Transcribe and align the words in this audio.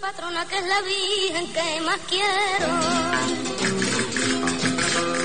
patrona 0.00 0.46
que 0.46 0.56
es 0.56 0.66
la 0.66 0.80
Virgen 0.80 1.52
que 1.52 1.80
más 1.82 2.00
quiero. 2.08 2.68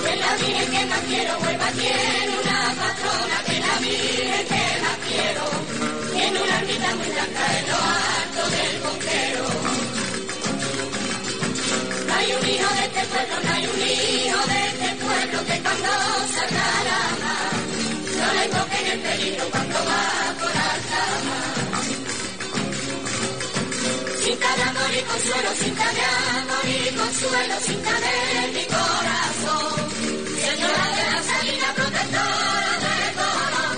Es 0.09 0.19
la 0.19 0.35
Virgen 0.35 0.71
que 0.71 0.85
más 0.85 0.99
quiero, 1.07 1.37
Huelva 1.39 1.69
tiene 1.71 2.33
una 2.43 2.59
patrona 2.83 3.37
que 3.45 3.53
es 3.57 3.67
la 3.67 3.77
Virgen 3.79 4.47
que 4.51 4.63
más 4.83 4.97
quiero. 5.07 5.43
Tiene 6.13 6.41
una 6.41 6.59
ermita 6.59 6.95
muy 6.95 7.09
blanca 7.15 7.43
en 7.59 7.65
lo 7.71 7.77
alto 8.19 8.43
del 8.55 8.81
conquero. 8.85 9.45
No 12.07 12.13
hay 12.15 12.33
un 12.33 12.49
hijo 12.49 12.69
de 12.75 12.83
este 12.89 13.03
pueblo, 13.11 13.35
no 13.45 13.53
hay 13.53 13.65
un 13.73 13.79
hijo 13.79 14.41
de 14.51 14.59
este 14.71 14.89
pueblo 15.05 15.37
que 15.47 15.57
cuando 15.65 15.91
salga 16.35 16.67
la 16.89 17.01
mar, 17.23 17.53
no 18.19 18.27
le 18.37 18.45
toquen 18.55 18.85
el 18.91 18.99
peligro 18.99 19.45
cuando 19.51 19.75
va 19.75 20.03
por 20.39 20.51
alta 20.51 21.01
mar. 21.27 21.54
Cinta 24.35 24.53
de 24.57 24.63
amor 24.63 24.91
y 24.93 25.01
consuelo, 25.03 25.49
cinta 25.55 25.87
de 25.93 26.01
amor 26.41 26.65
y 26.65 26.93
consuelo, 26.93 27.55
cinta 27.61 27.93
de 28.05 28.15
mi 28.51 28.65
corazón. 28.65 29.79
Señora 30.43 30.85
de 30.97 31.03
la 31.13 31.21
salina, 31.23 31.67
protectora 31.73 32.73
del 32.83 33.07
color. 33.15 33.75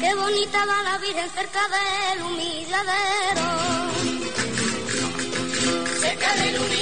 Qué 0.00 0.10
bonita 0.14 0.58
va 0.64 0.82
la 0.84 0.98
Virgen 0.98 1.30
cerca 1.30 1.62
del 1.74 2.22
humilladero. 2.22 3.48
Cerca 6.00 6.30
del 6.36 6.54
humilladero, 6.60 6.73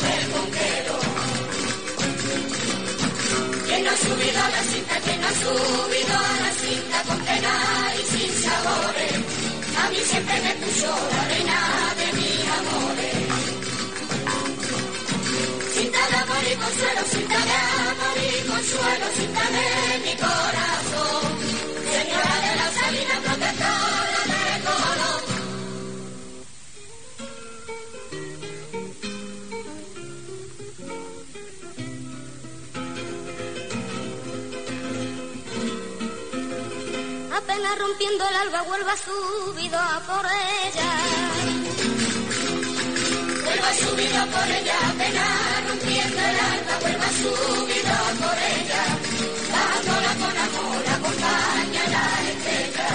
del 0.00 0.24
conquero. 0.30 0.96
¿Quién 3.66 3.84
no 3.84 3.90
ha 3.90 3.96
subido 3.96 4.38
a 4.42 4.50
la 4.50 4.62
cinta? 4.70 4.94
¿Quién 5.04 5.20
no 5.20 5.26
ha 5.26 5.34
subido 5.44 6.14
a 6.16 6.34
la 6.44 6.52
cinta 6.62 7.02
con 7.08 7.18
pena 7.20 7.54
y 7.98 8.02
sin 8.12 8.32
sabores? 8.42 9.16
A 9.82 9.90
mí 9.90 9.96
siempre 10.04 10.40
me 10.40 10.52
puso 10.60 10.88
la 11.12 11.24
reina 11.32 11.58
de 12.00 12.06
mis 12.18 12.40
amores. 12.58 13.16
Cinta 15.74 16.02
de 16.10 16.16
amor 16.24 16.44
y 16.50 16.54
consuelo, 16.62 17.02
cinta 17.10 17.38
de 17.38 17.62
y 18.28 18.48
consuelo, 18.48 19.06
cinta 19.16 19.44
de 19.56 19.98
mi 20.04 20.14
corazón. 20.16 21.31
Rompiendo 38.02 38.28
el 38.28 38.34
alba, 38.34 38.62
vuelva 38.62 38.96
subido 38.96 39.78
a 39.78 40.00
por 40.00 40.26
ella. 40.26 40.90
Vuelva 43.44 43.74
subido 43.74 44.26
por 44.26 44.48
ella, 44.50 44.74
apenas 44.90 45.68
rompiendo 45.68 46.18
el 46.18 46.38
alba, 46.52 46.78
vuelva 46.80 47.08
subido 47.22 47.94
por 48.18 48.38
ella. 48.58 48.84
Dándola 49.52 50.12
con 50.20 50.36
amor, 50.46 50.82
acompaña 50.96 51.82
la 51.94 52.06
estrella. 52.30 52.88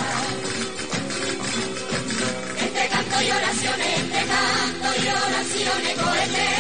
Entre 2.60 2.88
canto 2.90 3.22
y 3.22 3.32
oraciones, 3.32 4.00
entre 4.00 4.26
canto 4.26 4.88
y 5.02 5.08
oraciones, 5.08 5.94
cohete 6.04 6.57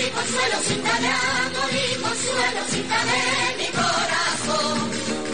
De 0.00 0.06
y 0.06 0.10
consuelo, 0.12 0.56
cinta 0.62 0.98
de 0.98 1.08
amor 1.08 1.70
y 1.70 1.94
consuelo, 2.00 2.60
cinta 2.70 3.04
de 3.04 3.56
mi 3.58 3.66
corazón. 3.68 4.78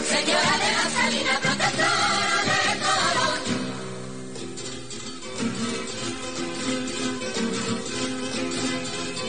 Señora 0.09 0.53
de 0.63 0.69
la 0.75 0.85
salina, 0.97 1.39
protectora 1.41 2.37
del 2.49 2.79
color. 2.83 3.39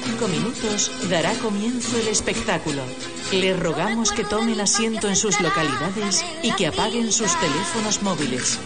cinco 0.04 0.26
minutos 0.26 0.90
dará 1.08 1.32
comienzo 1.34 1.96
el 1.98 2.08
espectáculo. 2.08 2.82
Le 3.30 3.54
rogamos 3.54 4.10
que 4.10 4.24
tomen 4.24 4.60
asiento 4.60 5.06
en 5.08 5.14
sus 5.14 5.40
localidades 5.40 6.24
y 6.42 6.50
que 6.52 6.66
apaguen 6.66 7.12
sus 7.12 7.38
teléfonos 7.38 8.02
móviles. 8.02 8.58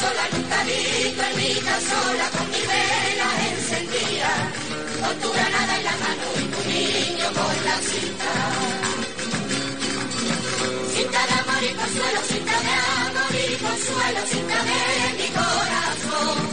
Sola, 0.00 0.24
nunca 0.32 0.56
he 0.62 0.64
visto 0.64 1.22
ermita 1.22 1.74
sola, 1.90 2.26
con 2.36 2.46
mi 2.54 2.62
vela 2.72 3.28
encendida. 3.50 4.32
Con 5.02 5.14
tu 5.22 5.28
granada 5.32 5.76
en 5.78 5.84
la 5.84 5.96
mano 6.04 6.24
y 6.40 6.44
tu 6.52 6.60
niño 6.72 7.26
con 7.38 7.54
la 7.68 7.76
cinta. 7.90 8.32
Cinta 10.94 11.20
de 11.28 11.34
amor 11.42 11.62
y 11.70 11.72
consuelo, 11.80 12.20
cinta 12.32 12.56
de 12.66 12.74
amor 13.06 13.32
y 13.44 13.56
consuelo, 13.66 14.20
cinta 14.32 14.58
de 14.68 14.80
mi 15.18 15.28
corazón. 15.38 16.47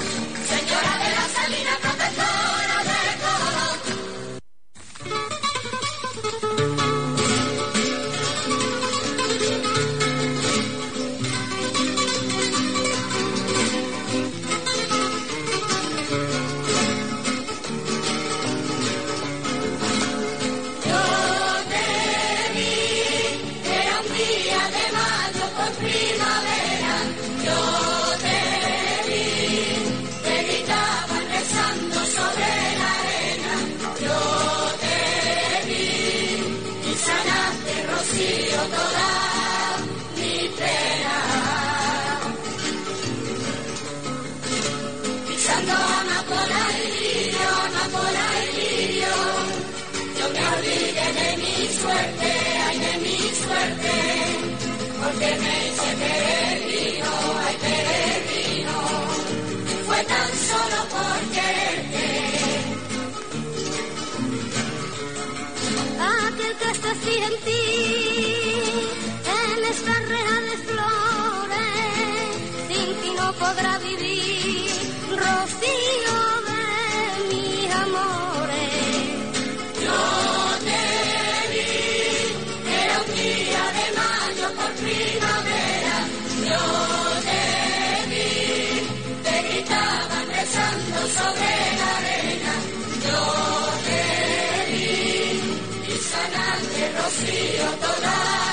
Sanaste 96.55 96.91
rocío 96.93 98.44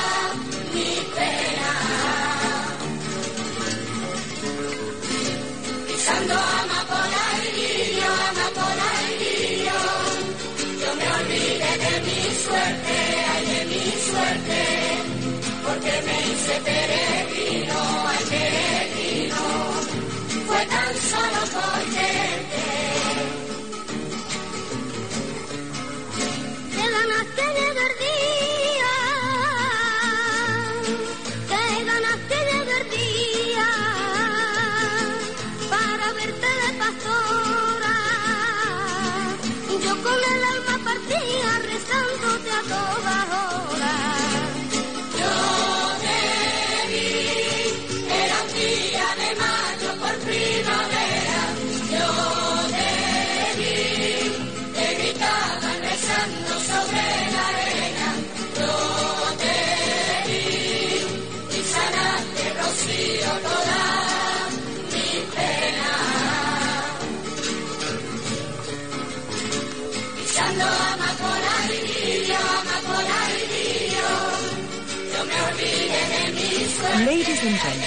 Gentlemen, 77.42 77.80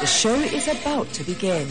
the 0.00 0.06
show 0.06 0.34
is 0.34 0.66
about 0.66 1.06
to 1.12 1.22
begin. 1.22 1.68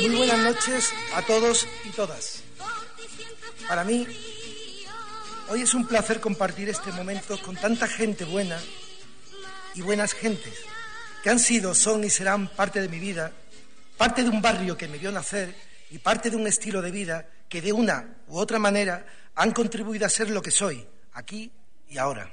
Muy 0.00 0.16
buenas 0.16 0.38
noches 0.38 0.90
a 1.14 1.20
todos 1.20 1.66
y 1.84 1.90
todas. 1.90 2.40
Para 3.68 3.84
mí, 3.84 4.06
hoy 5.50 5.60
es 5.60 5.74
un 5.74 5.86
placer 5.86 6.18
compartir 6.20 6.70
este 6.70 6.92
momento 6.92 7.38
con 7.42 7.56
tanta 7.56 7.86
gente 7.86 8.24
buena 8.24 8.58
y 9.74 9.82
buenas 9.82 10.14
gentes 10.14 10.54
que 11.22 11.28
han 11.28 11.38
sido, 11.38 11.74
son 11.74 12.04
y 12.04 12.08
serán 12.08 12.48
parte 12.48 12.80
de 12.80 12.88
mi 12.88 12.98
vida 12.98 13.32
parte 13.98 14.22
de 14.22 14.30
un 14.30 14.40
barrio 14.40 14.76
que 14.76 14.88
me 14.88 14.96
vio 14.96 15.10
nacer 15.12 15.54
y 15.90 15.98
parte 15.98 16.30
de 16.30 16.36
un 16.36 16.46
estilo 16.46 16.80
de 16.80 16.92
vida 16.92 17.28
que 17.48 17.60
de 17.60 17.72
una 17.72 18.16
u 18.28 18.38
otra 18.38 18.58
manera 18.58 19.04
han 19.34 19.50
contribuido 19.50 20.06
a 20.06 20.08
ser 20.08 20.30
lo 20.30 20.40
que 20.40 20.52
soy, 20.52 20.86
aquí 21.12 21.52
y 21.88 21.98
ahora. 21.98 22.32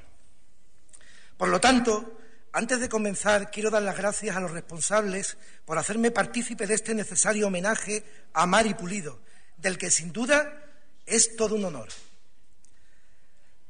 Por 1.38 1.50
lo 1.50 1.59
tanto, 1.59 2.19
antes 2.53 2.79
de 2.79 2.88
comenzar, 2.88 3.50
quiero 3.51 3.71
dar 3.71 3.81
las 3.81 3.97
gracias 3.97 4.35
a 4.35 4.39
los 4.39 4.51
responsables 4.51 5.38
por 5.65 5.77
hacerme 5.77 6.12
partícipe 6.12 6.67
de 6.67 6.75
este 6.75 6.94
necesario 6.94 7.47
homenaje 7.47 8.03
a 8.33 8.45
Mari 8.45 8.75
Pulido, 8.75 9.19
del 9.57 9.77
que 9.77 9.89
sin 9.89 10.13
duda 10.13 10.63
es 11.06 11.35
todo 11.35 11.56
un 11.56 11.65
honor. 11.65 11.89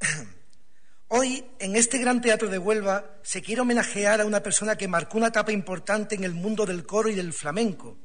Hoy, 1.18 1.46
en 1.60 1.78
este 1.78 1.98
gran 1.98 2.20
teatro 2.20 2.50
de 2.50 2.58
Huelva, 2.58 3.06
se 3.24 3.42
quiere 3.42 3.62
homenajear 3.62 4.20
a 4.20 4.26
una 4.26 4.44
persona 4.44 4.76
que 4.76 4.90
marcó 4.90 5.18
una 5.18 5.28
etapa 5.28 5.54
importante 5.54 6.14
en 6.14 6.26
el 6.26 6.34
mundo 6.34 6.66
del 6.66 6.86
coro 6.86 7.08
y 7.08 7.16
del 7.16 7.32
flamenco, 7.32 7.98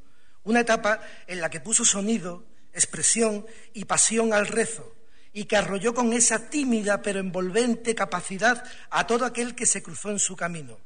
una 0.43 0.61
etapa 0.61 1.01
en 1.27 1.41
la 1.41 1.49
que 1.49 1.59
puso 1.59 1.83
sonido, 1.83 2.45
expresión 2.71 3.45
y 3.73 3.83
pasión 3.83 4.31
al 4.31 4.47
rezo, 4.47 4.95
y 5.33 5.43
que 5.43 5.57
arrolló 5.57 5.93
con 5.93 6.13
esa 6.13 6.49
tímida 6.49 7.01
pero 7.01 7.19
envolvente 7.19 7.95
capacidad 7.95 8.63
a 8.89 9.05
todo 9.05 9.25
aquel 9.25 9.55
que 9.55 9.65
se 9.65 9.83
cruzó 9.83 10.09
en 10.09 10.19
su 10.19 10.37
camino. 10.37 10.79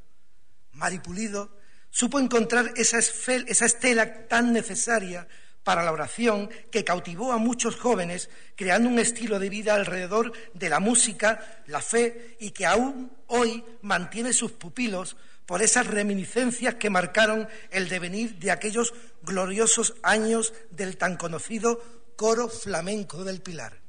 Mari 0.72 0.98
Pulido 0.98 1.56
supo 1.90 2.18
encontrar 2.18 2.72
esa, 2.74 2.98
esa 2.98 3.66
estela 3.66 4.26
tan 4.26 4.52
necesaria 4.52 5.28
para 5.66 5.82
la 5.82 5.90
oración 5.90 6.48
que 6.70 6.84
cautivó 6.84 7.32
a 7.32 7.38
muchos 7.38 7.74
jóvenes, 7.74 8.30
creando 8.54 8.88
un 8.88 9.00
estilo 9.00 9.40
de 9.40 9.50
vida 9.50 9.74
alrededor 9.74 10.32
de 10.54 10.68
la 10.68 10.78
música, 10.78 11.64
la 11.66 11.80
fe 11.80 12.36
y 12.38 12.52
que 12.52 12.66
aún 12.66 13.10
hoy 13.26 13.64
mantiene 13.82 14.32
sus 14.32 14.52
pupilos 14.52 15.16
por 15.44 15.62
esas 15.62 15.88
reminiscencias 15.88 16.76
que 16.76 16.88
marcaron 16.88 17.48
el 17.72 17.88
devenir 17.88 18.36
de 18.38 18.52
aquellos 18.52 18.94
gloriosos 19.22 19.94
años 20.04 20.54
del 20.70 20.96
tan 20.96 21.16
conocido 21.16 21.82
coro 22.14 22.48
flamenco 22.48 23.24
del 23.24 23.42
Pilar. 23.42 23.80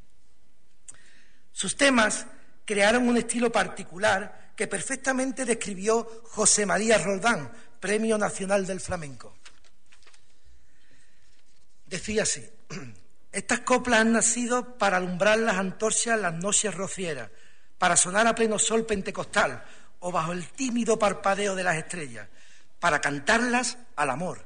Sus 1.51 1.77
temas 1.77 2.25
crearon 2.65 3.07
un 3.07 3.17
estilo 3.17 3.51
particular 3.51 4.53
que 4.55 4.65
perfectamente 4.65 5.45
describió 5.45 6.23
José 6.23 6.65
María 6.65 6.97
Roldán, 6.97 7.51
Premio 7.79 8.17
Nacional 8.17 8.65
del 8.65 8.79
Flamenco 8.79 9.36
decía 11.87 12.23
así, 12.23 12.47
estas 13.31 13.61
coplas 13.61 14.01
han 14.01 14.13
nacido 14.13 14.77
para 14.77 14.97
alumbrar 14.97 15.39
las 15.39 15.57
antorchas 15.57 16.19
las 16.19 16.33
noches 16.33 16.73
rocieras, 16.75 17.31
para 17.77 17.95
sonar 17.95 18.27
a 18.27 18.35
pleno 18.35 18.59
sol 18.59 18.85
pentecostal 18.85 19.63
o 19.99 20.11
bajo 20.11 20.31
el 20.31 20.47
tímido 20.49 20.99
parpadeo 20.99 21.55
de 21.55 21.63
las 21.63 21.77
estrellas, 21.77 22.27
para 22.79 23.01
cantarlas 23.01 23.77
al 23.95 24.09
amor, 24.09 24.45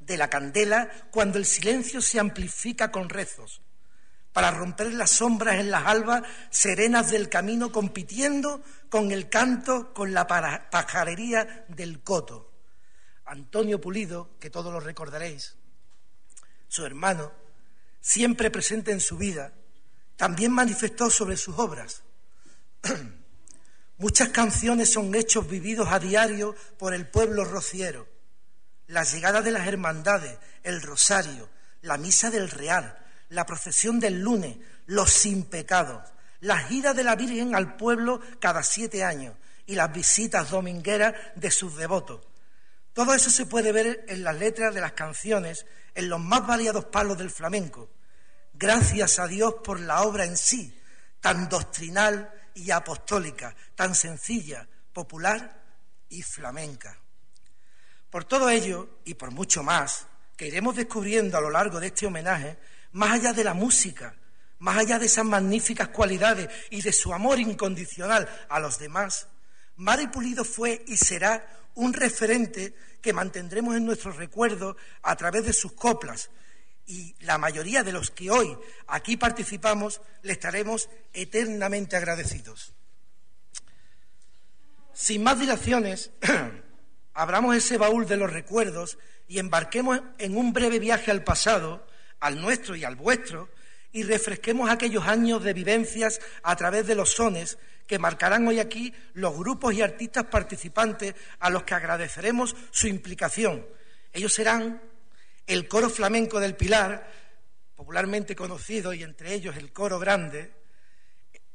de 0.00 0.16
la 0.16 0.28
candela 0.28 0.90
cuando 1.10 1.38
el 1.38 1.46
silencio 1.46 2.00
se 2.00 2.20
amplifica 2.20 2.90
con 2.90 3.08
rezos, 3.08 3.60
para 4.32 4.50
romper 4.50 4.92
las 4.94 5.10
sombras 5.10 5.56
en 5.56 5.70
las 5.70 5.86
albas 5.86 6.22
serenas 6.50 7.10
del 7.10 7.28
camino 7.28 7.70
compitiendo 7.70 8.62
con 8.88 9.12
el 9.12 9.28
canto, 9.28 9.92
con 9.92 10.12
la 10.12 10.26
pajarería 10.26 11.64
del 11.68 12.02
coto. 12.02 12.50
Antonio 13.24 13.80
Pulido, 13.80 14.38
que 14.38 14.50
todos 14.50 14.72
lo 14.72 14.80
recordaréis, 14.80 15.56
su 16.72 16.86
hermano, 16.86 17.30
siempre 18.00 18.50
presente 18.50 18.92
en 18.92 19.00
su 19.00 19.18
vida, 19.18 19.52
también 20.16 20.52
manifestó 20.52 21.10
sobre 21.10 21.36
sus 21.36 21.58
obras. 21.58 22.02
Muchas 23.98 24.30
canciones 24.30 24.90
son 24.90 25.14
hechos 25.14 25.46
vividos 25.46 25.88
a 25.90 25.98
diario 25.98 26.56
por 26.78 26.94
el 26.94 27.06
pueblo 27.06 27.44
rociero. 27.44 28.08
La 28.86 29.04
llegada 29.04 29.42
de 29.42 29.50
las 29.50 29.68
hermandades, 29.68 30.38
el 30.62 30.80
rosario, 30.80 31.50
la 31.82 31.98
misa 31.98 32.30
del 32.30 32.50
real, 32.50 32.98
la 33.28 33.44
procesión 33.44 34.00
del 34.00 34.22
lunes, 34.22 34.56
los 34.86 35.12
sin 35.12 35.44
pecados, 35.44 36.02
la 36.40 36.56
gira 36.56 36.94
de 36.94 37.04
la 37.04 37.16
Virgen 37.16 37.54
al 37.54 37.76
pueblo 37.76 38.22
cada 38.40 38.62
siete 38.62 39.04
años 39.04 39.36
y 39.66 39.74
las 39.74 39.92
visitas 39.92 40.48
domingueras 40.48 41.14
de 41.36 41.50
sus 41.50 41.76
devotos. 41.76 42.31
Todo 42.92 43.14
eso 43.14 43.30
se 43.30 43.46
puede 43.46 43.72
ver 43.72 44.04
en 44.08 44.22
las 44.22 44.36
letras 44.38 44.74
de 44.74 44.80
las 44.80 44.92
canciones 44.92 45.66
en 45.94 46.08
los 46.08 46.20
más 46.20 46.46
variados 46.46 46.86
palos 46.86 47.18
del 47.18 47.30
flamenco. 47.30 47.90
Gracias 48.52 49.18
a 49.18 49.26
Dios 49.26 49.56
por 49.64 49.80
la 49.80 50.02
obra 50.02 50.24
en 50.24 50.36
sí, 50.36 50.78
tan 51.20 51.48
doctrinal 51.48 52.32
y 52.54 52.70
apostólica, 52.70 53.54
tan 53.74 53.94
sencilla, 53.94 54.68
popular 54.92 55.62
y 56.08 56.22
flamenca. 56.22 56.98
Por 58.10 58.24
todo 58.24 58.50
ello, 58.50 58.98
y 59.04 59.14
por 59.14 59.30
mucho 59.30 59.62
más, 59.62 60.06
que 60.36 60.46
iremos 60.46 60.76
descubriendo 60.76 61.38
a 61.38 61.40
lo 61.40 61.50
largo 61.50 61.80
de 61.80 61.86
este 61.88 62.06
homenaje, 62.06 62.58
más 62.92 63.12
allá 63.12 63.32
de 63.32 63.44
la 63.44 63.54
música, 63.54 64.14
más 64.58 64.76
allá 64.76 64.98
de 64.98 65.06
esas 65.06 65.24
magníficas 65.24 65.88
cualidades 65.88 66.48
y 66.70 66.82
de 66.82 66.92
su 66.92 67.14
amor 67.14 67.40
incondicional 67.40 68.28
a 68.48 68.60
los 68.60 68.78
demás, 68.78 69.28
Mari 69.76 70.08
Pulido 70.08 70.44
fue 70.44 70.84
y 70.86 70.96
será 70.96 71.61
un 71.74 71.92
referente 71.92 72.74
que 73.00 73.12
mantendremos 73.12 73.76
en 73.76 73.84
nuestro 73.84 74.12
recuerdo 74.12 74.76
a 75.02 75.16
través 75.16 75.44
de 75.44 75.52
sus 75.52 75.72
coplas. 75.72 76.30
Y 76.86 77.14
la 77.20 77.38
mayoría 77.38 77.82
de 77.82 77.92
los 77.92 78.10
que 78.10 78.30
hoy 78.30 78.56
aquí 78.86 79.16
participamos 79.16 80.00
le 80.22 80.32
estaremos 80.32 80.88
eternamente 81.12 81.96
agradecidos. 81.96 82.74
Sin 84.92 85.22
más 85.22 85.38
dilaciones, 85.38 86.10
abramos 87.14 87.56
ese 87.56 87.78
baúl 87.78 88.06
de 88.06 88.16
los 88.16 88.32
recuerdos 88.32 88.98
y 89.26 89.38
embarquemos 89.38 90.00
en 90.18 90.36
un 90.36 90.52
breve 90.52 90.78
viaje 90.78 91.10
al 91.10 91.24
pasado, 91.24 91.86
al 92.20 92.40
nuestro 92.40 92.76
y 92.76 92.84
al 92.84 92.96
vuestro, 92.96 93.48
y 93.92 94.02
refresquemos 94.02 94.70
aquellos 94.70 95.06
años 95.06 95.44
de 95.44 95.52
vivencias 95.52 96.20
a 96.42 96.56
través 96.56 96.86
de 96.86 96.94
los 96.94 97.10
sones 97.12 97.58
que 97.86 97.98
marcarán 97.98 98.46
hoy 98.48 98.58
aquí 98.58 98.92
los 99.14 99.36
grupos 99.36 99.74
y 99.74 99.82
artistas 99.82 100.24
participantes 100.24 101.14
a 101.40 101.50
los 101.50 101.64
que 101.64 101.74
agradeceremos 101.74 102.56
su 102.70 102.86
implicación. 102.86 103.66
Ellos 104.12 104.32
serán 104.32 104.80
el 105.46 105.68
coro 105.68 105.90
flamenco 105.90 106.40
del 106.40 106.56
Pilar, 106.56 107.10
popularmente 107.74 108.34
conocido, 108.34 108.94
y 108.94 109.02
entre 109.02 109.34
ellos 109.34 109.56
el 109.56 109.72
coro 109.72 109.98
grande. 109.98 110.52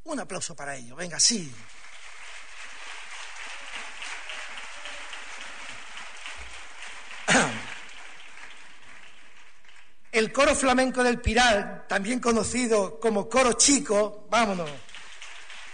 Un 0.04 0.20
aplauso 0.20 0.56
para 0.56 0.76
ellos. 0.76 0.98
Venga, 0.98 1.20
sí. 1.20 1.52
El 10.18 10.32
coro 10.32 10.56
flamenco 10.56 11.04
del 11.04 11.22
Piral, 11.22 11.86
también 11.88 12.20
conocido 12.20 13.00
como 13.00 13.30
coro 13.30 13.54
chico, 13.54 14.28
vámonos, 14.32 14.70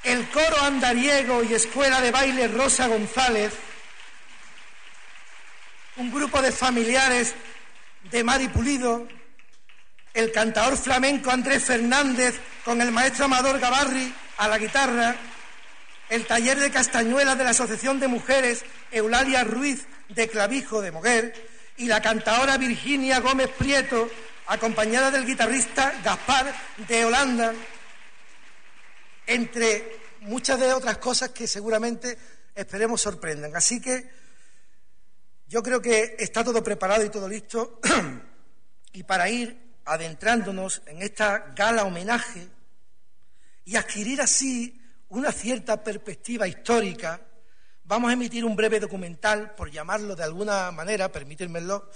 el 0.03 0.27
coro 0.29 0.61
andariego 0.61 1.43
y 1.43 1.53
escuela 1.53 2.01
de 2.01 2.11
baile 2.11 2.49
Rosa 2.49 2.87
González, 2.87 3.53
un 5.95 6.11
grupo 6.11 6.41
de 6.41 6.51
familiares 6.51 7.33
de 8.11 8.23
Mari 8.23 8.49
Pulido, 8.49 9.07
el 10.13 10.31
cantador 10.33 10.77
flamenco 10.77 11.31
Andrés 11.31 11.63
Fernández 11.63 12.35
con 12.65 12.81
el 12.81 12.91
maestro 12.91 13.25
Amador 13.25 13.59
Gavarri 13.59 14.13
a 14.39 14.49
la 14.49 14.57
guitarra, 14.57 15.15
el 16.09 16.25
taller 16.25 16.59
de 16.59 16.69
castañuelas 16.69 17.37
de 17.37 17.45
la 17.45 17.51
Asociación 17.51 17.97
de 17.99 18.09
Mujeres 18.09 18.65
Eulalia 18.91 19.45
Ruiz 19.45 19.87
de 20.09 20.27
Clavijo 20.27 20.81
de 20.81 20.91
Moguer. 20.91 21.53
Y 21.75 21.87
la 21.87 22.01
cantadora 22.01 22.57
Virginia 22.57 23.19
Gómez 23.19 23.49
Prieto, 23.57 24.07
acompañada 24.47 25.11
del 25.11 25.25
guitarrista 25.25 25.93
Gaspar 26.03 26.53
de 26.87 27.05
Holanda, 27.05 27.53
entre 29.25 29.99
muchas 30.21 30.59
de 30.59 30.73
otras 30.73 30.97
cosas 30.97 31.29
que 31.29 31.47
seguramente 31.47 32.17
esperemos 32.55 33.01
sorprendan. 33.01 33.55
Así 33.55 33.81
que 33.81 34.09
yo 35.47 35.61
creo 35.61 35.81
que 35.81 36.15
está 36.19 36.43
todo 36.43 36.63
preparado 36.63 37.05
y 37.05 37.09
todo 37.09 37.27
listo 37.27 37.79
y 38.93 39.03
para 39.03 39.29
ir 39.29 39.75
adentrándonos 39.85 40.81
en 40.85 41.01
esta 41.01 41.51
gala 41.55 41.83
homenaje 41.83 42.47
y 43.65 43.75
adquirir 43.75 44.21
así 44.21 44.81
una 45.09 45.31
cierta 45.31 45.83
perspectiva 45.83 46.47
histórica, 46.47 47.21
vamos 47.83 48.09
a 48.09 48.13
emitir 48.13 48.45
un 48.45 48.55
breve 48.55 48.79
documental, 48.79 49.53
por 49.55 49.69
llamarlo 49.69 50.15
de 50.15 50.23
alguna 50.23 50.71
manera, 50.71 51.11
permítanmelo, 51.11 51.89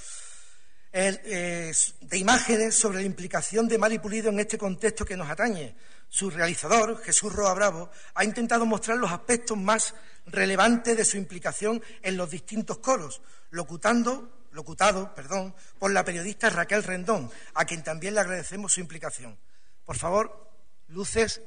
de 0.92 2.18
imágenes 2.18 2.76
sobre 2.76 3.00
la 3.00 3.06
implicación 3.06 3.68
de 3.68 3.78
Mari 3.78 4.00
Pulido 4.00 4.30
en 4.30 4.40
este 4.40 4.58
contexto 4.58 5.06
que 5.06 5.18
nos 5.18 5.30
atañe. 5.30 5.76
Su 6.10 6.30
realizador, 6.30 7.02
Jesús 7.04 7.34
Roa 7.34 7.54
Bravo, 7.54 7.92
ha 8.16 8.24
intentado 8.24 8.66
mostrar 8.66 8.98
los 8.98 9.12
aspectos 9.12 9.58
más 9.58 9.94
relevantes 10.26 10.96
de 10.96 11.06
su 11.06 11.18
implicación 11.18 11.82
en 12.02 12.18
los 12.18 12.32
distintos 12.32 12.78
coros, 12.78 13.22
locutando, 13.50 14.48
locutado 14.52 15.14
perdón, 15.14 15.54
por 15.78 15.92
la 15.92 16.06
periodista 16.06 16.50
Raquel 16.50 16.84
Rendón, 16.84 17.30
a 17.54 17.66
quien 17.66 17.84
también 17.84 18.14
le 18.14 18.22
agradecemos 18.22 18.74
su 18.74 18.80
implicación. 18.80 19.38
Por 19.86 19.98
favor, 19.98 20.50
luces 20.88 21.42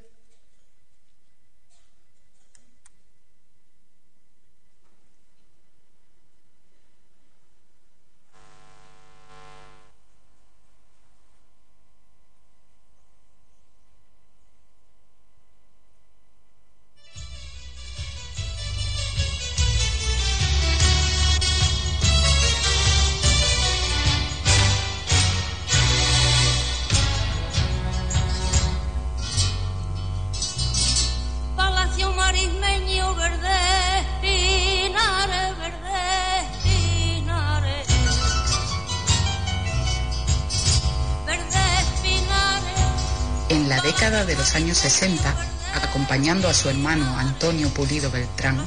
de 44.24 44.36
los 44.36 44.54
años 44.54 44.78
60, 44.78 45.34
acompañando 45.82 46.48
a 46.48 46.54
su 46.54 46.68
hermano 46.68 47.18
Antonio 47.18 47.68
Pulido 47.70 48.10
Beltrán, 48.10 48.66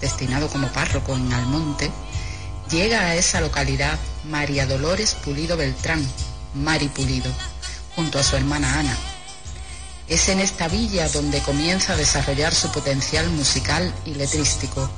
destinado 0.00 0.48
como 0.48 0.68
párroco 0.68 1.14
en 1.14 1.32
Almonte, 1.32 1.90
llega 2.70 3.00
a 3.00 3.14
esa 3.14 3.40
localidad 3.40 3.98
María 4.24 4.66
Dolores 4.66 5.14
Pulido 5.14 5.56
Beltrán, 5.56 6.06
Mari 6.54 6.88
Pulido, 6.88 7.30
junto 7.94 8.18
a 8.18 8.22
su 8.22 8.36
hermana 8.36 8.78
Ana. 8.78 8.96
Es 10.08 10.28
en 10.28 10.40
esta 10.40 10.68
villa 10.68 11.08
donde 11.08 11.40
comienza 11.40 11.92
a 11.92 11.96
desarrollar 11.96 12.54
su 12.54 12.70
potencial 12.72 13.28
musical 13.30 13.92
y 14.06 14.14
letrístico. 14.14 14.90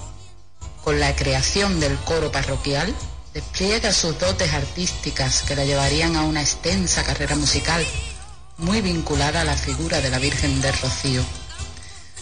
Con 0.84 1.00
la 1.00 1.16
creación 1.16 1.80
del 1.80 1.96
coro 1.98 2.30
parroquial, 2.30 2.94
despliega 3.34 3.92
sus 3.92 4.18
dotes 4.18 4.52
artísticas 4.52 5.42
que 5.42 5.56
la 5.56 5.64
llevarían 5.64 6.14
a 6.16 6.22
una 6.22 6.42
extensa 6.42 7.02
carrera 7.02 7.34
musical 7.34 7.84
muy 8.58 8.80
vinculada 8.80 9.42
a 9.42 9.44
la 9.44 9.56
figura 9.56 10.00
de 10.00 10.10
la 10.10 10.18
Virgen 10.18 10.60
del 10.60 10.76
Rocío. 10.78 11.22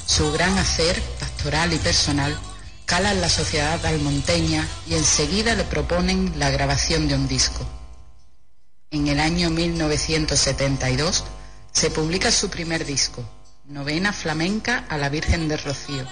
Su 0.06 0.32
gran 0.32 0.58
hacer 0.58 1.00
pastoral 1.20 1.72
y 1.72 1.78
personal 1.78 2.36
cala 2.84 3.12
en 3.12 3.20
la 3.20 3.28
sociedad 3.28 3.84
almonteña 3.86 4.66
y 4.86 4.94
enseguida 4.94 5.54
le 5.54 5.64
proponen 5.64 6.32
la 6.38 6.50
grabación 6.50 7.08
de 7.08 7.14
un 7.14 7.28
disco. 7.28 7.64
En 8.90 9.08
el 9.08 9.20
año 9.20 9.50
1972 9.50 11.24
se 11.72 11.90
publica 11.90 12.30
su 12.30 12.50
primer 12.50 12.84
disco, 12.84 13.24
Novena 13.66 14.12
Flamenca 14.12 14.84
a 14.88 14.98
la 14.98 15.08
Virgen 15.08 15.48
del 15.48 15.62
Rocío, 15.62 16.04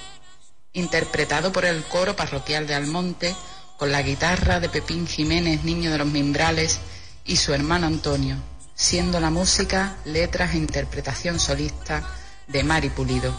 interpretado 0.73 1.53
por 1.53 1.65
el 1.65 1.85
coro 1.85 2.17
parroquial 2.17 2.67
de 2.67 2.75
Almonte 2.75 3.35
con 3.77 3.93
la 3.93 4.03
guitarra 4.03 4.61
de 4.61 4.69
Pepín 4.69 5.07
Jiménez, 5.07 5.65
niño 5.65 5.91
de 5.91 5.99
los 5.99 6.07
Mimbrales, 6.07 6.79
y 7.25 7.37
su 7.37 7.53
hermano 7.53 7.87
Antonio, 7.87 8.37
siendo 8.83 9.21
la 9.21 9.31
música, 9.31 9.95
letras 10.05 10.55
e 10.55 10.59
interpretación 10.59 11.39
solista 11.39 12.03
de 12.49 12.65
Mari 12.65 12.91
Pulido. 12.91 13.33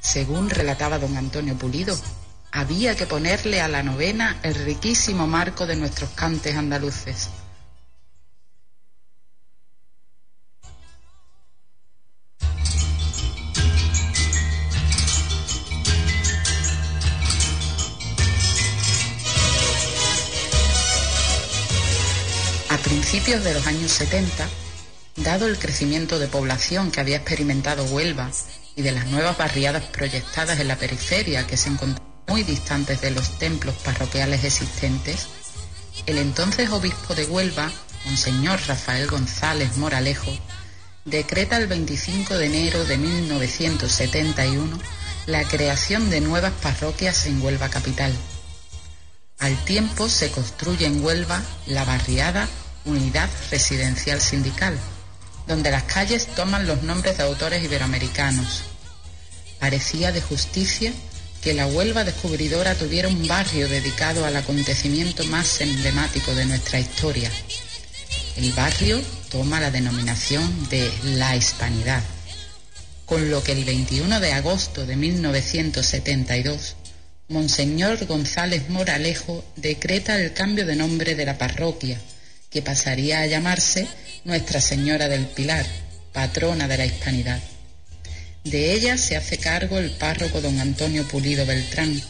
Según 0.00 0.48
relataba 0.48 0.98
don 0.98 1.18
Antonio 1.18 1.54
Pulido, 1.54 1.94
había 2.50 2.96
que 2.96 3.06
ponerle 3.06 3.60
a 3.60 3.68
la 3.68 3.82
novena 3.82 4.38
el 4.42 4.54
riquísimo 4.54 5.26
marco 5.26 5.66
de 5.66 5.76
nuestros 5.76 6.08
cantes 6.10 6.56
andaluces, 6.56 7.28
principios 23.14 23.44
de 23.44 23.54
los 23.54 23.66
años 23.68 23.92
70, 23.92 24.48
dado 25.18 25.46
el 25.46 25.56
crecimiento 25.56 26.18
de 26.18 26.26
población 26.26 26.90
que 26.90 26.98
había 26.98 27.18
experimentado 27.18 27.84
Huelva 27.84 28.28
y 28.74 28.82
de 28.82 28.90
las 28.90 29.06
nuevas 29.06 29.38
barriadas 29.38 29.84
proyectadas 29.84 30.58
en 30.58 30.66
la 30.66 30.74
periferia 30.74 31.46
que 31.46 31.56
se 31.56 31.68
encontraban 31.68 32.12
muy 32.26 32.42
distantes 32.42 33.00
de 33.02 33.12
los 33.12 33.38
templos 33.38 33.76
parroquiales 33.84 34.42
existentes, 34.42 35.28
el 36.06 36.18
entonces 36.18 36.70
obispo 36.70 37.14
de 37.14 37.26
Huelva, 37.26 37.70
Monseñor 38.04 38.58
Rafael 38.66 39.06
González 39.06 39.76
Moralejo, 39.76 40.36
decreta 41.04 41.56
el 41.58 41.68
25 41.68 42.36
de 42.36 42.46
enero 42.46 42.84
de 42.84 42.98
1971 42.98 44.76
la 45.26 45.44
creación 45.44 46.10
de 46.10 46.20
nuevas 46.20 46.52
parroquias 46.54 47.26
en 47.26 47.40
Huelva 47.40 47.68
capital. 47.68 48.12
Al 49.38 49.56
tiempo 49.64 50.08
se 50.08 50.32
construye 50.32 50.86
en 50.86 51.04
Huelva 51.04 51.40
la 51.68 51.84
barriada 51.84 52.48
Unidad 52.86 53.30
Residencial 53.50 54.20
Sindical, 54.20 54.78
donde 55.46 55.70
las 55.70 55.84
calles 55.84 56.26
toman 56.26 56.66
los 56.66 56.82
nombres 56.82 57.16
de 57.16 57.22
autores 57.22 57.64
iberoamericanos. 57.64 58.62
Parecía 59.58 60.12
de 60.12 60.20
justicia 60.20 60.92
que 61.42 61.54
la 61.54 61.66
Huelva 61.66 62.04
descubridora 62.04 62.74
tuviera 62.74 63.08
un 63.08 63.26
barrio 63.26 63.68
dedicado 63.68 64.26
al 64.26 64.36
acontecimiento 64.36 65.24
más 65.24 65.62
emblemático 65.62 66.34
de 66.34 66.44
nuestra 66.44 66.78
historia. 66.78 67.30
El 68.36 68.52
barrio 68.52 69.00
toma 69.30 69.60
la 69.60 69.70
denominación 69.70 70.68
de 70.68 70.90
la 71.04 71.36
Hispanidad, 71.36 72.02
con 73.06 73.30
lo 73.30 73.42
que 73.42 73.52
el 73.52 73.64
21 73.64 74.20
de 74.20 74.32
agosto 74.32 74.84
de 74.84 74.96
1972, 74.96 76.76
Monseñor 77.28 78.04
González 78.04 78.68
Moralejo 78.68 79.42
decreta 79.56 80.20
el 80.20 80.34
cambio 80.34 80.66
de 80.66 80.76
nombre 80.76 81.14
de 81.14 81.24
la 81.24 81.38
parroquia 81.38 81.98
que 82.54 82.62
pasaría 82.62 83.18
a 83.18 83.26
llamarse 83.26 83.88
Nuestra 84.24 84.60
Señora 84.60 85.08
del 85.08 85.26
Pilar, 85.26 85.66
patrona 86.12 86.68
de 86.68 86.78
la 86.78 86.86
Hispanidad. 86.86 87.40
De 88.44 88.72
ella 88.74 88.96
se 88.96 89.16
hace 89.16 89.38
cargo 89.38 89.80
el 89.80 89.90
párroco 89.90 90.40
don 90.40 90.60
Antonio 90.60 91.02
Pulido 91.08 91.44
Beltrán, 91.46 92.00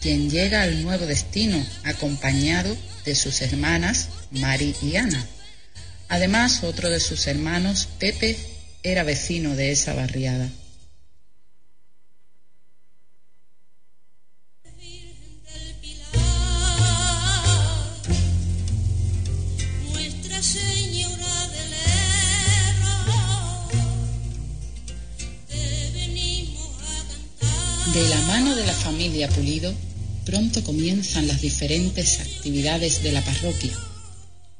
quien 0.00 0.30
llega 0.30 0.62
al 0.62 0.84
nuevo 0.84 1.04
destino 1.04 1.60
acompañado 1.82 2.76
de 3.04 3.16
sus 3.16 3.42
hermanas 3.42 4.08
Mari 4.30 4.76
y 4.82 4.94
Ana. 4.94 5.26
Además, 6.08 6.62
otro 6.62 6.90
de 6.90 7.00
sus 7.00 7.26
hermanos, 7.26 7.88
Pepe, 7.98 8.36
era 8.84 9.02
vecino 9.02 9.56
de 9.56 9.72
esa 9.72 9.94
barriada. 9.94 10.48
De 27.98 28.08
la 28.10 28.20
mano 28.28 28.54
de 28.54 28.64
la 28.64 28.72
familia 28.72 29.28
Pulido, 29.28 29.74
pronto 30.24 30.62
comienzan 30.62 31.26
las 31.26 31.40
diferentes 31.40 32.20
actividades 32.20 33.02
de 33.02 33.10
la 33.10 33.24
parroquia. 33.24 33.72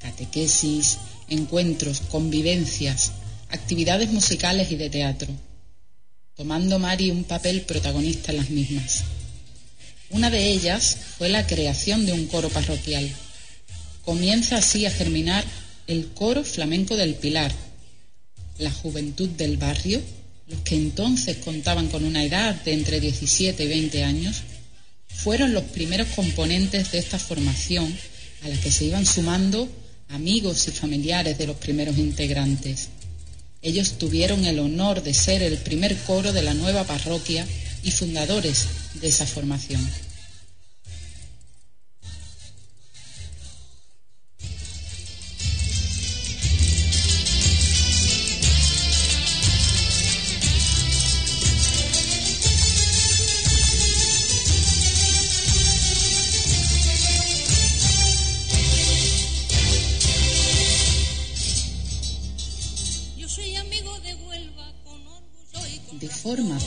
Catequesis, 0.01 0.99
encuentros, 1.29 2.01
convivencias, 2.01 3.13
actividades 3.51 4.11
musicales 4.11 4.73
y 4.73 4.77
de 4.77 4.91
teatro, 4.91 5.29
tomando 6.35 6.81
Mari 6.81 7.13
un 7.13 7.23
papel 7.23 7.61
protagonista 7.61 8.33
en 8.33 8.39
las 8.39 8.51
mismas. 8.51 9.05
Una 10.11 10.31
de 10.31 10.49
ellas 10.49 10.97
fue 11.17 11.29
la 11.29 11.47
creación 11.47 12.07
de 12.07 12.15
un 12.15 12.27
coro 12.27 12.49
parroquial. 12.49 13.09
Comienza 14.05 14.57
así 14.57 14.85
a 14.85 14.91
germinar 14.91 15.45
el 15.87 16.09
coro 16.09 16.43
flamenco 16.43 16.97
del 16.97 17.15
Pilar. 17.15 17.55
La 18.59 18.73
juventud 18.73 19.29
del 19.29 19.59
barrio, 19.59 20.03
los 20.49 20.61
que 20.61 20.75
entonces 20.75 21.37
contaban 21.39 21.89
con 21.89 22.05
una 22.05 22.25
edad 22.25 22.55
de 22.63 22.73
entre 22.73 23.01
17 23.01 23.63
y 23.63 23.69
20 23.69 24.05
años, 24.05 24.43
fueron 25.09 25.53
los 25.53 25.65
primeros 25.65 26.09
componentes 26.09 26.93
de 26.93 26.99
esta 26.99 27.19
formación 27.19 27.95
a 28.43 28.49
la 28.49 28.57
que 28.61 28.71
se 28.71 28.87
iban 28.87 29.05
sumando 29.05 29.69
amigos 30.09 30.69
y 30.69 30.71
familiares 30.71 31.37
de 31.37 31.47
los 31.47 31.57
primeros 31.57 31.99
integrantes. 31.99 32.89
Ellos 33.61 33.99
tuvieron 33.99 34.45
el 34.45 34.59
honor 34.61 35.03
de 35.03 35.13
ser 35.13 35.43
el 35.43 35.59
primer 35.59 35.97
coro 36.03 36.33
de 36.33 36.43
la 36.43 36.55
nueva 36.55 36.85
parroquia 36.85 37.47
y 37.83 37.91
fundadores 37.91 38.67
de 38.95 39.09
esa 39.09 39.27
formación. 39.27 39.87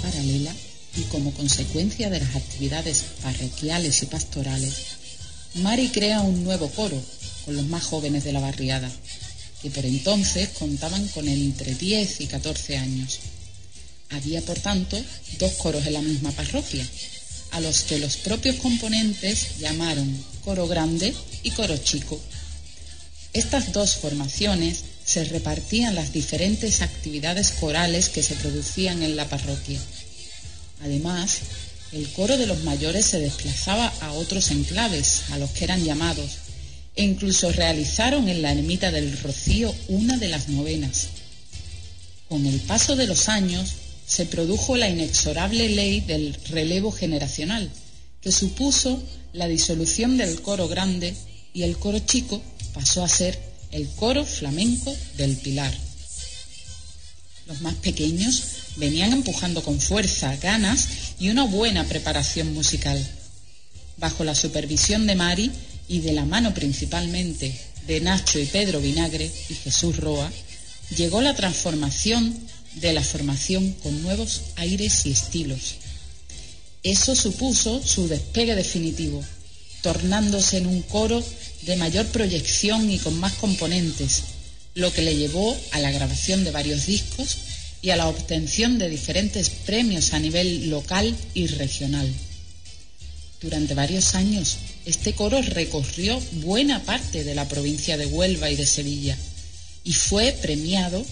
Paralela 0.01 0.53
y 0.97 1.01
como 1.03 1.33
consecuencia 1.33 2.09
de 2.09 2.19
las 2.19 2.35
actividades 2.35 3.03
parroquiales 3.21 4.03
y 4.03 4.05
pastorales, 4.05 4.73
Mari 5.55 5.89
crea 5.89 6.21
un 6.21 6.43
nuevo 6.43 6.69
coro 6.69 7.01
con 7.45 7.55
los 7.55 7.65
más 7.67 7.83
jóvenes 7.83 8.25
de 8.25 8.33
la 8.33 8.41
barriada, 8.41 8.91
que 9.61 9.69
por 9.69 9.85
entonces 9.85 10.49
contaban 10.59 11.07
con 11.09 11.27
entre 11.27 11.73
10 11.73 12.21
y 12.21 12.27
14 12.27 12.77
años. 12.77 13.19
Había, 14.09 14.41
por 14.41 14.59
tanto, 14.59 15.01
dos 15.39 15.53
coros 15.53 15.85
en 15.85 15.93
la 15.93 16.01
misma 16.01 16.31
parroquia, 16.31 16.85
a 17.51 17.61
los 17.61 17.83
que 17.83 17.99
los 17.99 18.17
propios 18.17 18.57
componentes 18.57 19.57
llamaron 19.59 20.25
coro 20.43 20.67
grande 20.67 21.13
y 21.43 21.51
coro 21.51 21.77
chico. 21.77 22.19
Estas 23.31 23.71
dos 23.71 23.95
formaciones 23.95 24.83
se 25.11 25.25
repartían 25.25 25.93
las 25.93 26.13
diferentes 26.13 26.81
actividades 26.81 27.51
corales 27.51 28.07
que 28.07 28.23
se 28.23 28.35
producían 28.35 29.03
en 29.03 29.17
la 29.17 29.27
parroquia. 29.27 29.77
Además, 30.83 31.39
el 31.91 32.07
coro 32.13 32.37
de 32.37 32.47
los 32.47 32.63
mayores 32.63 33.07
se 33.07 33.19
desplazaba 33.19 33.91
a 33.99 34.13
otros 34.13 34.51
enclaves, 34.51 35.23
a 35.31 35.37
los 35.37 35.49
que 35.49 35.65
eran 35.65 35.83
llamados, 35.83 36.37
e 36.95 37.03
incluso 37.03 37.51
realizaron 37.51 38.29
en 38.29 38.41
la 38.41 38.53
ermita 38.53 38.89
del 38.89 39.17
Rocío 39.21 39.75
una 39.89 40.15
de 40.15 40.29
las 40.29 40.47
novenas. 40.47 41.07
Con 42.29 42.45
el 42.45 42.61
paso 42.61 42.95
de 42.95 43.07
los 43.07 43.27
años 43.27 43.73
se 44.07 44.25
produjo 44.25 44.77
la 44.77 44.89
inexorable 44.89 45.67
ley 45.67 45.99
del 45.99 46.37
relevo 46.51 46.89
generacional, 46.93 47.69
que 48.21 48.31
supuso 48.31 49.03
la 49.33 49.49
disolución 49.49 50.15
del 50.15 50.41
coro 50.41 50.69
grande 50.69 51.13
y 51.53 51.63
el 51.63 51.75
coro 51.77 51.99
chico 51.99 52.41
pasó 52.73 53.03
a 53.03 53.09
ser 53.09 53.50
el 53.71 53.87
coro 53.89 54.25
flamenco 54.25 54.95
del 55.17 55.35
Pilar. 55.37 55.73
Los 57.47 57.61
más 57.61 57.75
pequeños 57.75 58.43
venían 58.77 59.13
empujando 59.13 59.63
con 59.63 59.79
fuerza, 59.79 60.35
ganas 60.37 60.87
y 61.19 61.29
una 61.29 61.43
buena 61.43 61.85
preparación 61.85 62.53
musical. 62.53 63.05
Bajo 63.97 64.23
la 64.23 64.35
supervisión 64.35 65.07
de 65.07 65.15
Mari 65.15 65.51
y 65.87 65.99
de 65.99 66.13
la 66.13 66.25
mano 66.25 66.53
principalmente 66.53 67.53
de 67.87 67.99
Nacho 67.99 68.39
y 68.39 68.45
Pedro 68.45 68.79
Vinagre 68.79 69.29
y 69.49 69.53
Jesús 69.55 69.97
Roa, 69.97 70.31
llegó 70.95 71.21
la 71.21 71.35
transformación 71.35 72.37
de 72.75 72.93
la 72.93 73.03
formación 73.03 73.73
con 73.83 74.01
nuevos 74.01 74.41
aires 74.55 75.05
y 75.05 75.11
estilos. 75.11 75.75
Eso 76.83 77.15
supuso 77.15 77.81
su 77.85 78.07
despegue 78.07 78.55
definitivo, 78.55 79.23
tornándose 79.81 80.57
en 80.57 80.67
un 80.67 80.81
coro 80.83 81.23
de 81.61 81.75
mayor 81.75 82.07
proyección 82.07 82.89
y 82.89 82.97
con 82.99 83.19
más 83.19 83.33
componentes, 83.33 84.23
lo 84.73 84.91
que 84.93 85.01
le 85.01 85.15
llevó 85.15 85.57
a 85.71 85.79
la 85.79 85.91
grabación 85.91 86.43
de 86.43 86.51
varios 86.51 86.85
discos 86.85 87.37
y 87.81 87.89
a 87.89 87.95
la 87.95 88.07
obtención 88.07 88.77
de 88.79 88.89
diferentes 88.89 89.49
premios 89.49 90.13
a 90.13 90.19
nivel 90.19 90.69
local 90.69 91.15
y 91.33 91.47
regional. 91.47 92.11
Durante 93.41 93.73
varios 93.73 94.13
años, 94.13 94.57
este 94.85 95.13
coro 95.13 95.41
recorrió 95.41 96.19
buena 96.43 96.83
parte 96.83 97.23
de 97.23 97.33
la 97.33 97.47
provincia 97.47 97.97
de 97.97 98.05
Huelva 98.05 98.51
y 98.51 98.55
de 98.55 98.67
Sevilla 98.67 99.17
y 99.83 99.93
fue 99.93 100.31
premiado 100.41 101.03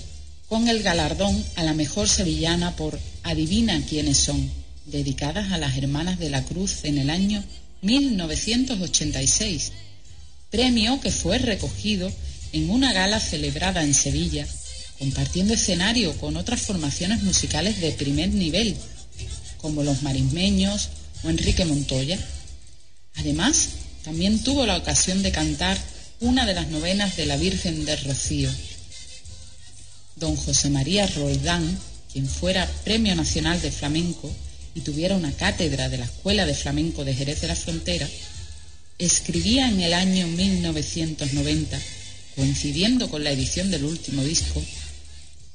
con 0.48 0.68
el 0.68 0.84
galardón 0.84 1.44
a 1.56 1.64
la 1.64 1.74
mejor 1.74 2.08
sevillana 2.08 2.76
por 2.76 3.00
Adivina 3.24 3.82
quiénes 3.88 4.18
son, 4.18 4.50
dedicadas 4.86 5.52
a 5.52 5.58
las 5.58 5.78
Hermanas 5.78 6.20
de 6.20 6.30
la 6.30 6.44
Cruz 6.44 6.84
en 6.84 6.98
el 6.98 7.10
año 7.10 7.44
1986, 7.82 9.72
premio 10.50 11.00
que 11.02 11.12
fue 11.12 11.38
recogido 11.38 12.12
en 12.54 12.70
una 12.70 12.94
gala 12.94 13.20
celebrada 13.20 13.84
en 13.84 13.94
Sevilla, 13.94 14.48
compartiendo 14.98 15.54
escenario 15.54 16.18
con 16.18 16.38
otras 16.38 16.62
formaciones 16.62 17.24
musicales 17.24 17.80
de 17.80 17.92
primer 17.92 18.30
nivel, 18.30 18.76
como 19.58 19.84
los 19.84 20.02
marismeños 20.04 20.90
o 21.24 21.30
Enrique 21.30 21.66
Montoya. 21.66 22.18
Además, 23.16 23.70
también 24.04 24.44
tuvo 24.44 24.66
la 24.66 24.78
ocasión 24.78 25.22
de 25.22 25.32
cantar 25.32 25.78
una 26.22 26.46
de 26.46 26.54
las 26.54 26.68
novenas 26.68 27.16
de 27.16 27.26
la 27.26 27.38
Virgen 27.38 27.86
del 27.86 28.04
Rocío. 28.04 28.50
Don 30.16 30.36
José 30.36 30.70
María 30.70 31.08
Roldán, 31.08 31.80
quien 32.12 32.28
fuera 32.28 32.70
Premio 32.84 33.16
Nacional 33.16 33.62
de 33.62 33.72
Flamenco 33.72 34.30
y 34.76 34.82
tuviera 34.82 35.16
una 35.16 35.32
cátedra 35.32 35.90
de 35.90 35.98
la 35.98 36.06
Escuela 36.06 36.46
de 36.46 36.54
Flamenco 36.54 37.06
de 37.06 37.14
Jerez 37.14 37.42
de 37.42 37.48
la 37.48 37.56
Frontera, 37.56 38.08
escribía 39.00 39.70
en 39.70 39.82
el 39.82 39.94
año 39.94 40.28
1990, 40.28 41.82
coincidiendo 42.36 43.10
con 43.10 43.24
la 43.24 43.32
edición 43.32 43.72
del 43.72 43.86
último 43.86 44.24
disco, 44.24 44.62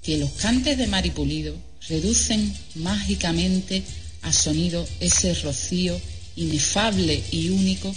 que 0.03 0.19
los 0.19 0.31
cantes 0.33 0.77
de 0.79 0.87
Maripulido 0.87 1.55
reducen 1.89 2.53
mágicamente 2.77 3.83
a 4.23 4.33
sonido 4.33 4.87
ese 5.01 5.35
rocío 5.35 6.01
inefable 6.37 7.23
y 7.31 7.51
único 7.51 7.95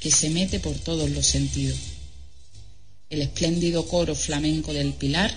que 0.00 0.10
se 0.10 0.30
mete 0.30 0.60
por 0.60 0.74
todos 0.74 1.08
los 1.10 1.26
sentidos. 1.26 1.78
El 3.08 3.22
espléndido 3.22 3.86
coro 3.86 4.14
flamenco 4.14 4.72
del 4.72 4.92
Pilar 4.92 5.32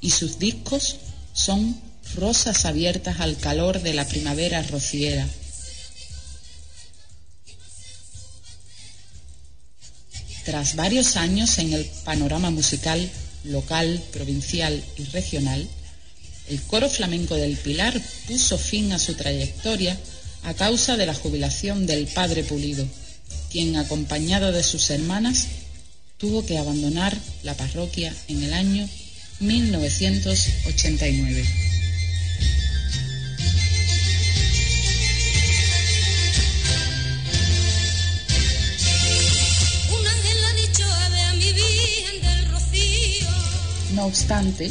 y 0.00 0.10
sus 0.10 0.38
discos 0.38 0.96
son 1.32 1.78
rosas 2.14 2.64
abiertas 2.64 3.20
al 3.20 3.36
calor 3.36 3.82
de 3.82 3.94
la 3.94 4.06
primavera 4.06 4.62
rociera. 4.62 5.28
Tras 10.46 10.76
varios 10.76 11.16
años 11.16 11.58
en 11.58 11.72
el 11.72 11.84
panorama 12.04 12.50
musical 12.50 13.10
local, 13.42 14.00
provincial 14.12 14.80
y 14.96 15.02
regional, 15.06 15.68
el 16.48 16.62
coro 16.62 16.88
flamenco 16.88 17.34
del 17.34 17.56
Pilar 17.56 18.00
puso 18.28 18.56
fin 18.56 18.92
a 18.92 19.00
su 19.00 19.14
trayectoria 19.14 19.98
a 20.44 20.54
causa 20.54 20.96
de 20.96 21.06
la 21.06 21.14
jubilación 21.14 21.86
del 21.86 22.06
padre 22.06 22.44
Pulido, 22.44 22.86
quien, 23.50 23.74
acompañado 23.74 24.52
de 24.52 24.62
sus 24.62 24.88
hermanas, 24.90 25.48
tuvo 26.16 26.46
que 26.46 26.58
abandonar 26.58 27.18
la 27.42 27.54
parroquia 27.54 28.14
en 28.28 28.44
el 28.44 28.52
año 28.52 28.88
1989. 29.40 31.65
No 44.06 44.10
obstante, 44.10 44.70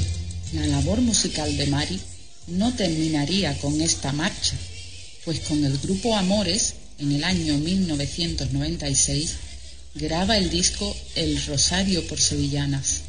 la 0.54 0.65
labor 0.65 1.02
musical 1.02 1.58
de 1.58 1.67
Mari 1.67 2.00
no 2.48 2.74
terminaría 2.74 3.58
con 3.60 3.82
esta 3.82 4.13
marcha, 4.13 4.56
pues 5.26 5.41
con 5.41 5.62
el 5.65 5.78
grupo 5.78 6.15
Amores, 6.15 6.76
en 7.00 7.12
el 7.12 7.21
año 7.26 7.58
1996, 7.58 9.34
graba 9.95 10.38
el 10.38 10.50
disco 10.50 10.95
El 11.15 11.45
Rosario 11.48 12.08
por 12.08 12.21
Sevillanas. 12.21 13.02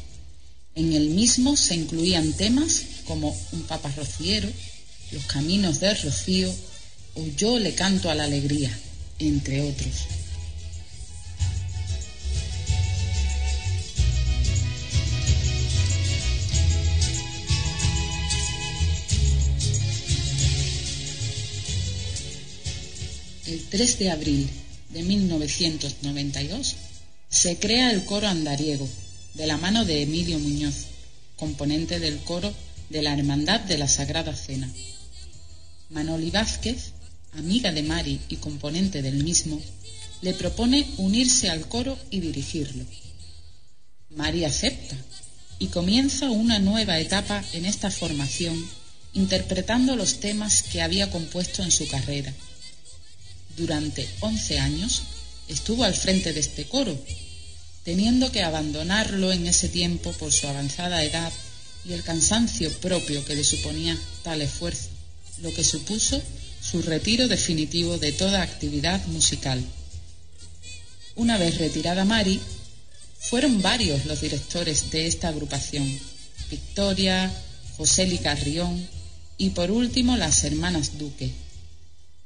En 0.75 0.91
el 0.91 1.11
mismo 1.11 1.55
se 1.55 1.75
incluían 1.75 2.33
temas 2.33 2.81
como 3.05 3.33
Un 3.53 3.61
Papa 3.61 3.89
Rociero, 3.95 4.49
Los 5.13 5.23
Caminos 5.27 5.79
del 5.79 5.97
Rocío 5.97 6.53
o 7.15 7.25
Yo 7.37 7.57
le 7.57 7.73
canto 7.73 8.11
a 8.11 8.15
la 8.15 8.25
alegría, 8.25 8.77
entre 9.19 9.61
otros. 9.61 9.93
El 23.47 23.63
3 23.63 23.99
de 23.99 24.11
abril 24.11 24.49
de 24.89 25.03
1992 25.03 26.75
se 27.29 27.57
crea 27.57 27.91
el 27.91 28.03
coro 28.03 28.27
andariego 28.27 28.85
de 29.35 29.47
la 29.47 29.55
mano 29.55 29.85
de 29.85 30.01
Emilio 30.01 30.37
Muñoz, 30.37 30.75
componente 31.37 32.01
del 32.01 32.17
coro 32.19 32.53
de 32.89 33.01
la 33.01 33.13
Hermandad 33.13 33.61
de 33.61 33.77
la 33.77 33.87
Sagrada 33.87 34.35
Cena. 34.35 34.69
Manoli 35.89 36.29
Vázquez, 36.29 36.91
amiga 37.37 37.71
de 37.71 37.83
Mari 37.83 38.19
y 38.27 38.35
componente 38.35 39.01
del 39.01 39.23
mismo, 39.23 39.61
le 40.21 40.33
propone 40.33 40.85
unirse 40.97 41.49
al 41.49 41.69
coro 41.69 41.97
y 42.09 42.19
dirigirlo. 42.19 42.83
Mari 44.09 44.43
acepta 44.43 44.97
y 45.57 45.67
comienza 45.67 46.29
una 46.29 46.59
nueva 46.59 46.99
etapa 46.99 47.41
en 47.53 47.65
esta 47.65 47.91
formación 47.91 48.61
interpretando 49.13 49.95
los 49.95 50.19
temas 50.19 50.63
que 50.63 50.81
había 50.81 51.09
compuesto 51.09 51.63
en 51.63 51.71
su 51.71 51.87
carrera. 51.87 52.33
Durante 53.57 54.07
11 54.19 54.59
años 54.59 55.01
estuvo 55.47 55.83
al 55.83 55.95
frente 55.95 56.31
de 56.31 56.39
este 56.39 56.65
coro, 56.65 56.95
teniendo 57.83 58.31
que 58.31 58.43
abandonarlo 58.43 59.31
en 59.31 59.47
ese 59.47 59.67
tiempo 59.67 60.11
por 60.13 60.31
su 60.31 60.47
avanzada 60.47 61.03
edad 61.03 61.33
y 61.83 61.93
el 61.93 62.03
cansancio 62.03 62.71
propio 62.79 63.25
que 63.25 63.35
le 63.35 63.43
suponía 63.43 63.97
tal 64.23 64.43
esfuerzo, 64.43 64.89
lo 65.41 65.51
que 65.53 65.63
supuso 65.63 66.21
su 66.61 66.83
retiro 66.83 67.27
definitivo 67.27 67.97
de 67.97 68.11
toda 68.11 68.43
actividad 68.43 69.03
musical. 69.07 69.63
Una 71.15 71.37
vez 71.37 71.57
retirada 71.57 72.05
Mari, 72.05 72.39
fueron 73.19 73.63
varios 73.63 74.05
los 74.05 74.21
directores 74.21 74.91
de 74.91 75.07
esta 75.07 75.29
agrupación, 75.29 75.99
Victoria, 76.51 77.33
José 77.75 78.19
Carrión 78.21 78.87
y 79.37 79.49
por 79.49 79.71
último 79.71 80.15
las 80.15 80.43
hermanas 80.43 80.99
Duque. 80.99 81.46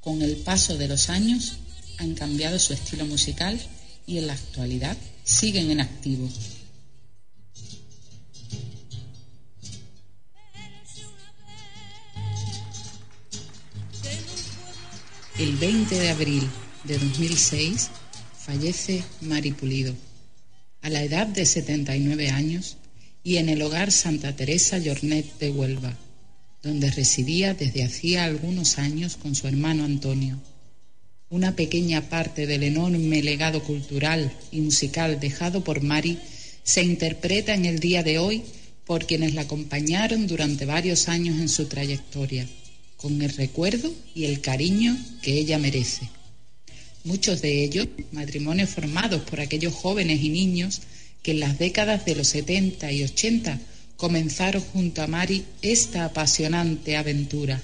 Con 0.01 0.21
el 0.23 0.37
paso 0.37 0.77
de 0.77 0.87
los 0.87 1.09
años 1.09 1.53
han 1.99 2.15
cambiado 2.15 2.57
su 2.57 2.73
estilo 2.73 3.05
musical 3.05 3.59
y 4.07 4.17
en 4.17 4.27
la 4.27 4.33
actualidad 4.33 4.97
siguen 5.23 5.69
en 5.69 5.79
activo. 5.79 6.27
El 15.37 15.55
20 15.57 15.99
de 15.99 16.09
abril 16.09 16.49
de 16.83 16.97
2006 16.97 17.89
fallece 18.37 19.03
Mari 19.21 19.51
Pulido, 19.51 19.95
a 20.81 20.89
la 20.89 21.03
edad 21.03 21.27
de 21.27 21.45
79 21.45 22.29
años 22.29 22.77
y 23.23 23.37
en 23.37 23.49
el 23.49 23.61
hogar 23.61 23.91
Santa 23.91 24.35
Teresa 24.35 24.77
Llornet 24.77 25.37
de 25.39 25.51
Huelva, 25.51 25.95
donde 26.63 26.91
residía 26.91 27.53
desde 27.53 27.83
hacía 27.83 28.25
algunos 28.25 28.77
años 28.77 29.17
con 29.17 29.35
su 29.35 29.47
hermano 29.47 29.83
Antonio. 29.83 30.39
Una 31.29 31.55
pequeña 31.55 32.09
parte 32.09 32.45
del 32.45 32.63
enorme 32.63 33.23
legado 33.23 33.63
cultural 33.63 34.31
y 34.51 34.61
musical 34.61 35.19
dejado 35.19 35.63
por 35.63 35.81
Mari 35.81 36.19
se 36.63 36.83
interpreta 36.83 37.53
en 37.53 37.65
el 37.65 37.79
día 37.79 38.03
de 38.03 38.19
hoy 38.19 38.43
por 38.85 39.05
quienes 39.05 39.33
la 39.33 39.41
acompañaron 39.41 40.27
durante 40.27 40.65
varios 40.65 41.07
años 41.07 41.39
en 41.39 41.49
su 41.49 41.65
trayectoria 41.65 42.47
con 42.97 43.19
el 43.21 43.31
recuerdo 43.31 43.91
y 44.13 44.25
el 44.25 44.41
cariño 44.41 44.95
que 45.21 45.33
ella 45.33 45.57
merece. 45.57 46.07
Muchos 47.03 47.41
de 47.41 47.63
ellos 47.63 47.87
matrimonios 48.11 48.69
formados 48.69 49.21
por 49.23 49.41
aquellos 49.41 49.73
jóvenes 49.73 50.21
y 50.21 50.29
niños 50.29 50.81
que 51.23 51.31
en 51.31 51.39
las 51.39 51.57
décadas 51.57 52.05
de 52.05 52.15
los 52.15 52.27
70 52.27 52.91
y 52.91 53.03
80 53.03 53.59
comenzaron 54.01 54.63
junto 54.73 55.03
a 55.03 55.07
Mari 55.07 55.45
esta 55.61 56.05
apasionante 56.05 56.97
aventura. 56.97 57.61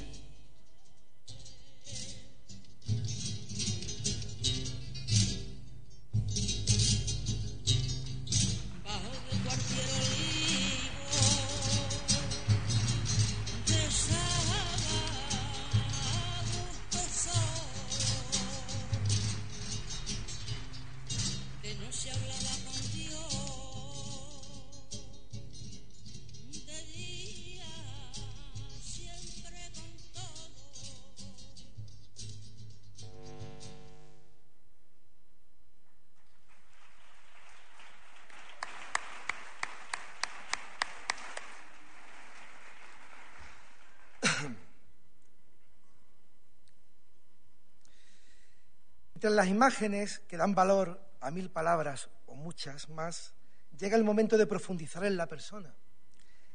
Entre 49.28 49.36
las 49.36 49.50
imágenes 49.50 50.20
que 50.20 50.38
dan 50.38 50.56
valor 50.56 51.02
a 51.20 51.32
mil 51.32 51.52
palabras 51.52 52.08
o 52.28 52.36
muchas 52.36 52.88
más, 52.88 53.34
llega 53.78 53.98
el 53.98 54.06
momento 54.06 54.38
de 54.38 54.48
profundizar 54.48 55.04
en 55.04 55.18
la 55.18 55.28
persona, 55.28 55.76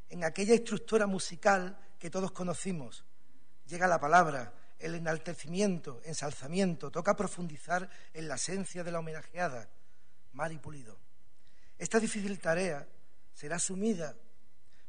en 0.08 0.24
aquella 0.24 0.54
estructura 0.54 1.06
musical 1.06 1.76
que 1.98 2.08
todos 2.08 2.32
conocimos. 2.32 3.04
Llega 3.66 3.86
la 3.86 4.00
palabra, 4.00 4.54
el 4.78 4.94
enaltecimiento, 4.94 6.00
ensalzamiento, 6.06 6.90
toca 6.90 7.14
profundizar 7.14 7.90
en 8.14 8.26
la 8.26 8.36
esencia 8.36 8.82
de 8.82 8.90
la 8.90 9.00
homenajeada, 9.00 9.68
Mari 10.32 10.56
Pulido. 10.56 10.96
Esta 11.76 12.00
difícil 12.00 12.38
tarea 12.38 12.88
será 13.34 13.56
asumida 13.56 14.16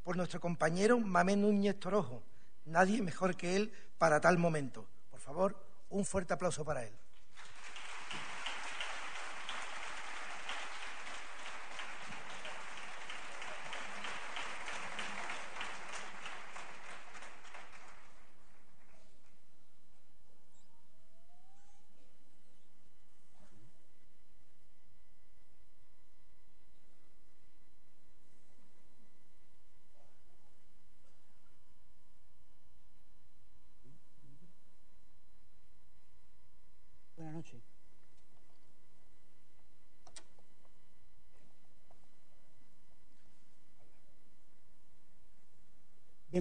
por 0.06 0.16
nuestro 0.16 0.40
compañero 0.40 1.00
Mamé 1.00 1.36
Núñez 1.36 1.78
Torojo, 1.82 2.24
nadie 2.64 3.02
mejor 3.02 3.36
que 3.36 3.58
él 3.58 3.74
para 3.98 4.22
tal 4.22 4.38
momento. 4.38 4.88
Por 5.12 5.20
favor, 5.20 5.62
un 5.90 6.06
fuerte 6.06 6.34
aplauso 6.34 6.64
para 6.64 6.86
él. 6.86 7.03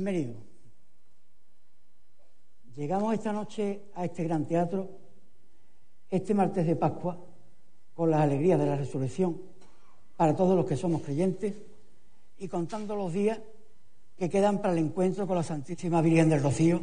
Bienvenido. 0.05 0.35
Llegamos 2.75 3.15
esta 3.15 3.33
noche 3.33 3.83
a 3.95 4.05
este 4.05 4.25
gran 4.25 4.45
teatro, 4.47 4.91
este 6.11 6.35
martes 6.35 6.67
de 6.67 6.75
Pascua, 6.75 7.17
con 7.95 8.11
las 8.11 8.23
alegrías 8.23 8.59
de 8.59 8.67
la 8.67 8.75
resurrección 8.75 9.41
para 10.17 10.35
todos 10.35 10.57
los 10.57 10.67
que 10.67 10.77
somos 10.77 11.03
creyentes 11.03 11.55
y 12.37 12.49
contando 12.49 12.97
los 12.97 13.13
días 13.13 13.39
que 14.19 14.29
quedan 14.29 14.61
para 14.61 14.73
el 14.73 14.81
encuentro 14.81 15.25
con 15.25 15.37
la 15.37 15.45
Santísima 15.45 16.03
Virgen 16.03 16.31
del 16.31 16.43
Rocío, 16.43 16.81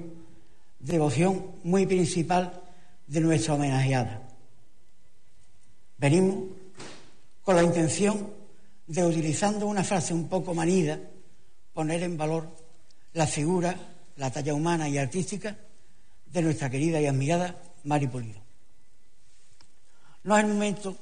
devoción 0.79 1.55
muy 1.65 1.85
principal 1.85 2.63
de 3.05 3.19
nuestra 3.19 3.55
homenajeada. 3.55 4.29
Venimos 5.97 6.37
con 7.43 7.57
la 7.57 7.63
intención 7.63 8.29
de, 8.87 9.05
utilizando 9.05 9.67
una 9.67 9.83
frase 9.83 10.13
un 10.13 10.29
poco 10.29 10.53
manida, 10.53 10.97
poner 11.73 12.03
en 12.03 12.15
valor 12.15 12.58
la 13.13 13.27
figura, 13.27 13.75
la 14.17 14.31
talla 14.31 14.53
humana 14.53 14.87
y 14.87 14.97
artística 14.97 15.55
de 16.25 16.41
nuestra 16.41 16.69
querida 16.69 17.01
y 17.01 17.07
admirada 17.07 17.55
Mari 17.83 18.07
Pulido. 18.07 18.41
No 20.23 20.37
es 20.37 20.43
el 20.43 20.51
momento, 20.51 20.97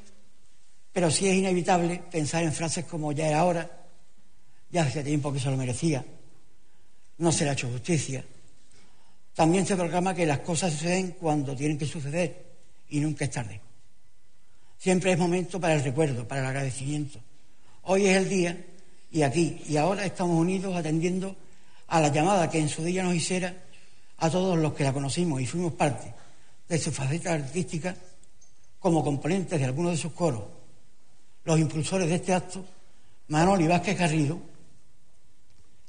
pero 0.94 1.12
sí 1.12 1.28
es 1.28 1.36
inevitable 1.36 2.04
pensar 2.12 2.44
en 2.44 2.54
frases 2.54 2.86
como 2.86 3.12
ya 3.12 3.28
era 3.28 3.44
hora, 3.44 3.70
ya 4.70 4.84
hace 4.84 5.04
tiempo 5.04 5.34
que 5.34 5.40
se 5.40 5.50
lo 5.50 5.58
merecía, 5.58 6.06
no 7.18 7.32
se 7.32 7.44
le 7.44 7.50
ha 7.50 7.54
hecho 7.54 7.70
justicia, 7.70 8.24
También 9.38 9.68
se 9.68 9.76
proclama 9.76 10.16
que 10.16 10.26
las 10.26 10.40
cosas 10.40 10.74
suceden 10.74 11.12
cuando 11.12 11.56
tienen 11.56 11.78
que 11.78 11.86
suceder 11.86 12.44
y 12.90 13.00
nunca 13.00 13.26
es 13.26 13.32
tarde. 13.32 13.62
Siempre 14.80 15.12
es 15.12 15.20
momento 15.20 15.60
para 15.60 15.76
el 15.76 15.84
recuerdo, 15.84 16.28
para 16.28 16.42
el 16.42 16.48
agradecimiento. 16.48 17.20
Hoy 17.84 18.08
es 18.08 18.18
el 18.18 18.30
día 18.30 18.66
y 19.12 19.22
aquí 19.22 19.62
y 19.70 19.78
ahora 19.78 20.06
estamos 20.06 20.40
unidos 20.40 20.76
atendiendo 20.76 21.36
a 21.88 22.02
la 22.02 22.10
llamada 22.10 22.50
que 22.50 22.60
en 22.60 22.70
su 22.70 22.84
día 22.84 23.04
nos 23.04 23.16
hiciera 23.16 23.56
a 24.18 24.30
todos 24.30 24.58
los 24.58 24.74
que 24.74 24.84
la 24.84 24.94
conocimos 24.94 25.42
y 25.42 25.46
fuimos 25.46 25.74
parte 25.74 26.14
de 26.68 26.78
su 26.78 26.92
faceta 26.92 27.34
artística 27.34 27.96
como 28.80 29.04
componentes 29.04 29.60
de 29.60 29.66
algunos 29.66 29.92
de 29.92 29.98
sus 29.98 30.12
coros. 30.12 30.44
Los 31.44 31.60
impulsores 31.60 32.10
de 32.10 32.16
este 32.16 32.34
acto, 32.34 32.66
Manoli 33.30 33.68
Vázquez 33.68 33.98
Garrido, 33.98 34.40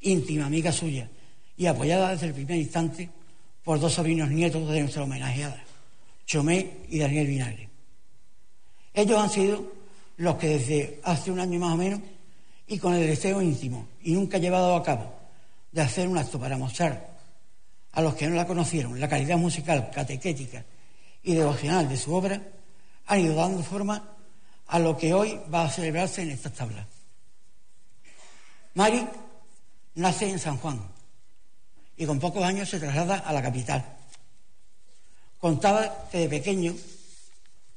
íntima 0.03 0.47
amiga 0.47 0.71
suya 0.71 1.09
y 1.57 1.67
apoyada 1.67 2.11
desde 2.11 2.27
el 2.27 2.35
primer 2.35 2.59
instante 2.59 3.11
por 3.65 3.81
dos 3.81 3.95
sobrinos 3.95 4.31
nietos 4.31 4.69
de 4.71 4.81
nuestra 4.81 5.03
homenajeada, 5.03 5.63
Chomé 6.27 6.85
y 6.89 6.99
Daniel 6.99 7.27
Vinagre. 7.27 7.69
Ellos 8.95 9.19
han 9.19 9.31
sido 9.31 9.73
los 10.17 10.37
que 10.37 10.49
desde 10.49 11.01
hace 11.03 11.31
un 11.31 11.41
año 11.41 11.59
más 11.59 11.75
o 11.75 11.77
menos 11.77 12.01
y 12.67 12.79
con 12.79 12.95
el 12.95 13.07
deseo 13.07 13.43
íntimo 13.43 13.89
y 14.03 14.13
nunca 14.13 14.39
llevado 14.39 14.77
a 14.77 14.83
cabo 14.83 15.18
de 15.73 15.83
hacer 15.83 16.09
un 16.09 16.19
acto 16.19 16.39
para 16.39 16.57
mostrar 16.57 17.19
a 17.93 18.03
los 18.03 18.15
que 18.15 18.29
no 18.29 18.37
la 18.37 18.47
conocieron 18.47 19.01
la 19.01 19.09
calidad 19.09 19.37
musical, 19.37 19.91
catequética 19.91 20.65
y 21.23 21.35
devocional 21.35 21.89
de 21.89 21.97
su 21.97 22.15
obra, 22.15 22.41
han 23.07 23.21
ido 23.21 23.35
dando 23.35 23.63
forma 23.63 24.17
a 24.67 24.79
lo 24.79 24.97
que 24.97 25.15
hoy 25.15 25.41
va 25.53 25.65
a 25.65 25.71
celebrarse 25.71 26.23
en 26.23 26.31
estas 26.31 26.53
tablas. 26.53 26.87
Mari 28.75 29.07
nace 29.95 30.31
en 30.31 30.39
San 30.39 30.59
Juan 30.59 30.81
y 31.97 32.07
con 32.07 32.21
pocos 32.21 32.45
años 32.45 32.69
se 32.69 32.79
traslada 32.79 33.17
a 33.17 33.33
la 33.33 33.43
capital. 33.43 33.85
Contaba 35.39 36.09
que 36.11 36.19
de 36.19 36.29
pequeño 36.29 36.75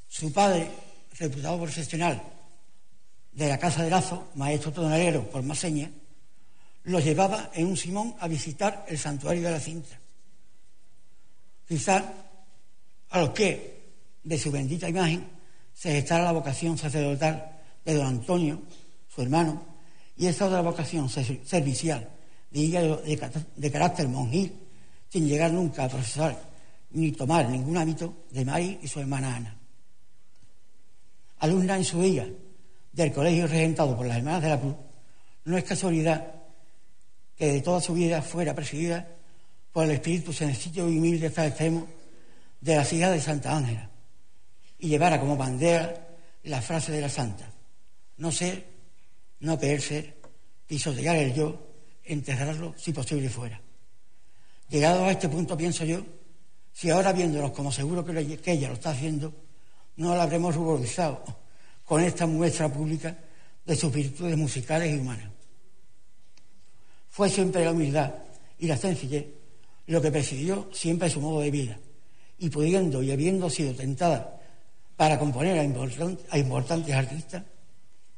su 0.07 0.31
padre, 0.31 0.69
reputado 1.17 1.61
profesional 1.61 2.21
de 3.31 3.47
la 3.47 3.57
Casa 3.57 3.83
de 3.83 3.89
Lazo, 3.89 4.29
maestro 4.35 4.71
tonalero 4.71 5.23
por 5.31 5.41
más 5.41 5.59
señas, 5.59 5.89
lo 6.83 6.99
llevaba 6.99 7.51
en 7.53 7.67
un 7.67 7.77
simón 7.77 8.15
a 8.19 8.27
visitar 8.27 8.85
el 8.87 8.97
santuario 8.97 9.43
de 9.43 9.51
la 9.51 9.59
cinta. 9.59 9.99
Quizás 11.67 12.03
a 13.09 13.19
los 13.21 13.29
que 13.31 13.81
de 14.23 14.37
su 14.37 14.51
bendita 14.51 14.89
imagen 14.89 15.27
se 15.73 15.91
gestara 15.91 16.23
la 16.23 16.31
vocación 16.31 16.77
sacerdotal 16.77 17.59
de 17.85 17.93
don 17.93 18.07
Antonio, 18.07 18.61
su 19.13 19.21
hermano, 19.21 19.63
y 20.17 20.27
esa 20.27 20.45
otra 20.45 20.61
vocación 20.61 21.09
servicial 21.09 22.09
de, 22.51 23.39
de 23.55 23.71
carácter 23.71 24.07
monjil, 24.07 24.53
sin 25.09 25.27
llegar 25.27 25.51
nunca 25.51 25.85
a 25.85 25.89
profesar 25.89 26.51
ni 26.91 27.11
tomar 27.11 27.49
ningún 27.49 27.77
hábito 27.77 28.25
de 28.31 28.45
Mari 28.45 28.79
y 28.81 28.87
su 28.87 28.99
hermana 28.99 29.35
Ana. 29.35 29.57
Alumna 31.39 31.77
en 31.77 31.85
su 31.85 32.01
día 32.01 32.27
del 32.91 33.13
colegio 33.13 33.47
regentado 33.47 33.95
por 33.95 34.05
las 34.05 34.17
Hermanas 34.17 34.43
de 34.43 34.49
la 34.49 34.59
Cruz, 34.59 34.75
no 35.45 35.57
es 35.57 35.63
casualidad 35.63 36.40
que 37.41 37.53
de 37.53 37.61
toda 37.63 37.81
su 37.81 37.95
vida 37.95 38.21
fuera 38.21 38.53
presidida 38.53 39.07
por 39.71 39.85
el 39.85 39.89
espíritu 39.89 40.31
sencillo 40.31 40.87
y 40.87 40.99
humilde 40.99 41.25
extremo 41.25 41.87
de 42.59 42.75
las 42.75 42.93
hijas 42.93 43.13
de 43.13 43.19
Santa 43.19 43.57
Ángela 43.57 43.89
y 44.77 44.89
llevara 44.89 45.19
como 45.19 45.35
bandera 45.35 46.07
la 46.43 46.61
frase 46.61 46.91
de 46.91 47.01
la 47.01 47.09
santa, 47.09 47.51
no 48.17 48.31
ser, 48.31 48.63
no 49.39 49.57
querer 49.57 49.81
ser, 49.81 50.17
pisotear 50.67 51.15
el 51.15 51.33
yo, 51.33 51.57
enterrarlo 52.03 52.75
si 52.77 52.93
posible 52.93 53.27
fuera. 53.27 53.59
Llegado 54.69 55.05
a 55.05 55.11
este 55.11 55.27
punto, 55.27 55.57
pienso 55.57 55.83
yo, 55.83 56.05
si 56.71 56.91
ahora 56.91 57.11
viéndolos 57.11 57.53
como 57.53 57.71
seguro 57.71 58.05
que, 58.05 58.39
ella 58.51 58.67
lo 58.67 58.75
está 58.75 58.91
haciendo, 58.91 59.33
no 59.95 60.15
la 60.15 60.21
habremos 60.21 60.53
ruborizado 60.53 61.23
con 61.85 62.03
esta 62.03 62.27
muestra 62.27 62.71
pública 62.71 63.17
de 63.65 63.75
sus 63.75 63.91
virtudes 63.91 64.37
musicales 64.37 64.95
y 64.95 64.99
humanas. 64.99 65.30
Fue 67.11 67.29
siempre 67.29 67.63
la 67.63 67.71
humildad 67.71 68.11
y 68.57 68.67
la 68.67 68.77
sencillez 68.77 69.25
lo 69.87 70.01
que 70.01 70.11
presidió 70.11 70.69
siempre 70.71 71.09
su 71.09 71.19
modo 71.19 71.41
de 71.41 71.51
vida, 71.51 71.77
y 72.39 72.49
pudiendo 72.49 73.03
y 73.03 73.11
habiendo 73.11 73.49
sido 73.49 73.75
tentada 73.75 74.39
para 74.95 75.19
componer 75.19 75.59
a, 75.59 75.61
a 76.29 76.37
importantes 76.37 76.95
artistas, 76.95 77.43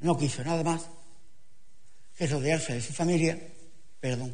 no 0.02 0.16
quiso 0.16 0.44
nada 0.44 0.64
más 0.64 0.88
que 2.16 2.28
rodearse 2.28 2.74
de 2.74 2.82
su 2.82 2.94
familia, 2.94 3.40
perdón, 4.00 4.32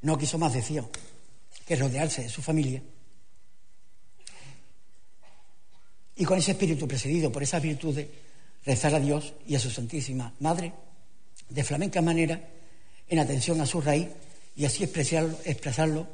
no 0.00 0.18
quiso 0.18 0.38
más, 0.38 0.52
decía, 0.52 0.84
que 1.64 1.76
rodearse 1.76 2.22
de 2.22 2.28
su 2.28 2.42
familia. 2.42 2.82
Y 6.16 6.24
con 6.24 6.38
ese 6.38 6.52
espíritu 6.52 6.86
precedido 6.86 7.32
por 7.32 7.42
esas 7.42 7.62
virtudes, 7.62 8.06
rezar 8.64 8.94
a 8.94 9.00
Dios 9.00 9.34
y 9.46 9.54
a 9.54 9.60
su 9.60 9.70
Santísima 9.70 10.34
Madre 10.40 10.72
de 11.48 11.64
flamenca 11.64 12.00
manera 12.00 12.40
en 13.08 13.18
atención 13.18 13.60
a 13.60 13.66
su 13.66 13.80
raíz 13.80 14.08
y 14.56 14.64
así 14.64 14.84
expresarlo, 14.84 15.38
expresarlo 15.44 16.06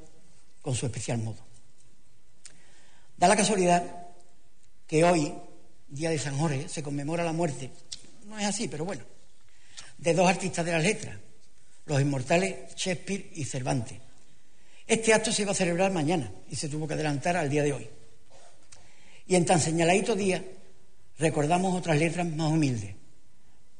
con 0.63 0.75
su 0.75 0.87
especial 0.87 1.19
modo. 1.19 1.39
Da 3.17 3.29
la 3.29 3.37
casualidad 3.37 3.85
que 4.87 5.05
hoy, 5.05 5.33
día 5.89 6.11
de 6.11 6.19
San 6.19 6.39
Jorge, 6.39 6.69
se 6.69 6.83
conmemora 6.83 7.25
la 7.25 7.33
muerte, 7.33 7.71
no 8.27 8.39
es 8.39 8.47
así, 8.47 8.69
pero 8.69 8.85
bueno, 8.85 9.05
de 9.99 10.15
dos 10.15 10.29
artistas 10.29 10.65
de 10.65 10.73
las 10.73 10.83
letras, 10.83 11.17
los 11.87 12.01
inmortales 12.01 12.75
Shakespeare 12.77 13.31
y 13.35 13.45
Cervantes. 13.45 13.99
Este 14.87 15.13
acto 15.13 15.33
se 15.33 15.43
iba 15.43 15.53
a 15.53 15.55
celebrar 15.55 15.93
mañana 15.93 16.33
y 16.51 16.57
se 16.57 16.69
tuvo 16.69 16.87
que 16.87 16.95
adelantar 16.95 17.37
al 17.37 17.51
día 17.51 17.63
de 17.63 17.73
hoy. 17.73 17.89
Y 19.29 19.37
en 19.37 19.45
tan 19.45 19.61
señaladito 19.61 20.17
día 20.17 20.43
recordamos 21.19 21.77
otras 21.77 21.99
letras 21.99 22.27
más 22.27 22.51
humildes, 22.51 22.95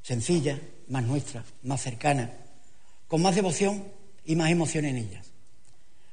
sencillas, 0.03 0.61
más 0.89 1.03
nuestras, 1.05 1.45
más 1.63 1.83
cercanas, 1.83 2.31
con 3.09 3.23
más 3.23 3.35
devoción 3.35 3.83
y 4.27 4.37
más 4.37 4.51
emoción 4.51 4.85
en 4.85 4.99
ellas. 4.99 5.27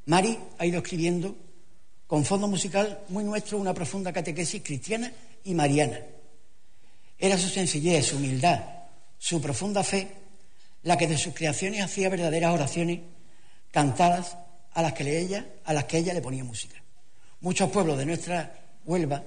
Mari 0.06 0.40
ha 0.58 0.66
ido 0.66 0.78
escribiendo 0.78 1.36
con 2.08 2.24
fondo 2.24 2.48
musical 2.48 3.02
muy 3.10 3.26
nuestro 3.26 3.58
una 3.58 3.74
profunda 3.74 4.14
catequesis 4.14 4.64
cristiana 4.64 5.12
y 5.44 5.54
mariana. 5.54 6.00
Era 7.20 7.38
su 7.38 7.50
sencillez, 7.50 8.06
su 8.06 8.16
humildad, 8.16 8.64
su 9.18 9.42
profunda 9.42 9.84
fe 9.84 10.08
la 10.84 10.98
que 10.98 11.08
de 11.08 11.18
sus 11.18 11.34
creaciones 11.34 11.82
hacía 11.82 12.10
verdaderas 12.10 12.54
oraciones 12.54 13.00
cantadas 13.72 14.38
a 14.72 14.82
las 14.82 14.94
que 14.94 15.20
ella, 15.20 15.46
a 15.66 15.74
las 15.74 15.86
que 15.86 15.98
ella 15.98 16.14
le 16.14 16.22
ponía 16.22 16.44
música. 16.44 16.82
Muchos 17.42 17.70
pueblos 17.72 17.98
de 17.98 18.06
nuestra 18.06 18.65
Huelva 18.86 19.24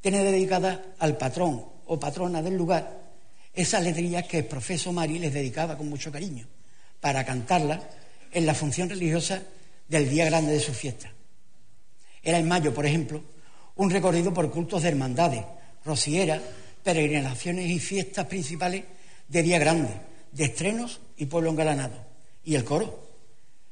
tienen 0.00 0.24
dedicadas 0.24 0.78
al 0.98 1.16
patrón 1.16 1.64
o 1.86 1.98
patrona 1.98 2.42
del 2.42 2.56
lugar 2.56 3.00
esas 3.52 3.82
letrillas 3.82 4.26
que 4.26 4.38
el 4.38 4.44
profesor 4.44 4.92
Mari 4.92 5.18
les 5.18 5.34
dedicaba 5.34 5.76
con 5.76 5.88
mucho 5.88 6.12
cariño 6.12 6.46
para 7.00 7.24
cantarlas 7.24 7.80
en 8.32 8.46
la 8.46 8.54
función 8.54 8.88
religiosa 8.88 9.42
del 9.88 10.08
día 10.08 10.24
grande 10.26 10.52
de 10.52 10.60
su 10.60 10.72
fiesta. 10.72 11.10
Era 12.22 12.38
en 12.38 12.46
mayo, 12.46 12.72
por 12.72 12.86
ejemplo, 12.86 13.22
un 13.76 13.90
recorrido 13.90 14.32
por 14.32 14.50
cultos 14.50 14.82
de 14.82 14.88
hermandades, 14.88 15.44
rocieras, 15.84 16.40
peregrinaciones 16.84 17.68
y 17.68 17.78
fiestas 17.78 18.26
principales 18.26 18.84
de 19.28 19.42
día 19.42 19.58
grande, 19.58 19.90
de 20.32 20.44
estrenos 20.44 21.00
y 21.16 21.26
pueblo 21.26 21.50
engalanado. 21.50 21.94
Y 22.44 22.54
el 22.54 22.64
coro, 22.64 23.08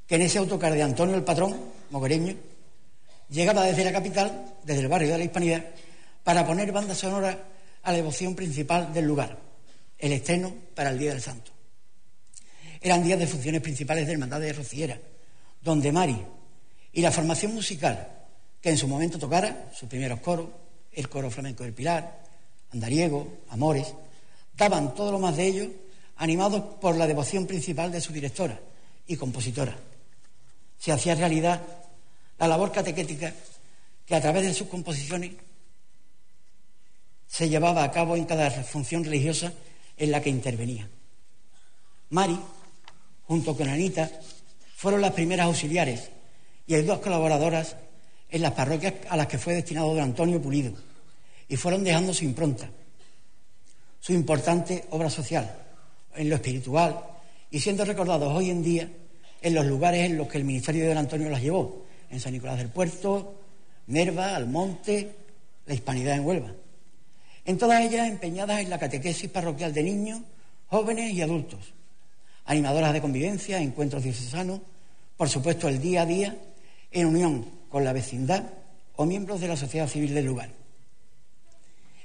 que 0.06 0.16
en 0.16 0.22
ese 0.22 0.38
autocar 0.38 0.72
de 0.72 0.82
Antonio 0.82 1.14
el 1.14 1.24
Patrón, 1.24 1.56
moguereño, 1.90 2.34
llegaba 3.28 3.64
desde 3.64 3.84
la 3.84 3.92
capital, 3.92 4.54
desde 4.68 4.82
el 4.82 4.88
barrio 4.88 5.12
de 5.12 5.18
la 5.18 5.24
Hispanidad, 5.24 5.64
para 6.22 6.46
poner 6.46 6.70
banda 6.72 6.94
sonora 6.94 7.42
a 7.82 7.90
la 7.90 7.96
devoción 7.96 8.34
principal 8.34 8.92
del 8.92 9.06
lugar, 9.06 9.38
el 9.96 10.12
estreno 10.12 10.52
para 10.74 10.90
el 10.90 10.98
Día 10.98 11.12
del 11.12 11.22
Santo. 11.22 11.52
Eran 12.78 13.02
días 13.02 13.18
de 13.18 13.26
funciones 13.26 13.62
principales 13.62 14.06
de 14.06 14.12
Hermandad 14.12 14.40
de 14.40 14.52
Rociera, 14.52 15.00
donde 15.62 15.90
Mari 15.90 16.22
y 16.92 17.00
la 17.00 17.10
formación 17.10 17.54
musical 17.54 18.08
que 18.60 18.68
en 18.68 18.76
su 18.76 18.86
momento 18.86 19.18
tocara 19.18 19.70
sus 19.72 19.88
primeros 19.88 20.20
coros, 20.20 20.50
el 20.92 21.08
coro 21.08 21.30
flamenco 21.30 21.64
del 21.64 21.72
Pilar, 21.72 22.20
Andariego, 22.70 23.38
Amores, 23.48 23.94
daban 24.54 24.94
todo 24.94 25.12
lo 25.12 25.18
más 25.18 25.34
de 25.38 25.46
ellos 25.46 25.68
animados 26.16 26.62
por 26.78 26.94
la 26.96 27.06
devoción 27.06 27.46
principal 27.46 27.90
de 27.90 28.02
su 28.02 28.12
directora 28.12 28.60
y 29.06 29.16
compositora. 29.16 29.74
Se 30.78 30.92
hacía 30.92 31.14
realidad 31.14 31.62
la 32.38 32.48
labor 32.48 32.70
catequética 32.70 33.32
que 34.08 34.16
a 34.16 34.20
través 34.22 34.42
de 34.42 34.54
sus 34.54 34.68
composiciones 34.68 35.32
se 37.26 37.48
llevaba 37.48 37.84
a 37.84 37.92
cabo 37.92 38.16
en 38.16 38.24
cada 38.24 38.50
función 38.50 39.04
religiosa 39.04 39.52
en 39.98 40.10
la 40.10 40.22
que 40.22 40.30
intervenía. 40.30 40.88
Mari, 42.08 42.40
junto 43.24 43.54
con 43.54 43.68
Anita, 43.68 44.10
fueron 44.76 45.02
las 45.02 45.12
primeras 45.12 45.46
auxiliares 45.46 46.08
y 46.66 46.74
hay 46.74 46.82
dos 46.82 47.00
colaboradoras 47.00 47.76
en 48.30 48.40
las 48.40 48.52
parroquias 48.52 48.94
a 49.10 49.16
las 49.16 49.26
que 49.26 49.36
fue 49.36 49.54
destinado 49.54 49.92
don 49.92 50.00
Antonio 50.00 50.40
Pulido 50.40 50.72
y 51.46 51.56
fueron 51.56 51.84
dejando 51.84 52.14
su 52.14 52.24
impronta, 52.24 52.70
su 54.00 54.14
importante 54.14 54.86
obra 54.90 55.10
social, 55.10 55.54
en 56.14 56.30
lo 56.30 56.36
espiritual 56.36 56.98
y 57.50 57.60
siendo 57.60 57.84
recordados 57.84 58.34
hoy 58.34 58.48
en 58.48 58.62
día 58.62 58.88
en 59.42 59.54
los 59.54 59.66
lugares 59.66 60.06
en 60.06 60.16
los 60.16 60.28
que 60.28 60.38
el 60.38 60.44
ministerio 60.44 60.82
de 60.82 60.88
Don 60.88 60.98
Antonio 60.98 61.28
las 61.28 61.42
llevó, 61.42 61.84
en 62.10 62.20
San 62.20 62.32
Nicolás 62.32 62.58
del 62.58 62.70
Puerto, 62.70 63.37
Nerva, 63.88 64.36
Almonte, 64.36 65.14
la 65.66 65.74
Hispanidad 65.74 66.16
en 66.16 66.26
Huelva. 66.26 66.52
En 67.44 67.58
todas 67.58 67.82
ellas 67.82 68.06
empeñadas 68.06 68.60
en 68.60 68.70
la 68.70 68.78
catequesis 68.78 69.30
parroquial 69.30 69.72
de 69.72 69.82
niños, 69.82 70.20
jóvenes 70.68 71.12
y 71.12 71.22
adultos, 71.22 71.72
animadoras 72.44 72.92
de 72.92 73.00
convivencia, 73.00 73.60
encuentros 73.60 74.02
diocesanos, 74.02 74.60
por 75.16 75.28
supuesto 75.28 75.68
el 75.68 75.80
día 75.80 76.02
a 76.02 76.06
día, 76.06 76.36
en 76.90 77.06
unión 77.06 77.46
con 77.68 77.84
la 77.84 77.92
vecindad 77.92 78.44
o 78.96 79.06
miembros 79.06 79.40
de 79.40 79.48
la 79.48 79.56
sociedad 79.56 79.88
civil 79.88 80.14
del 80.14 80.26
lugar. 80.26 80.50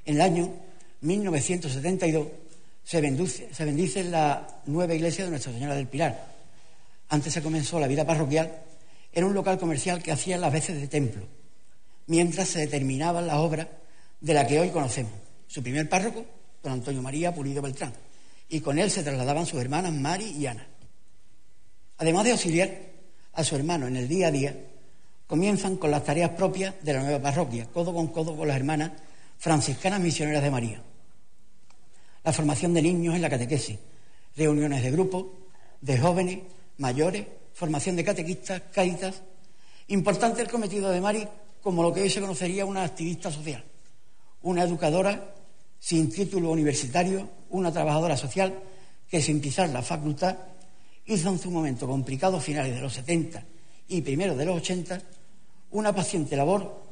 En 0.05 0.15
el 0.15 0.21
año 0.21 0.51
1972 1.01 2.27
se 2.83 3.01
bendice, 3.01 4.03
la 4.05 4.61
nueva 4.65 4.93
iglesia 4.93 5.25
de 5.25 5.31
Nuestra 5.31 5.51
Señora 5.51 5.75
del 5.75 5.87
Pilar. 5.87 6.33
Antes 7.09 7.33
se 7.33 7.41
comenzó 7.41 7.79
la 7.79 7.87
vida 7.87 8.05
parroquial 8.05 8.51
en 9.11 9.23
un 9.23 9.33
local 9.33 9.57
comercial 9.57 10.01
que 10.01 10.11
hacía 10.11 10.37
las 10.37 10.51
veces 10.51 10.79
de 10.79 10.87
templo, 10.87 11.23
mientras 12.07 12.49
se 12.49 12.59
determinaban 12.59 13.27
las 13.27 13.37
obras 13.37 13.67
de 14.19 14.33
la 14.33 14.47
que 14.47 14.59
hoy 14.59 14.69
conocemos. 14.69 15.13
Su 15.47 15.61
primer 15.61 15.87
párroco, 15.89 16.25
don 16.61 16.73
Antonio 16.73 17.01
María 17.01 17.33
Pulido 17.33 17.61
Beltrán, 17.61 17.93
y 18.49 18.61
con 18.61 18.79
él 18.79 18.89
se 18.89 19.03
trasladaban 19.03 19.45
sus 19.45 19.59
hermanas 19.59 19.93
Mari 19.93 20.31
y 20.31 20.47
Ana. 20.47 20.67
Además 21.97 22.23
de 22.23 22.31
auxiliar 22.31 22.77
a 23.33 23.43
su 23.43 23.55
hermano 23.55 23.87
en 23.87 23.97
el 23.97 24.07
día 24.07 24.27
a 24.27 24.31
día, 24.31 24.55
comienzan 25.27 25.77
con 25.77 25.91
las 25.91 26.03
tareas 26.03 26.31
propias 26.31 26.75
de 26.81 26.93
la 26.93 27.01
nueva 27.01 27.21
parroquia, 27.21 27.67
codo 27.71 27.93
con 27.93 28.07
codo 28.07 28.35
con 28.35 28.47
las 28.47 28.57
hermanas 28.57 28.91
franciscanas 29.37 29.99
misioneras 29.99 30.43
de 30.43 30.51
María. 30.51 30.81
La 32.23 32.31
formación 32.31 32.73
de 32.73 32.81
niños 32.81 33.15
en 33.15 33.21
la 33.21 33.29
catequesis, 33.29 33.77
reuniones 34.35 34.83
de 34.83 34.91
grupos, 34.91 35.25
de 35.81 35.97
jóvenes, 35.97 36.39
mayores, 36.77 37.25
formación 37.53 37.95
de 37.95 38.03
catequistas, 38.03 38.61
caritas. 38.71 39.21
Importante 39.87 40.41
el 40.41 40.49
cometido 40.49 40.89
de 40.89 41.01
Mari 41.01 41.27
como 41.63 41.81
lo 41.81 41.93
que 41.93 42.01
hoy 42.01 42.09
se 42.09 42.19
conocería 42.19 42.65
una 42.65 42.83
activista 42.83 43.31
social, 43.31 43.63
una 44.41 44.63
educadora 44.63 45.33
sin 45.79 46.11
título 46.11 46.51
universitario, 46.51 47.29
una 47.51 47.71
trabajadora 47.71 48.17
social 48.17 48.59
que 49.09 49.21
sin 49.21 49.39
pisar 49.39 49.69
la 49.69 49.81
facultad 49.81 50.35
hizo 51.05 51.29
en 51.29 51.39
su 51.39 51.49
momento 51.49 51.87
complicado, 51.87 52.39
finales 52.39 52.75
de 52.75 52.81
los 52.81 52.93
70 52.93 53.43
y 53.87 54.01
primeros 54.01 54.37
de 54.37 54.45
los 54.45 54.57
80, 54.57 55.01
una 55.71 55.95
paciente 55.95 56.35
labor 56.35 56.83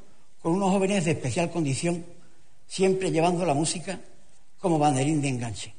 con 0.41 0.53
unos 0.53 0.71
jóvenes 0.71 1.05
de 1.05 1.11
especial 1.11 1.51
condición 1.51 2.05
siempre 2.65 3.11
llevando 3.11 3.45
la 3.45 3.53
música 3.53 3.99
como 4.59 4.79
banderín 4.79 5.21
de 5.21 5.27
enganche. 5.27 5.73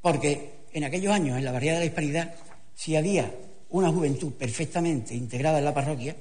Porque 0.00 0.64
en 0.72 0.84
aquellos 0.84 1.12
años, 1.12 1.36
en 1.36 1.44
la 1.44 1.52
variedad 1.52 1.74
de 1.74 1.80
la 1.80 1.86
hispanidad, 1.86 2.34
si 2.74 2.96
había 2.96 3.34
una 3.70 3.90
juventud 3.90 4.32
perfectamente 4.32 5.14
integrada 5.14 5.58
en 5.58 5.64
la 5.64 5.74
parroquia, 5.74 6.16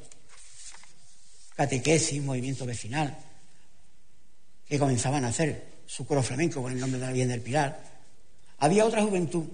catequesis, 1.58 2.22
movimiento 2.22 2.67
vecinal, 2.67 3.17
que 4.70 4.78
comenzaban 4.78 5.26
a 5.26 5.30
hacer 5.30 5.82
su 5.88 6.06
coro 6.06 6.22
flamenco 6.22 6.62
con 6.62 6.72
el 6.72 6.80
nombre 6.80 7.00
de 7.00 7.06
la 7.08 7.12
Virgen 7.12 7.30
del 7.30 7.41
Pilar, 7.41 7.84
había 8.60 8.86
otra 8.86 9.02
juventud 9.02 9.46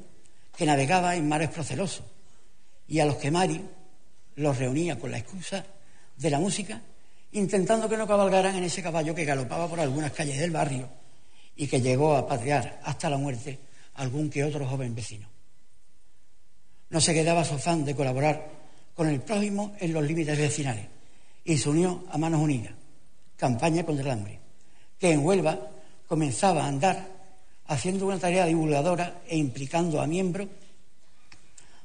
que 0.55 0.65
navegaba 0.65 1.15
en 1.15 1.29
mares 1.29 1.49
procelosos 1.49 2.05
y 2.89 2.99
a 2.99 3.05
los 3.05 3.15
que 3.15 3.31
Mari 3.31 3.61
los 4.35 4.57
reunía 4.57 4.99
con 4.99 5.11
la 5.11 5.17
excusa 5.17 5.65
de 6.17 6.29
la 6.29 6.39
música 6.39 6.81
intentando 7.31 7.87
que 7.87 7.97
no 7.97 8.05
cabalgaran 8.05 8.55
en 8.55 8.65
ese 8.65 8.83
caballo 8.83 9.15
que 9.15 9.25
galopaba 9.25 9.67
por 9.69 9.79
algunas 9.79 10.11
calles 10.11 10.37
del 10.37 10.51
barrio 10.51 10.89
y 11.55 11.67
que 11.67 11.81
llegó 11.81 12.15
a 12.15 12.27
patriar 12.27 12.81
hasta 12.83 13.09
la 13.09 13.17
muerte 13.17 13.59
algún 13.95 14.29
que 14.29 14.43
otro 14.43 14.67
joven 14.67 14.93
vecino. 14.93 15.29
No 16.89 16.99
se 16.99 17.13
quedaba 17.13 17.45
su 17.45 17.55
afán 17.55 17.85
de 17.85 17.95
colaborar 17.95 18.51
con 18.93 19.07
el 19.07 19.21
prójimo 19.21 19.73
en 19.79 19.93
los 19.93 20.03
límites 20.03 20.37
vecinales 20.37 20.92
y 21.43 21.57
se 21.57 21.69
unió 21.69 22.03
a 22.09 22.17
Manos 22.17 22.41
Unidas, 22.41 22.73
campaña 23.35 23.83
contra 23.83 24.05
el 24.05 24.11
hambre, 24.11 24.39
que 24.97 25.11
en 25.11 25.25
Huelva 25.25 25.59
comenzaba 26.07 26.63
a 26.63 26.67
andar 26.67 27.11
haciendo 27.67 28.07
una 28.07 28.19
tarea 28.19 28.45
divulgadora 28.45 29.21
e 29.27 29.37
implicando 29.37 30.01
a 30.01 30.07
miembros 30.07 30.47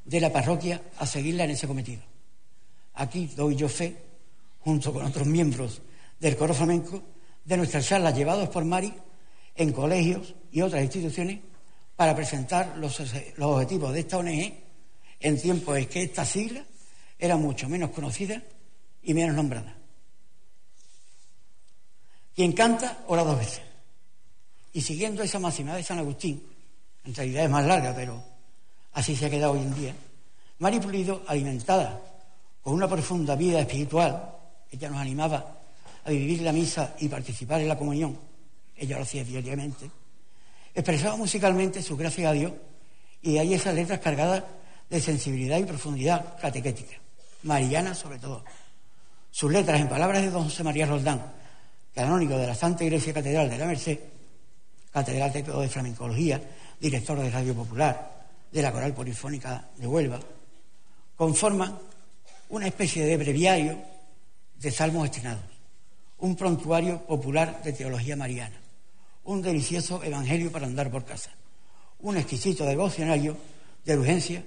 de 0.05 0.21
la 0.21 0.33
parroquia 0.33 0.81
a 0.99 1.07
seguirla 1.07 1.45
en 1.45 1.51
ese 1.51 1.67
cometido. 1.67 2.03
Aquí 2.95 3.31
doy 3.37 3.57
yo 3.57 3.69
fe 3.69 3.97
junto 4.61 4.93
con 4.93 5.05
otros 5.05 5.27
miembros 5.27 5.81
del 6.19 6.37
coro 6.37 6.55
flamenco, 6.55 7.03
de 7.45 7.57
nuestras 7.57 7.87
charlas 7.87 8.17
llevados 8.17 8.49
por 8.49 8.65
Mari 8.65 8.93
en 9.55 9.73
colegios 9.73 10.35
y 10.53 10.61
otras 10.61 10.83
instituciones 10.83 11.41
para 11.97 12.15
presentar 12.15 12.77
los, 12.77 13.01
objetivos 13.41 13.93
de 13.93 14.01
esta 14.01 14.19
ONG 14.19 14.53
en 15.21 15.41
tiempos 15.41 15.79
en 15.79 15.87
que 15.87 16.03
esta 16.03 16.25
sigla 16.25 16.65
era 17.19 17.37
mucho 17.37 17.69
menos 17.69 17.91
conocida 17.91 18.43
y 19.03 19.15
menos 19.15 19.35
nombrada. 19.35 19.75
Quien 22.35 22.53
canta, 22.53 23.05
ora 23.09 23.25
dos 23.25 23.39
veces. 23.39 23.63
Y 24.73 24.81
siguiendo 24.81 25.23
esa 25.23 25.39
máxima 25.39 25.75
de 25.75 25.83
San 25.83 25.99
Agustín, 25.99 26.41
en 27.05 27.15
realidad 27.15 27.45
es 27.45 27.51
más 27.51 27.67
larga, 27.67 27.95
pero 27.95 28.23
así 28.93 29.17
se 29.17 29.27
ha 29.27 29.31
quedado 29.31 29.53
hoy 29.53 29.61
en 29.61 29.75
día, 29.75 29.95
Mari 30.59 30.81
Pulido, 30.81 31.23
alimentada 31.27 32.01
con 32.63 32.75
una 32.75 32.89
profunda 32.89 33.35
vida 33.35 33.61
espiritual, 33.61 34.37
ella 34.71 34.91
nos 34.91 35.01
animaba 35.01 35.59
a 36.05 36.11
vivir 36.11 36.43
la 36.43 36.53
misa 36.53 36.95
y 36.99 37.09
participar 37.09 37.61
en 37.61 37.69
la 37.69 37.79
comunión, 37.79 38.19
ella 38.77 38.97
lo 38.97 39.03
hacía 39.03 39.25
diariamente, 39.25 39.91
expresaba 40.75 41.17
musicalmente 41.17 41.83
su 41.83 41.97
gracia 41.97 42.31
a 42.31 42.33
Dios 42.33 42.53
y 43.23 43.35
de 43.35 43.41
ahí 43.41 43.55
esas 43.55 43.75
letras 43.75 44.01
cargadas 44.01 44.45
de 44.91 45.01
sensibilidad 45.01 45.59
y 45.59 45.65
profundidad 45.65 46.39
catequética, 46.41 46.97
mariana 47.43 47.95
sobre 47.95 48.19
todo. 48.19 48.45
Sus 49.31 49.53
letras 49.53 49.81
en 49.81 49.89
palabras 49.89 50.23
de 50.23 50.31
don 50.31 50.45
José 50.45 50.65
María 50.65 50.87
Roldán, 50.87 51.23
canónico 51.95 52.37
de 52.37 52.47
la 52.47 52.55
Santa 52.55 52.85
Iglesia 52.85 53.13
Catedral 53.13 53.51
de 53.51 53.59
la 53.59 53.67
Merced, 53.67 53.99
catedrático 54.93 55.61
de 55.61 55.69
flamencología, 55.69 56.41
director 56.81 57.19
de 57.19 57.31
Radio 57.31 57.55
Popular, 57.55 58.27
de 58.51 58.63
la 58.63 58.73
Coral 58.73 58.95
Polifónica 58.95 59.69
de 59.77 59.87
Huelva, 59.87 60.19
conforman 61.17 61.79
una 62.51 62.67
especie 62.67 63.05
de 63.05 63.17
breviario 63.17 63.79
de 64.59 64.71
salmos 64.71 65.05
estrenados, 65.05 65.45
un 66.19 66.35
prontuario 66.35 67.05
popular 67.07 67.63
de 67.63 67.73
teología 67.73 68.17
mariana, 68.17 68.57
un 69.25 69.43
delicioso 69.43 70.03
evangelio 70.03 70.51
para 70.51 70.67
andar 70.67 70.91
por 70.91 71.05
casa, 71.05 71.31
un 72.01 72.17
exquisito 72.17 72.65
devocionario 72.65 73.37
de 73.85 73.97
urgencia, 73.97 74.43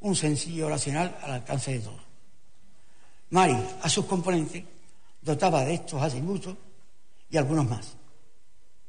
un 0.00 0.14
sencillo 0.14 0.66
oracional 0.66 1.16
al 1.22 1.32
alcance 1.32 1.72
de 1.72 1.80
todos. 1.80 2.05
Mari, 3.30 3.56
a 3.82 3.88
sus 3.88 4.06
componentes, 4.06 4.62
dotaba 5.20 5.64
de 5.64 5.74
estos 5.74 6.00
atributos 6.00 6.56
y 7.28 7.36
algunos 7.36 7.68
más, 7.68 7.94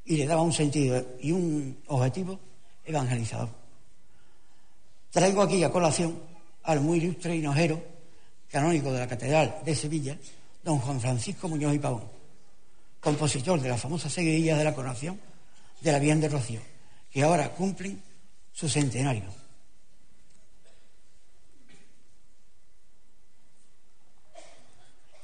y 0.05 0.17
le 0.17 0.27
daba 0.27 0.41
un 0.41 0.53
sentido 0.53 1.03
y 1.19 1.31
un 1.31 1.79
objetivo 1.87 2.39
evangelizador. 2.85 3.49
Traigo 5.09 5.41
aquí 5.41 5.63
a 5.63 5.71
colación 5.71 6.21
al 6.63 6.81
muy 6.81 6.99
ilustre 6.99 7.35
hinojero, 7.35 7.81
canónico 8.49 8.91
de 8.91 8.99
la 8.99 9.07
Catedral 9.07 9.61
de 9.65 9.75
Sevilla, 9.75 10.17
don 10.63 10.79
Juan 10.79 11.01
Francisco 11.01 11.47
Muñoz 11.47 11.73
y 11.73 11.79
Pavón, 11.79 12.03
compositor 12.99 13.59
de 13.59 13.69
la 13.69 13.77
famosa 13.77 14.09
seguidilla 14.09 14.57
de 14.57 14.63
la 14.63 14.75
coronación 14.75 15.19
de 15.81 15.91
la 15.91 15.99
Virgen 15.99 16.21
de 16.21 16.29
Rocío, 16.29 16.61
que 17.09 17.23
ahora 17.23 17.49
cumplen 17.49 18.01
su 18.53 18.69
centenario. 18.69 19.46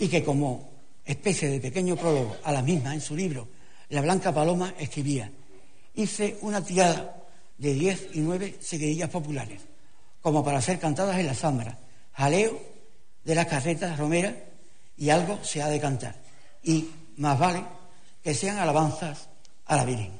Y 0.04 0.10
que 0.10 0.22
como 0.22 0.70
especie 1.06 1.48
de 1.48 1.62
pequeño 1.62 1.96
prólogo 1.96 2.36
a 2.44 2.52
la 2.52 2.62
misma 2.62 2.94
en 2.94 3.00
su 3.00 3.16
libro 3.16 3.48
La 3.88 4.02
Blanca 4.02 4.34
Paloma 4.34 4.74
escribía, 4.78 5.32
hice 5.96 6.38
una 6.42 6.62
tirada 6.62 7.24
de 7.58 7.74
diez 7.74 8.10
y 8.12 8.20
nueve 8.20 8.58
seguidillas 8.60 9.10
populares, 9.10 9.62
como 10.22 10.44
para 10.44 10.62
ser 10.62 10.78
cantadas 10.78 11.18
en 11.20 11.28
la 11.28 11.34
zambra, 11.34 11.80
jaleo 12.12 12.60
de 13.24 13.34
las 13.34 13.46
carretas 13.46 13.98
romeras 13.98 14.34
y 14.98 15.10
algo 15.10 15.42
se 15.42 15.62
ha 15.62 15.70
de 15.70 15.80
cantar. 15.80 16.18
Y 16.64 16.90
más 17.16 17.40
vale 17.40 17.64
que 18.22 18.34
sean 18.34 18.58
alabanzas 18.58 19.30
a 19.68 19.78
la 19.78 19.86
Virgen. 19.86 20.12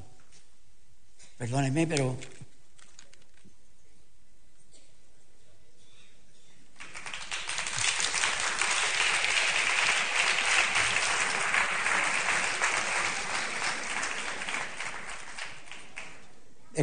Perdónenme, 1.36 1.86
pero 1.86 2.16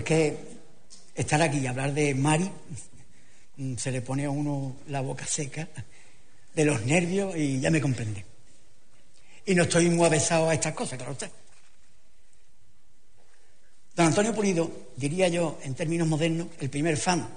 es 0.01 0.05
que 0.05 0.37
estar 1.15 1.41
aquí 1.41 1.59
y 1.59 1.67
hablar 1.67 1.93
de 1.93 2.15
Mari 2.15 2.49
se 3.77 3.91
le 3.91 4.01
pone 4.01 4.25
a 4.25 4.29
uno 4.29 4.77
la 4.87 5.01
boca 5.01 5.25
seca 5.25 5.67
de 6.53 6.65
los 6.65 6.83
nervios 6.85 7.35
y 7.35 7.59
ya 7.59 7.69
me 7.69 7.79
comprende. 7.79 8.25
Y 9.45 9.53
no 9.53 9.63
estoy 9.63 9.89
muy 9.89 10.05
avesado 10.05 10.49
a 10.49 10.53
estas 10.53 10.73
cosas, 10.73 10.97
claro 10.97 11.13
usted. 11.13 11.29
Don 13.95 14.07
Antonio 14.07 14.33
Pulido, 14.33 14.71
diría 14.95 15.27
yo 15.27 15.59
en 15.63 15.75
términos 15.75 16.07
modernos, 16.07 16.47
el 16.59 16.69
primer 16.69 16.97
fan 16.97 17.27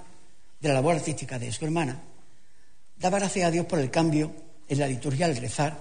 de 0.59 0.67
la 0.67 0.75
labor 0.75 0.95
artística 0.95 1.37
de 1.37 1.51
su 1.51 1.65
hermana, 1.65 2.01
daba 2.97 3.19
gracias 3.19 3.47
a 3.47 3.51
Dios 3.51 3.65
por 3.65 3.79
el 3.79 3.91
cambio 3.91 4.33
en 4.67 4.79
la 4.79 4.87
liturgia 4.87 5.27
al 5.27 5.35
rezar, 5.35 5.77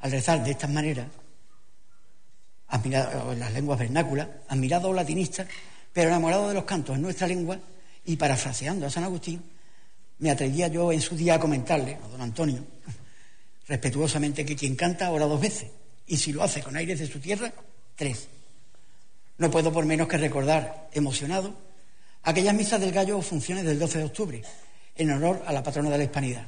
al 0.00 0.10
rezar 0.10 0.42
de 0.42 0.50
esta 0.50 0.66
manera, 0.66 1.06
en 2.72 3.38
las 3.40 3.52
lenguas 3.52 3.78
vernáculas, 3.78 4.28
admirado 4.48 4.92
latinista, 4.92 5.46
pero 5.92 6.08
enamorado 6.08 6.48
de 6.48 6.54
los 6.54 6.64
cantos 6.64 6.96
en 6.96 7.02
nuestra 7.02 7.26
lengua 7.26 7.58
y 8.04 8.16
parafraseando 8.16 8.86
a 8.86 8.90
San 8.90 9.04
Agustín, 9.04 9.42
me 10.18 10.30
atrevía 10.30 10.68
yo 10.68 10.92
en 10.92 11.00
su 11.00 11.16
día 11.16 11.34
a 11.34 11.40
comentarle, 11.40 11.98
a 12.02 12.08
don 12.08 12.20
Antonio, 12.20 12.64
respetuosamente, 13.68 14.44
que 14.44 14.56
quien 14.56 14.76
canta 14.76 15.10
ora 15.10 15.26
dos 15.26 15.40
veces, 15.40 15.70
y 16.06 16.16
si 16.16 16.32
lo 16.32 16.42
hace 16.42 16.62
con 16.62 16.76
aires 16.76 16.98
de 16.98 17.06
su 17.06 17.18
tierra, 17.18 17.52
tres. 17.96 18.28
No 19.38 19.50
puedo 19.50 19.72
por 19.72 19.86
menos 19.86 20.06
que 20.06 20.18
recordar, 20.18 20.88
emocionado, 20.92 21.54
aquellas 22.22 22.54
misas 22.54 22.80
del 22.80 22.92
gallo 22.92 23.18
o 23.18 23.22
funciones 23.22 23.64
del 23.64 23.78
12 23.78 23.98
de 23.98 24.04
octubre, 24.04 24.42
en 24.96 25.10
honor 25.10 25.42
a 25.46 25.52
la 25.52 25.62
patrona 25.62 25.90
de 25.90 25.98
la 25.98 26.04
Hispanidad, 26.04 26.46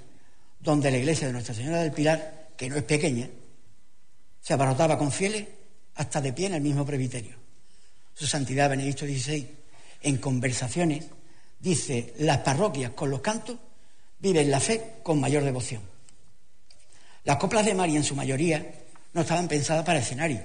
donde 0.60 0.90
la 0.90 0.98
iglesia 0.98 1.26
de 1.26 1.32
Nuestra 1.32 1.54
Señora 1.54 1.78
del 1.78 1.92
Pilar, 1.92 2.50
que 2.56 2.68
no 2.68 2.76
es 2.76 2.82
pequeña, 2.82 3.28
se 4.40 4.52
abarrotaba 4.52 4.98
con 4.98 5.10
fieles 5.10 5.46
hasta 5.94 6.20
de 6.20 6.32
pie 6.32 6.46
en 6.46 6.54
el 6.54 6.62
mismo 6.62 6.84
presbiterio. 6.84 7.36
Su 8.14 8.26
Santidad 8.26 8.70
Benedicto 8.70 9.04
XVI, 9.06 9.48
en 10.02 10.18
conversaciones, 10.18 11.06
dice, 11.58 12.14
las 12.18 12.38
parroquias 12.38 12.92
con 12.92 13.10
los 13.10 13.20
cantos 13.20 13.58
viven 14.18 14.50
la 14.50 14.60
fe 14.60 14.94
con 15.02 15.20
mayor 15.20 15.44
devoción. 15.44 15.82
Las 17.24 17.36
coplas 17.36 17.64
de 17.64 17.74
María 17.74 17.98
en 17.98 18.04
su 18.04 18.16
mayoría 18.16 18.84
no 19.12 19.20
estaban 19.20 19.48
pensadas 19.48 19.84
para 19.84 20.00
escenarios, 20.00 20.42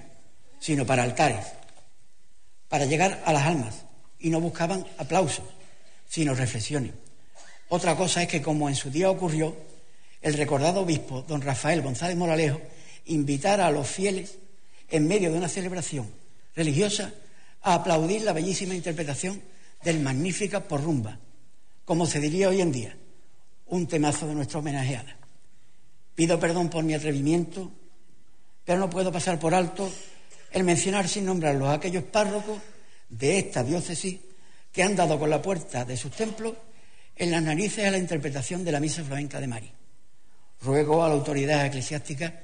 sino 0.59 0.85
para 0.85 1.03
altares, 1.03 1.45
para 2.67 2.85
llegar 2.85 3.21
a 3.25 3.33
las 3.33 3.43
almas, 3.43 3.75
y 4.19 4.29
no 4.29 4.41
buscaban 4.41 4.85
aplausos, 4.97 5.45
sino 6.07 6.33
reflexiones. 6.33 6.93
Otra 7.69 7.95
cosa 7.95 8.23
es 8.23 8.27
que, 8.27 8.41
como 8.41 8.69
en 8.69 8.75
su 8.75 8.89
día 8.89 9.09
ocurrió, 9.09 9.55
el 10.21 10.33
recordado 10.33 10.81
obispo, 10.81 11.21
don 11.21 11.41
Rafael 11.41 11.81
González 11.81 12.17
Moralejo, 12.17 12.61
invitara 13.05 13.67
a 13.67 13.71
los 13.71 13.87
fieles, 13.87 14.37
en 14.89 15.07
medio 15.07 15.31
de 15.31 15.37
una 15.37 15.49
celebración 15.49 16.09
religiosa, 16.55 17.13
a 17.61 17.75
aplaudir 17.75 18.21
la 18.21 18.33
bellísima 18.33 18.75
interpretación 18.75 19.41
del 19.83 19.99
Magnífica 19.99 20.61
por 20.61 20.83
rumba, 20.83 21.19
como 21.85 22.05
se 22.05 22.19
diría 22.19 22.49
hoy 22.49 22.61
en 22.61 22.71
día, 22.71 22.97
un 23.67 23.87
temazo 23.87 24.27
de 24.27 24.35
nuestra 24.35 24.59
homenajeada. 24.59 25.17
Pido 26.15 26.39
perdón 26.39 26.69
por 26.69 26.83
mi 26.83 26.93
atrevimiento, 26.93 27.71
pero 28.65 28.79
no 28.79 28.89
puedo 28.89 29.11
pasar 29.11 29.39
por 29.39 29.53
alto 29.53 29.91
el 30.51 30.63
mencionar 30.63 31.07
sin 31.07 31.25
nombrarlos 31.25 31.69
a 31.69 31.73
aquellos 31.73 32.03
párrocos 32.03 32.59
de 33.09 33.39
esta 33.39 33.63
diócesis 33.63 34.19
que 34.71 34.83
han 34.83 34.95
dado 34.95 35.19
con 35.19 35.29
la 35.29 35.41
puerta 35.41 35.85
de 35.85 35.97
sus 35.97 36.11
templos 36.11 36.53
en 37.15 37.31
las 37.31 37.43
narices 37.43 37.85
a 37.85 37.91
la 37.91 37.97
interpretación 37.97 38.63
de 38.63 38.71
la 38.71 38.79
misa 38.79 39.03
flamenca 39.03 39.39
de 39.39 39.47
Mari. 39.47 39.71
Ruego 40.61 41.03
a 41.03 41.07
la 41.07 41.15
autoridad 41.15 41.65
eclesiástica 41.65 42.43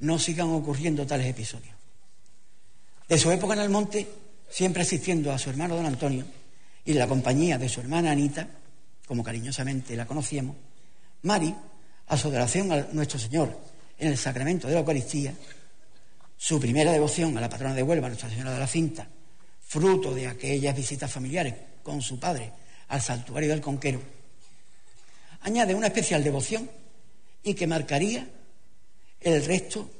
no 0.00 0.18
sigan 0.18 0.48
ocurriendo 0.48 1.06
tales 1.06 1.26
episodios. 1.26 1.81
De 3.12 3.18
su 3.18 3.30
época 3.30 3.52
en 3.52 3.60
el 3.60 3.68
monte, 3.68 4.08
siempre 4.48 4.80
asistiendo 4.80 5.32
a 5.32 5.38
su 5.38 5.50
hermano 5.50 5.76
don 5.76 5.84
Antonio 5.84 6.24
y 6.82 6.92
en 6.92 6.98
la 6.98 7.06
compañía 7.06 7.58
de 7.58 7.68
su 7.68 7.80
hermana 7.80 8.10
Anita, 8.10 8.48
como 9.06 9.22
cariñosamente 9.22 9.94
la 9.94 10.06
conocíamos, 10.06 10.56
Mari, 11.20 11.54
a 12.06 12.16
su 12.16 12.28
adoración 12.28 12.72
a 12.72 12.88
nuestro 12.92 13.18
Señor 13.18 13.54
en 13.98 14.08
el 14.08 14.16
sacramento 14.16 14.66
de 14.66 14.72
la 14.72 14.80
Eucaristía, 14.80 15.34
su 16.38 16.58
primera 16.58 16.90
devoción 16.90 17.36
a 17.36 17.42
la 17.42 17.50
patrona 17.50 17.74
de 17.74 17.82
Huelva, 17.82 18.08
Nuestra 18.08 18.30
Señora 18.30 18.54
de 18.54 18.60
la 18.60 18.66
Cinta, 18.66 19.06
fruto 19.60 20.14
de 20.14 20.28
aquellas 20.28 20.74
visitas 20.74 21.12
familiares 21.12 21.52
con 21.82 22.00
su 22.00 22.18
padre 22.18 22.50
al 22.88 23.02
santuario 23.02 23.50
del 23.50 23.60
Conquero, 23.60 24.00
añade 25.42 25.74
una 25.74 25.88
especial 25.88 26.24
devoción 26.24 26.70
y 27.42 27.52
que 27.52 27.66
marcaría 27.66 28.26
el 29.20 29.44
resto 29.44 29.90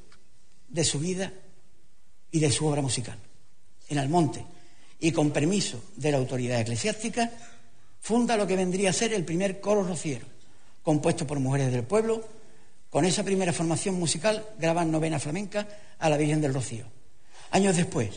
de 0.67 0.83
su 0.83 0.97
vida 0.97 1.31
y 2.33 2.39
de 2.39 2.51
su 2.51 2.65
obra 2.65 2.81
musical. 2.81 3.17
En 3.87 3.99
Almonte, 3.99 4.43
y 4.99 5.11
con 5.11 5.31
permiso 5.31 5.81
de 5.95 6.11
la 6.11 6.17
autoridad 6.17 6.59
eclesiástica, 6.59 7.31
funda 8.01 8.35
lo 8.35 8.47
que 8.47 8.55
vendría 8.55 8.89
a 8.89 8.93
ser 8.93 9.13
el 9.13 9.23
primer 9.23 9.61
coro 9.61 9.83
rociero, 9.83 10.25
compuesto 10.81 11.25
por 11.25 11.39
mujeres 11.39 11.71
del 11.71 11.83
pueblo. 11.83 12.27
Con 12.89 13.05
esa 13.05 13.23
primera 13.23 13.53
formación 13.53 13.95
musical 13.95 14.45
graban 14.57 14.91
novena 14.91 15.19
flamenca 15.19 15.67
a 15.99 16.09
la 16.09 16.17
Virgen 16.17 16.41
del 16.41 16.53
Rocío. 16.53 16.85
Años 17.51 17.77
después, 17.77 18.09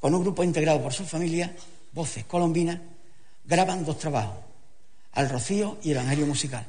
con 0.00 0.14
un 0.14 0.22
grupo 0.22 0.44
integrado 0.44 0.82
por 0.82 0.92
su 0.92 1.04
familia, 1.04 1.54
Voces 1.92 2.24
Colombinas, 2.26 2.78
graban 3.44 3.86
dos 3.86 3.98
trabajos, 3.98 4.36
Al 5.12 5.30
Rocío 5.30 5.78
y 5.82 5.92
Evangelio 5.92 6.26
Musical. 6.26 6.66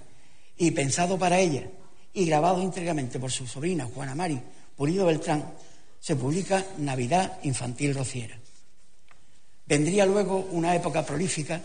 Y 0.58 0.72
pensado 0.72 1.20
para 1.20 1.38
ella 1.38 1.68
y 2.14 2.26
grabado 2.26 2.62
íntegramente 2.62 3.20
por 3.20 3.32
su 3.32 3.46
sobrina 3.46 3.90
Juana 3.94 4.16
Mari 4.16 4.42
Pulido 4.78 5.08
Beltrán, 5.08 5.44
se 6.00 6.16
publica 6.16 6.66
Navidad 6.78 7.40
Infantil 7.44 7.94
Rociera. 7.94 8.38
Vendría 9.66 10.06
luego 10.06 10.38
una 10.52 10.76
época 10.76 11.06
prolífica 11.06 11.62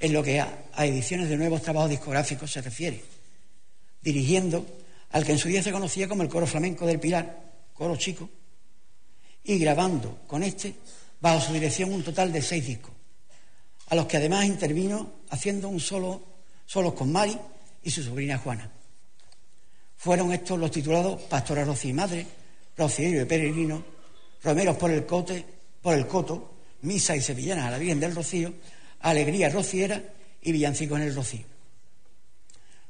en 0.00 0.12
lo 0.12 0.22
que 0.22 0.40
a, 0.40 0.64
ediciones 0.78 1.28
de 1.28 1.36
nuevos 1.36 1.62
trabajos 1.62 1.90
discográficos 1.90 2.50
se 2.50 2.62
refiere, 2.62 3.04
dirigiendo 4.00 4.64
al 5.10 5.24
que 5.24 5.32
en 5.32 5.38
su 5.38 5.48
día 5.48 5.62
se 5.62 5.72
conocía 5.72 6.08
como 6.08 6.22
el 6.22 6.28
coro 6.28 6.46
flamenco 6.46 6.86
del 6.86 7.00
Pilar, 7.00 7.36
coro 7.74 7.96
chico, 7.96 8.28
y 9.44 9.58
grabando 9.58 10.20
con 10.26 10.42
este, 10.42 10.74
bajo 11.20 11.40
su 11.40 11.52
dirección, 11.52 11.92
un 11.92 12.02
total 12.02 12.32
de 12.32 12.42
seis 12.42 12.66
discos, 12.66 12.92
a 13.88 13.94
los 13.94 14.06
que 14.06 14.18
además 14.18 14.44
intervino 14.44 15.12
haciendo 15.30 15.68
un 15.68 15.80
solo, 15.80 16.22
solos 16.66 16.94
con 16.94 17.10
Mari 17.10 17.38
y 17.82 17.90
su 17.90 18.02
sobrina 18.02 18.38
Juana. 18.38 18.70
Fueron 19.96 20.32
estos 20.32 20.58
los 20.58 20.70
titulados 20.70 21.22
Pastora 21.22 21.64
Rocío 21.64 21.90
y 21.90 21.94
Madre, 21.94 22.26
Rocío 22.78 23.20
y 23.20 23.24
Peregrino, 23.24 23.82
Romeros 24.42 24.76
por 24.76 24.90
el, 24.92 25.04
cote, 25.04 25.44
por 25.82 25.94
el 25.94 26.06
Coto, 26.06 26.54
Misa 26.82 27.16
y 27.16 27.20
Sevillanas 27.20 27.66
a 27.66 27.70
la 27.72 27.78
Virgen 27.78 27.98
del 27.98 28.14
Rocío, 28.14 28.54
Alegría 29.00 29.50
Rociera 29.50 30.00
y 30.40 30.52
Villancicos 30.52 30.98
en 30.98 31.08
el 31.08 31.14
Rocío. 31.14 31.44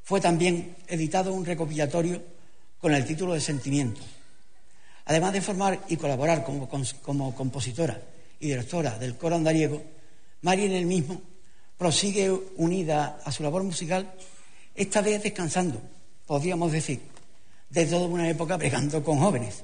Fue 0.02 0.20
también 0.20 0.76
editado 0.86 1.32
un 1.32 1.44
recopilatorio 1.44 2.22
con 2.78 2.94
el 2.94 3.04
título 3.06 3.32
de 3.32 3.40
Sentimientos. 3.40 4.04
Además 5.06 5.32
de 5.32 5.40
formar 5.40 5.80
y 5.88 5.96
colaborar 5.96 6.44
como, 6.44 6.68
como 7.02 7.34
compositora 7.34 8.00
y 8.40 8.48
directora 8.48 8.98
del 8.98 9.16
coro 9.16 9.36
andariego, 9.36 9.82
María 10.42 10.66
en 10.66 10.72
el 10.72 10.86
mismo 10.86 11.20
prosigue 11.78 12.30
unida 12.56 13.20
a 13.24 13.32
su 13.32 13.42
labor 13.42 13.62
musical, 13.62 14.12
esta 14.74 15.00
vez 15.00 15.22
descansando, 15.22 15.80
podríamos 16.26 16.72
decir, 16.72 17.00
de 17.70 17.86
toda 17.86 18.06
una 18.06 18.28
época 18.28 18.56
bregando 18.56 19.02
con 19.02 19.18
jóvenes. 19.18 19.62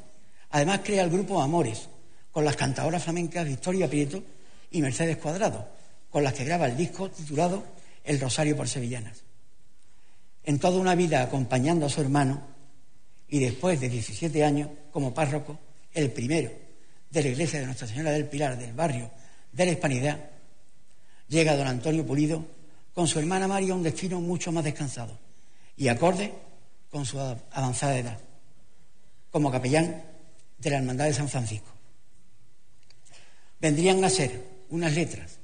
Además 0.55 0.83
crea 0.85 1.03
el 1.03 1.11
grupo 1.11 1.43
Amores, 1.43 1.89
con 2.31 2.45
las 2.45 2.55
cantadoras 2.55 3.03
flamencas 3.03 3.45
Victoria 3.45 3.91
Prieto 3.91 4.23
y 4.71 4.83
Mercedes 4.83 5.17
Cuadrado, 5.17 5.67
con 6.09 6.23
las 6.23 6.33
que 6.33 6.45
graba 6.45 6.67
el 6.67 6.77
disco 6.77 7.11
titulado 7.11 7.65
El 8.05 8.21
Rosario 8.21 8.57
por 8.57 8.69
Sevillanas. 8.69 9.25
En 10.45 10.61
toda 10.61 10.79
una 10.79 10.95
vida 10.95 11.25
acompañando 11.25 11.87
a 11.87 11.89
su 11.89 12.01
hermano 12.03 12.41
y 13.27 13.41
después 13.41 13.81
de 13.81 13.89
17 13.89 14.45
años 14.45 14.69
como 14.93 15.13
párroco, 15.13 15.59
el 15.93 16.13
primero 16.13 16.53
de 17.11 17.23
la 17.25 17.29
iglesia 17.31 17.59
de 17.59 17.67
Nuestra 17.67 17.89
Señora 17.89 18.13
del 18.13 18.29
Pilar 18.29 18.57
del 18.57 18.75
barrio 18.75 19.11
de 19.51 19.67
la 19.67 19.73
Hispanidad, 19.73 20.21
llega 21.27 21.57
don 21.57 21.67
Antonio 21.67 22.07
Pulido 22.07 22.47
con 22.95 23.09
su 23.09 23.19
hermana 23.19 23.49
María 23.49 23.73
a 23.73 23.77
un 23.77 23.83
destino 23.83 24.21
mucho 24.21 24.53
más 24.53 24.63
descansado 24.63 25.19
y 25.77 25.89
acorde 25.89 26.33
con 26.93 27.05
su 27.05 27.19
avanzada 27.19 27.99
edad, 27.99 28.19
como 29.33 29.51
capellán 29.51 30.14
de 30.65 30.71
la 30.71 30.79
Hermandad 30.79 31.05
de 31.05 31.15
San 31.15 31.29
Francisco. 31.29 31.69
Vendrían 33.61 34.03
a 34.03 34.11
ser 34.11 34.43
unas 34.71 34.95
letras 34.95 35.39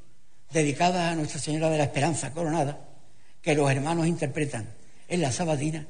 dedicadas 0.51 1.13
a 1.13 1.15
Nuestra 1.15 1.39
Señora 1.39 1.71
de 1.71 1.79
la 1.79 1.85
Esperanza 1.85 2.33
Coronada, 2.33 2.89
que 3.41 3.55
los 3.55 3.71
hermanos 3.71 4.07
interpretan 4.07 4.69
en 5.09 5.21
la 5.21 5.31
Sabatina, 5.31 5.87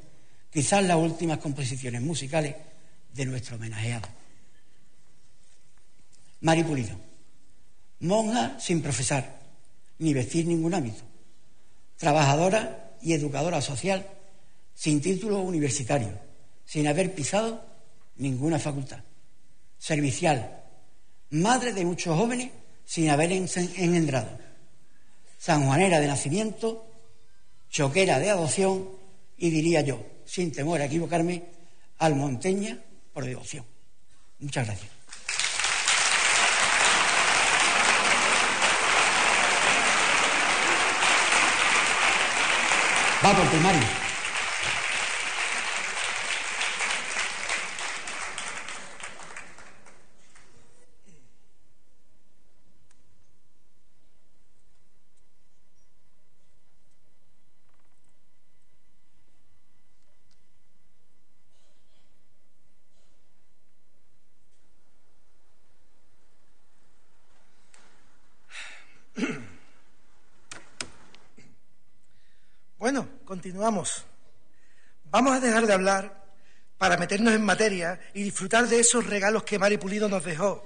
quizás 0.50 0.84
las 0.84 0.96
últimas 0.96 1.38
composiciones 1.38 2.02
musicales 2.02 2.56
de 3.14 3.24
nuestro 3.24 3.56
homenajeado. 3.56 4.08
Mari 6.40 6.64
Pulido, 6.64 6.96
monja 8.00 8.58
sin 8.58 8.82
profesar, 8.82 9.40
ni 9.98 10.14
vestir 10.14 10.46
ningún 10.46 10.74
hábito, 10.74 11.02
trabajadora 11.96 12.94
y 13.02 13.12
educadora 13.12 13.60
social, 13.60 14.06
sin 14.74 15.00
título 15.00 15.40
universitario, 15.40 16.18
sin 16.64 16.86
haber 16.86 17.14
pisado 17.14 17.64
ninguna 18.16 18.58
facultad, 18.58 19.00
servicial, 19.80 20.62
madre 21.30 21.72
de 21.72 21.84
muchos 21.84 22.16
jóvenes 22.16 22.50
sin 22.84 23.08
haber 23.08 23.32
engendrado, 23.32 24.38
sanjuanera 25.38 25.98
de 25.98 26.06
nacimiento, 26.06 26.86
choquera 27.70 28.18
de 28.18 28.30
adopción 28.30 28.88
y 29.38 29.50
diría 29.50 29.80
yo, 29.80 30.04
sin 30.26 30.52
temor 30.52 30.80
a 30.80 30.84
equivocarme, 30.84 31.44
almonteña 31.98 32.78
por 33.12 33.24
devoción. 33.24 33.64
Muchas 34.38 34.66
gracias. 34.66 34.90
Va 43.24 43.34
por 43.34 43.50
ti, 43.50 43.56
continuamos. 73.60 74.06
Vamos 75.10 75.36
a 75.36 75.40
dejar 75.40 75.66
de 75.66 75.74
hablar 75.74 76.24
para 76.78 76.96
meternos 76.96 77.34
en 77.34 77.44
materia 77.44 78.00
y 78.14 78.22
disfrutar 78.22 78.66
de 78.66 78.80
esos 78.80 79.06
regalos 79.06 79.42
que 79.42 79.58
Mari 79.58 79.76
Pulido 79.76 80.08
nos 80.08 80.24
dejó. 80.24 80.64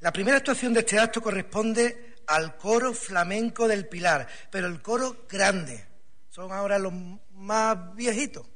La 0.00 0.12
primera 0.12 0.36
actuación 0.36 0.74
de 0.74 0.80
este 0.80 0.98
acto 0.98 1.22
corresponde 1.22 2.16
al 2.26 2.58
coro 2.58 2.92
flamenco 2.92 3.66
del 3.66 3.88
Pilar, 3.88 4.28
pero 4.50 4.66
el 4.66 4.82
coro 4.82 5.24
grande. 5.26 5.86
Son 6.28 6.52
ahora 6.52 6.78
los 6.78 6.92
más 7.30 7.94
viejitos. 7.94 8.46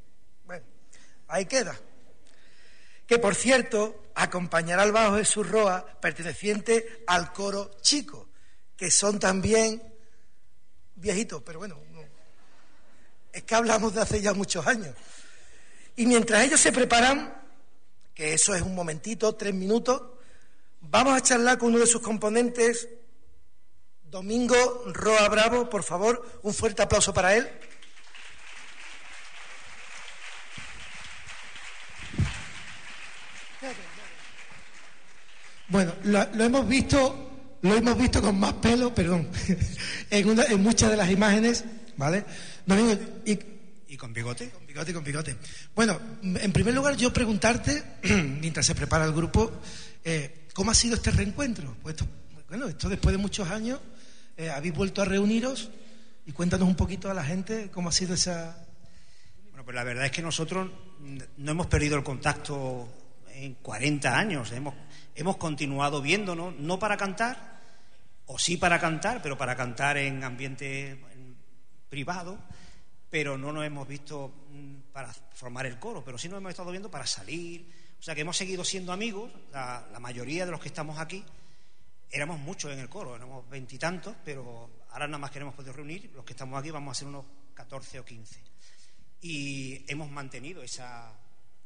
Bueno, 0.45 0.67
ahí 1.27 1.47
queda. 1.47 1.75
Que 3.07 3.19
por 3.19 3.35
cierto, 3.35 4.11
acompañará 4.15 4.83
al 4.83 4.93
bajo 4.93 5.17
Jesús 5.17 5.49
Roa, 5.49 5.99
perteneciente 5.99 7.05
al 7.07 7.33
coro 7.33 7.71
chico, 7.81 8.29
que 8.77 8.91
son 8.91 9.19
también 9.19 9.83
viejitos, 10.95 11.43
pero 11.43 11.61
bueno, 11.61 11.86
es 13.37 13.43
que 13.43 13.55
hablamos 13.55 13.93
de 13.95 14.01
hace 14.01 14.22
ya 14.22 14.32
muchos 14.32 14.66
años. 14.66 14.95
Y 15.95 16.07
mientras 16.07 16.43
ellos 16.43 16.59
se 16.59 16.72
preparan, 16.72 17.34
que 18.14 18.32
eso 18.32 18.55
es 18.55 18.62
un 18.62 18.74
momentito, 18.74 19.34
tres 19.34 19.53
minutos, 19.53 20.01
vamos 20.80 21.14
a 21.14 21.20
charlar 21.20 21.59
con 21.59 21.68
uno 21.68 21.80
de 21.80 21.87
sus 21.87 22.01
componentes, 22.01 22.89
Domingo 24.05 24.84
Roa 24.87 25.28
Bravo, 25.28 25.68
por 25.68 25.82
favor, 25.82 26.41
un 26.45 26.55
fuerte 26.55 26.80
aplauso 26.80 27.12
para 27.12 27.37
él. 27.37 27.47
Bueno, 35.68 35.93
lo, 36.05 36.22
hemos 36.43 36.66
visto, 36.66 37.59
lo 37.61 37.74
hemos 37.74 37.99
visto 37.99 38.22
con 38.22 38.41
más 38.41 38.55
pelo, 38.55 38.95
perdón, 38.95 39.28
en, 40.11 40.41
en 40.41 40.62
muchas 40.62 40.91
de 40.91 40.97
las 40.97 41.11
imágenes, 41.11 41.64
¿vale? 41.99 42.24
Y, 43.25 43.97
con 43.97 44.12
bigote. 44.12 44.51
Con 44.51 44.67
bigote, 44.67 44.93
con 44.93 45.05
bigote. 45.05 45.37
Bueno, 45.75 45.99
en 46.23 46.53
primer 46.53 46.75
lugar, 46.75 46.97
yo 46.97 47.12
preguntarte, 47.12 47.83
mientras 48.03 48.67
se 48.67 48.75
prepara 48.75 49.05
el 49.05 49.12
grupo, 49.12 49.53
eh, 50.05 50.47
¿cómo 50.53 50.71
ha 50.71 50.75
sido 50.75 50.97
este 50.97 51.11
reencuentro? 51.11 51.77
Pues 51.83 51.97
bueno, 52.49 52.67
esto 52.67 52.89
después 52.89 53.12
de 53.12 53.19
muchos 53.19 53.49
años, 53.51 53.81
eh, 54.37 54.51
habéis 54.51 54.75
vuelto 54.75 55.03
a 55.03 55.05
reuniros 55.05 55.71
y 56.27 56.33
cuéntanos 56.33 56.69
un 56.69 56.75
poquito 56.75 57.11
a 57.11 57.14
la 57.14 57.25
gente 57.25 57.71
cómo 57.73 57.89
ha 57.89 57.93
sido 57.93 58.14
esa. 58.14 58.57
Bueno, 59.51 59.64
pues 59.64 59.75
la 59.75 59.85
verdad 59.85 60.07
es 60.07 60.11
que 60.11 60.23
nosotros 60.23 60.71
no 61.37 61.51
hemos 61.51 61.67
perdido 61.69 61.97
el 61.97 62.03
contacto 62.03 62.89
en 63.33 63.55
40 63.55 64.19
años. 64.19 64.53
Hemos, 64.53 64.75
hemos 65.14 65.37
continuado 65.37 66.03
viéndonos, 66.03 66.57
no 66.57 66.79
para 66.79 66.97
cantar, 66.97 67.61
o 68.27 68.39
sí 68.39 68.57
para 68.57 68.81
cantar, 68.81 69.23
pero 69.23 69.39
para 69.39 69.57
cantar 69.57 69.97
en 69.99 70.25
ambiente 70.25 70.99
privado, 71.89 72.39
pero 73.11 73.39
no 73.39 73.53
nos 73.53 73.64
hemos 73.64 73.87
visto 73.87 74.32
mm, 74.51 74.93
para 74.93 75.12
formar 75.12 75.66
el 75.66 75.78
coro, 75.78 76.05
pero 76.05 76.18
sí 76.18 76.28
nos 76.28 76.39
hemos 76.39 76.51
estado 76.51 76.70
viendo 76.70 76.91
para 76.91 77.07
salir. 77.07 77.66
O 77.99 78.03
sea 78.03 78.14
que 78.14 78.20
hemos 78.20 78.37
seguido 78.37 78.64
siendo 78.64 78.93
amigos, 78.93 79.32
la, 79.53 79.87
mayoría 80.01 80.45
de 80.45 80.51
los 80.51 80.61
que 80.61 80.68
estamos 80.68 80.99
aquí 80.99 81.24
éramos 82.11 82.39
muchos 82.39 82.72
en 82.72 82.78
el 82.78 82.89
coro, 82.89 83.16
éramos 83.16 83.49
veintitantos, 83.49 84.14
pero 84.24 84.70
ahora 84.91 85.07
nada 85.07 85.18
más 85.18 85.30
que 85.30 85.39
hemos 85.39 85.55
podido 85.55 85.72
reunir, 85.72 86.11
los 86.14 86.24
que 86.24 86.32
estamos 86.32 86.59
aquí 86.59 86.70
vamos 86.70 86.97
a 86.97 86.99
ser 86.99 87.09
unos 87.09 87.24
14 87.55 88.01
o 88.01 88.05
15. 88.05 88.41
Y 89.22 89.84
hemos 89.91 90.11
mantenido 90.11 90.62
esa, 90.62 91.12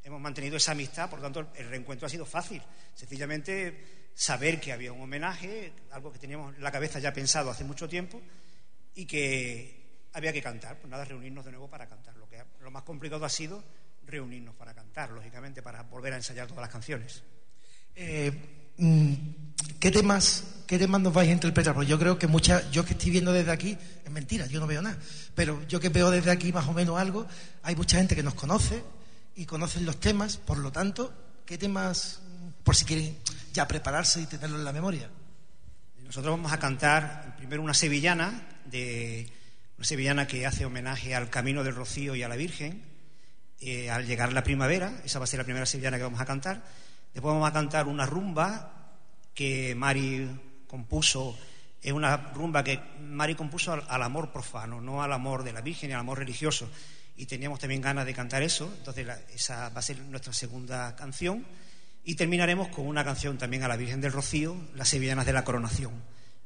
hemos 0.02 0.20
mantenido 0.20 0.56
esa 0.56 0.72
amistad, 0.72 1.10
por 1.10 1.18
lo 1.18 1.24
tanto 1.24 1.52
el 1.54 1.68
reencuentro 1.68 2.06
ha 2.06 2.10
sido 2.10 2.24
fácil. 2.24 2.62
Sencillamente 2.94 4.10
saber 4.14 4.60
que 4.60 4.72
había 4.72 4.92
un 4.92 5.02
homenaje, 5.02 5.72
algo 5.90 6.12
que 6.12 6.18
teníamos 6.18 6.54
en 6.54 6.62
la 6.62 6.72
cabeza 6.72 6.98
ya 6.98 7.12
pensado 7.12 7.50
hace 7.50 7.64
mucho 7.64 7.88
tiempo, 7.88 8.20
y 8.94 9.06
que 9.06 9.79
había 10.12 10.32
que 10.32 10.42
cantar. 10.42 10.78
Pues 10.78 10.90
nada, 10.90 11.04
reunirnos 11.04 11.44
de 11.44 11.50
nuevo 11.52 11.68
para 11.68 11.86
cantar. 11.86 12.16
Lo, 12.16 12.28
que, 12.28 12.42
lo 12.60 12.70
más 12.70 12.82
complicado 12.82 13.24
ha 13.24 13.28
sido 13.28 13.62
reunirnos 14.06 14.54
para 14.54 14.74
cantar, 14.74 15.10
lógicamente, 15.10 15.62
para 15.62 15.82
volver 15.82 16.12
a 16.12 16.16
ensayar 16.16 16.46
todas 16.46 16.62
las 16.62 16.70
canciones. 16.70 17.22
Eh, 17.94 18.32
mm, 18.76 19.14
¿qué, 19.78 19.90
temas, 19.90 20.44
¿Qué 20.66 20.78
temas 20.78 21.00
nos 21.00 21.12
vais 21.12 21.28
a 21.28 21.32
interpretar? 21.32 21.74
Porque 21.74 21.90
yo 21.90 21.98
creo 21.98 22.18
que 22.18 22.26
muchas, 22.26 22.70
yo 22.70 22.84
que 22.84 22.92
estoy 22.92 23.10
viendo 23.10 23.32
desde 23.32 23.52
aquí, 23.52 23.76
es 24.04 24.10
mentira, 24.10 24.46
yo 24.46 24.60
no 24.60 24.66
veo 24.66 24.82
nada, 24.82 24.98
pero 25.34 25.66
yo 25.68 25.80
que 25.80 25.88
veo 25.88 26.10
desde 26.10 26.30
aquí 26.30 26.52
más 26.52 26.66
o 26.66 26.72
menos 26.72 26.98
algo, 26.98 27.26
hay 27.62 27.76
mucha 27.76 27.98
gente 27.98 28.16
que 28.16 28.22
nos 28.22 28.34
conoce 28.34 28.82
y 29.36 29.46
conocen 29.46 29.84
los 29.84 29.98
temas, 29.98 30.36
por 30.36 30.58
lo 30.58 30.72
tanto, 30.72 31.12
¿qué 31.46 31.56
temas, 31.58 32.20
por 32.64 32.76
si 32.76 32.84
quieren 32.84 33.16
ya 33.52 33.66
prepararse 33.66 34.20
y 34.20 34.26
tenerlo 34.26 34.58
en 34.58 34.64
la 34.64 34.72
memoria? 34.72 35.08
Nosotros 36.04 36.32
vamos 36.32 36.52
a 36.52 36.58
cantar 36.58 37.36
primero 37.36 37.62
una 37.62 37.74
sevillana 37.74 38.48
de 38.64 39.30
sevillana 39.84 40.26
que 40.26 40.46
hace 40.46 40.64
homenaje 40.64 41.14
al 41.14 41.30
Camino 41.30 41.64
del 41.64 41.74
Rocío 41.74 42.14
y 42.14 42.22
a 42.22 42.28
la 42.28 42.36
Virgen, 42.36 42.82
eh, 43.60 43.90
al 43.90 44.06
llegar 44.06 44.32
la 44.32 44.42
primavera, 44.42 45.00
esa 45.04 45.18
va 45.18 45.24
a 45.24 45.26
ser 45.26 45.38
la 45.38 45.44
primera 45.44 45.66
sevillana 45.66 45.96
que 45.96 46.02
vamos 46.02 46.20
a 46.20 46.26
cantar. 46.26 46.62
Después 47.12 47.32
vamos 47.32 47.48
a 47.48 47.52
cantar 47.52 47.88
una 47.88 48.06
rumba 48.06 48.98
que 49.34 49.74
Mari 49.74 50.28
compuso, 50.66 51.36
es 51.82 51.92
una 51.92 52.16
rumba 52.16 52.62
que 52.62 52.80
Mari 53.00 53.34
compuso 53.34 53.72
al, 53.72 54.02
amor 54.02 54.32
profano, 54.32 54.80
no 54.80 55.02
al 55.02 55.12
amor 55.12 55.44
de 55.44 55.52
la 55.52 55.60
Virgen 55.60 55.90
y 55.90 55.92
al 55.92 56.00
amor 56.00 56.18
religioso. 56.18 56.70
Y 57.16 57.26
teníamos 57.26 57.58
también 57.58 57.82
ganas 57.82 58.06
de 58.06 58.14
cantar 58.14 58.42
eso, 58.42 58.72
entonces 58.78 59.06
esa 59.34 59.68
va 59.70 59.80
a 59.80 59.82
ser 59.82 59.98
nuestra 59.98 60.32
segunda 60.32 60.94
canción. 60.96 61.44
Y 62.04 62.14
terminaremos 62.14 62.68
con 62.68 62.86
una 62.86 63.04
canción 63.04 63.36
también 63.36 63.62
a 63.62 63.68
la 63.68 63.76
Virgen 63.76 64.00
del 64.00 64.12
Rocío, 64.12 64.56
Las 64.74 64.88
Sevillanas 64.88 65.26
de 65.26 65.34
la 65.34 65.44
Coronación, 65.44 65.92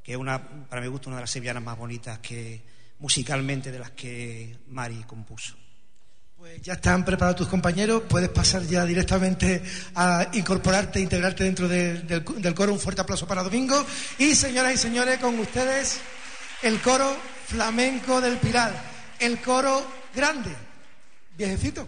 que 0.03 0.13
es 0.13 0.19
una, 0.19 0.67
para 0.69 0.83
mi 0.83 0.89
gusto 0.89 1.11
una 1.11 1.19
de 1.19 1.23
las 1.23 1.31
sevillanas 1.31 1.63
más 1.63 1.79
bonitas 1.79 2.19
que, 2.19 2.74
musicalmente 3.05 3.71
de 3.71 3.79
las 3.79 3.91
que 3.91 4.57
Mari 4.69 5.05
compuso. 5.07 5.55
Pues 6.39 6.63
ya 6.63 6.73
están 6.73 7.05
preparados 7.05 7.37
tus 7.37 7.49
compañeros, 7.49 8.05
puedes 8.09 8.31
pasar 8.31 8.63
ya 8.63 8.87
directamente 8.87 9.63
a 9.95 10.29
incorporarte, 10.33 11.01
integrarte 11.01 11.45
dentro 11.45 11.69
del, 11.69 12.25
coro. 12.55 12.73
Un 12.73 12.81
fuerte 12.81 13.03
aplauso 13.03 13.27
para 13.27 13.43
Domingo. 13.43 13.85
Y 14.17 14.35
señoras 14.35 14.73
y 14.73 14.79
señores, 14.79 15.19
con 15.19 15.39
ustedes 15.39 16.01
el 16.63 16.81
coro 16.81 17.15
flamenco 17.47 18.23
del 18.23 18.39
Pilar, 18.39 18.73
el 19.19 19.39
coro 19.39 19.87
grande, 20.15 20.55
viejecito. 21.37 21.87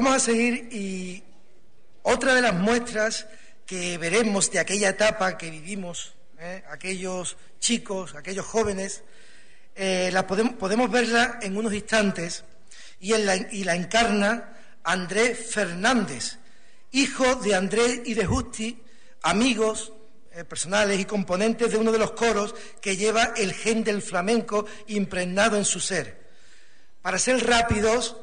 Vamos 0.00 0.14
a 0.14 0.20
seguir 0.20 0.68
y 0.70 1.24
otra 2.02 2.32
de 2.36 2.40
las 2.40 2.54
muestras 2.54 3.26
que 3.66 3.98
veremos 3.98 4.48
de 4.52 4.60
aquella 4.60 4.90
etapa 4.90 5.36
que 5.36 5.50
vivimos, 5.50 6.14
¿eh? 6.38 6.62
aquellos 6.70 7.36
chicos, 7.58 8.14
aquellos 8.14 8.46
jóvenes, 8.46 9.02
eh, 9.74 10.10
la 10.12 10.24
podemos, 10.24 10.54
podemos, 10.54 10.88
verla 10.88 11.40
en 11.42 11.56
unos 11.56 11.74
instantes 11.74 12.44
y, 13.00 13.08
la, 13.16 13.34
y 13.34 13.64
la 13.64 13.74
encarna 13.74 14.56
Andrés 14.84 15.50
Fernández, 15.52 16.36
hijo 16.92 17.34
de 17.34 17.56
Andrés 17.56 18.02
y 18.04 18.14
de 18.14 18.24
Justi, 18.24 18.80
amigos 19.22 19.92
eh, 20.30 20.44
personales 20.44 21.00
y 21.00 21.06
componentes 21.06 21.72
de 21.72 21.76
uno 21.76 21.90
de 21.90 21.98
los 21.98 22.12
coros 22.12 22.54
que 22.80 22.96
lleva 22.96 23.32
el 23.36 23.52
gen 23.52 23.82
del 23.82 24.00
flamenco 24.00 24.64
impregnado 24.86 25.56
en 25.56 25.64
su 25.64 25.80
ser. 25.80 26.28
Para 27.02 27.18
ser 27.18 27.44
rápidos, 27.44 28.16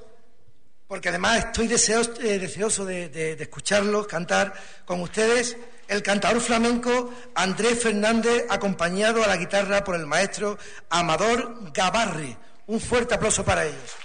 porque 0.88 1.10
además 1.10 1.46
estoy 1.46 1.66
eh, 1.66 2.40
deseoso 2.40 2.86
de, 2.86 3.10
de, 3.10 3.34
escucharlos 3.34 4.08
cantar 4.08 4.54
con 4.86 5.02
ustedes 5.02 5.58
el 5.88 6.02
cantador 6.02 6.42
flamenco 6.42 7.14
Andrés 7.36 7.82
Fernández, 7.82 8.46
acompañado 8.50 9.24
a 9.24 9.28
la 9.28 9.38
guitarra 9.38 9.84
por 9.84 9.96
el 9.96 10.06
maestro 10.06 10.58
Amador 10.90 11.72
Gabarri. 11.72 12.36
Un 12.68 12.80
fuerte 12.80 13.14
aplauso 13.14 13.44
para 13.44 13.66
ellos. 13.66 14.05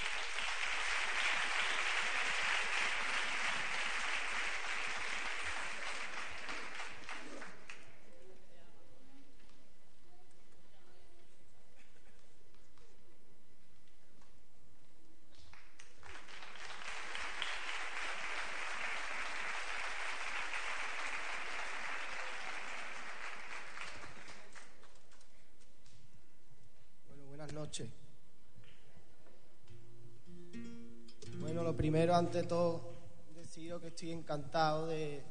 encantado 34.13 34.87
de, 34.87 35.23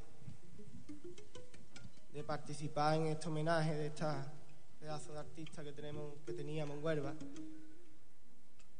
de 2.13 2.23
participar 2.23 2.97
en 2.97 3.07
este 3.07 3.27
homenaje 3.27 3.75
de 3.75 3.87
esta 3.87 4.31
pedazo 4.79 5.11
de 5.11 5.19
artista 5.19 5.63
que, 5.63 5.73
tenemos, 5.73 6.13
que 6.25 6.33
teníamos 6.33 6.77
en 6.77 6.83
Huelva. 6.83 7.13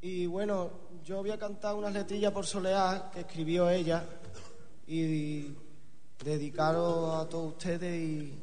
Y 0.01 0.27
bueno, 0.27 0.71
yo 1.03 1.17
voy 1.17 1.31
a 1.31 1.37
cantar 1.37 1.75
unas 1.75 1.93
letrillas 1.93 2.31
por 2.31 2.45
Soleá 2.45 3.11
que 3.13 3.19
escribió 3.21 3.69
ella 3.69 4.05
y 4.87 5.53
dedicaros 6.23 7.15
a 7.15 7.27
todos 7.27 7.53
ustedes 7.53 7.99
y, 7.99 8.33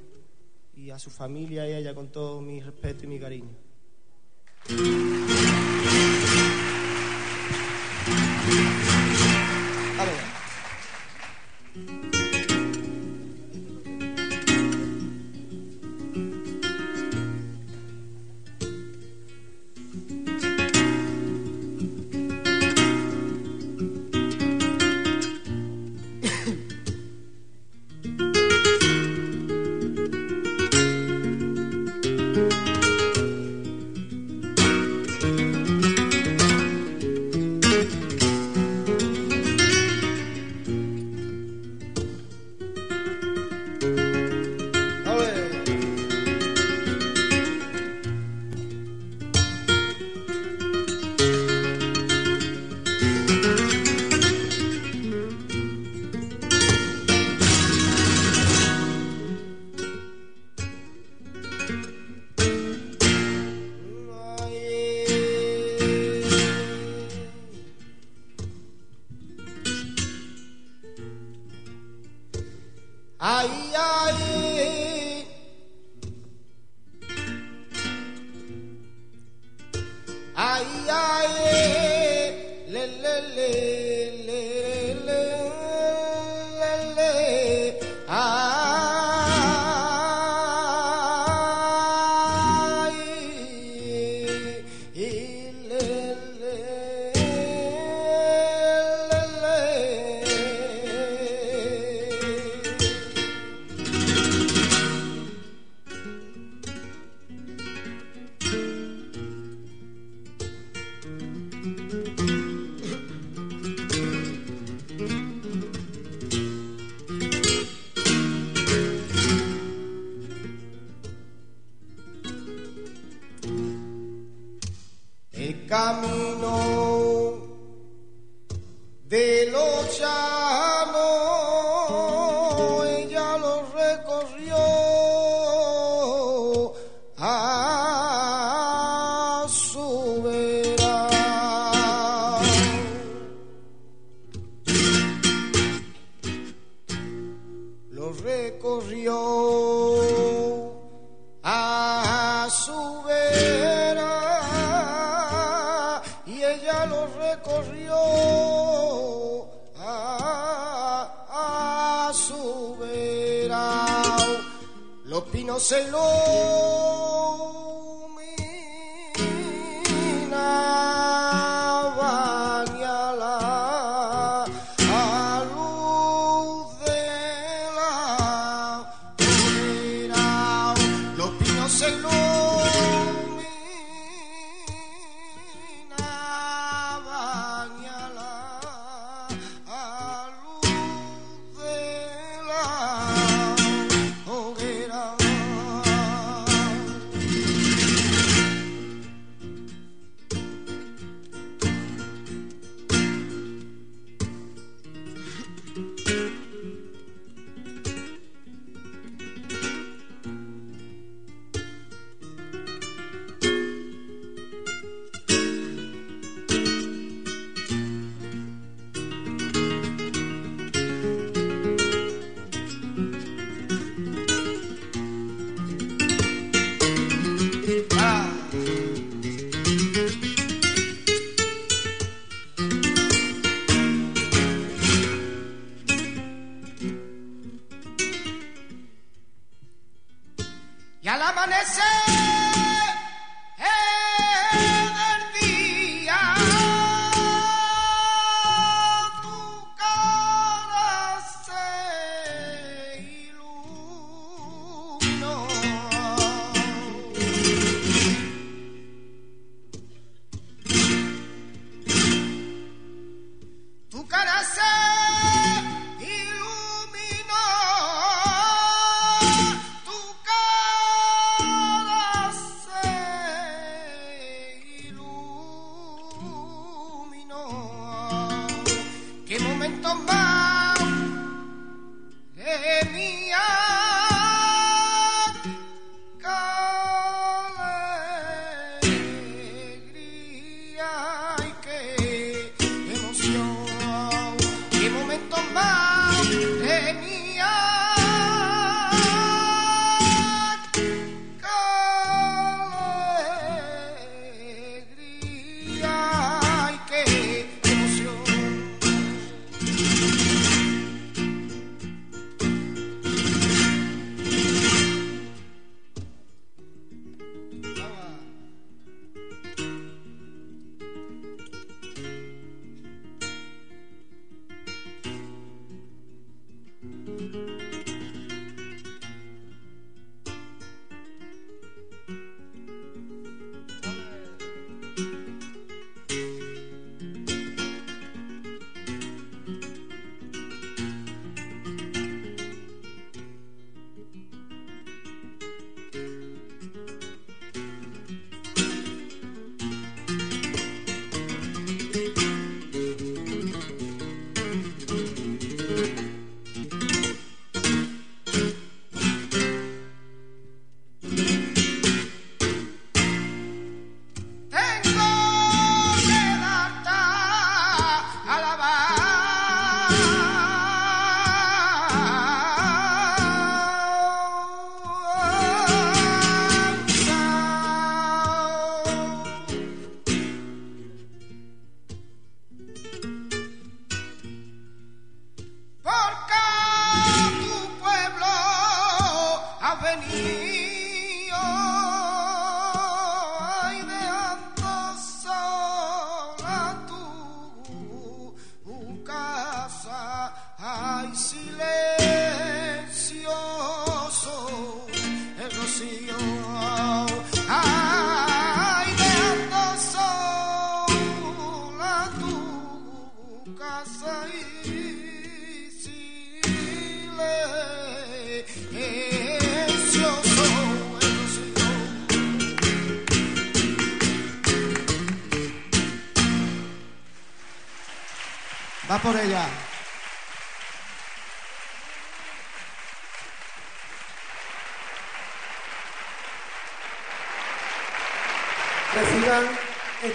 y 0.76 0.90
a 0.90 0.98
su 0.98 1.08
familia 1.08 1.66
y 1.66 1.72
a 1.72 1.78
ella 1.78 1.94
con 1.94 2.12
todo 2.12 2.42
mi 2.42 2.60
respeto 2.60 3.04
y 3.04 3.06
mi 3.06 3.18
cariño. 3.18 3.48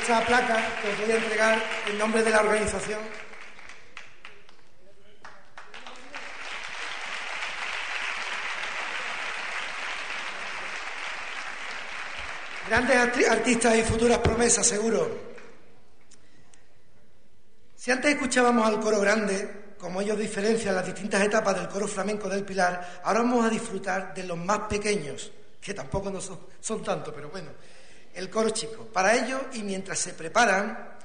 Esta 0.01 0.25
placa 0.25 0.57
que 0.81 0.89
os 0.89 0.97
voy 0.97 1.11
a 1.11 1.15
entregar 1.15 1.63
en 1.87 1.97
nombre 1.97 2.23
de 2.23 2.31
la 2.31 2.39
organización. 2.39 2.99
Grandes 12.67 13.29
artistas 13.29 13.75
y 13.77 13.83
futuras 13.83 14.17
promesas, 14.19 14.65
seguro. 14.65 15.31
Si 17.75 17.91
antes 17.91 18.13
escuchábamos 18.13 18.65
al 18.65 18.79
coro 18.79 18.99
grande, 19.01 19.75
como 19.77 20.01
ellos 20.01 20.17
diferencian 20.17 20.75
las 20.75 20.85
distintas 20.85 21.21
etapas 21.21 21.55
del 21.55 21.67
coro 21.67 21.87
flamenco 21.87 22.27
del 22.27 22.43
Pilar, 22.43 23.01
ahora 23.03 23.19
vamos 23.19 23.45
a 23.45 23.49
disfrutar 23.49 24.13
de 24.15 24.23
los 24.23 24.37
más 24.37 24.61
pequeños, 24.61 25.31
que 25.59 25.73
tampoco 25.73 26.09
no 26.09 26.21
son, 26.21 26.39
son 26.59 26.81
tantos, 26.81 27.13
pero 27.13 27.29
bueno, 27.29 27.51
el 28.13 28.29
coro 28.29 28.49
chico. 28.49 28.85
Para 28.85 29.15
ello, 29.15 29.39
y 29.53 29.63
mientras 29.63 29.99
se 29.99 30.13
preparan, 30.13 30.97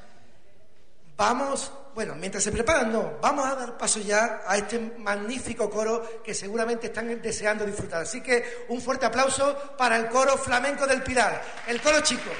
vamos, 1.16 1.72
bueno, 1.94 2.14
mientras 2.14 2.44
se 2.44 2.52
preparan, 2.52 2.92
no, 2.92 3.18
vamos 3.20 3.46
a 3.46 3.54
dar 3.54 3.78
paso 3.78 4.00
ya 4.00 4.42
a 4.46 4.56
este 4.56 4.78
magnífico 4.98 5.70
coro 5.70 6.22
que 6.22 6.34
seguramente 6.34 6.88
están 6.88 7.20
deseando 7.20 7.64
disfrutar. 7.64 8.02
Así 8.02 8.20
que 8.20 8.66
un 8.68 8.80
fuerte 8.80 9.06
aplauso 9.06 9.56
para 9.76 9.96
el 9.96 10.08
coro 10.08 10.36
flamenco 10.36 10.86
del 10.86 11.02
Pilar, 11.02 11.42
el 11.66 11.80
coro 11.80 12.00
chico. 12.00 12.30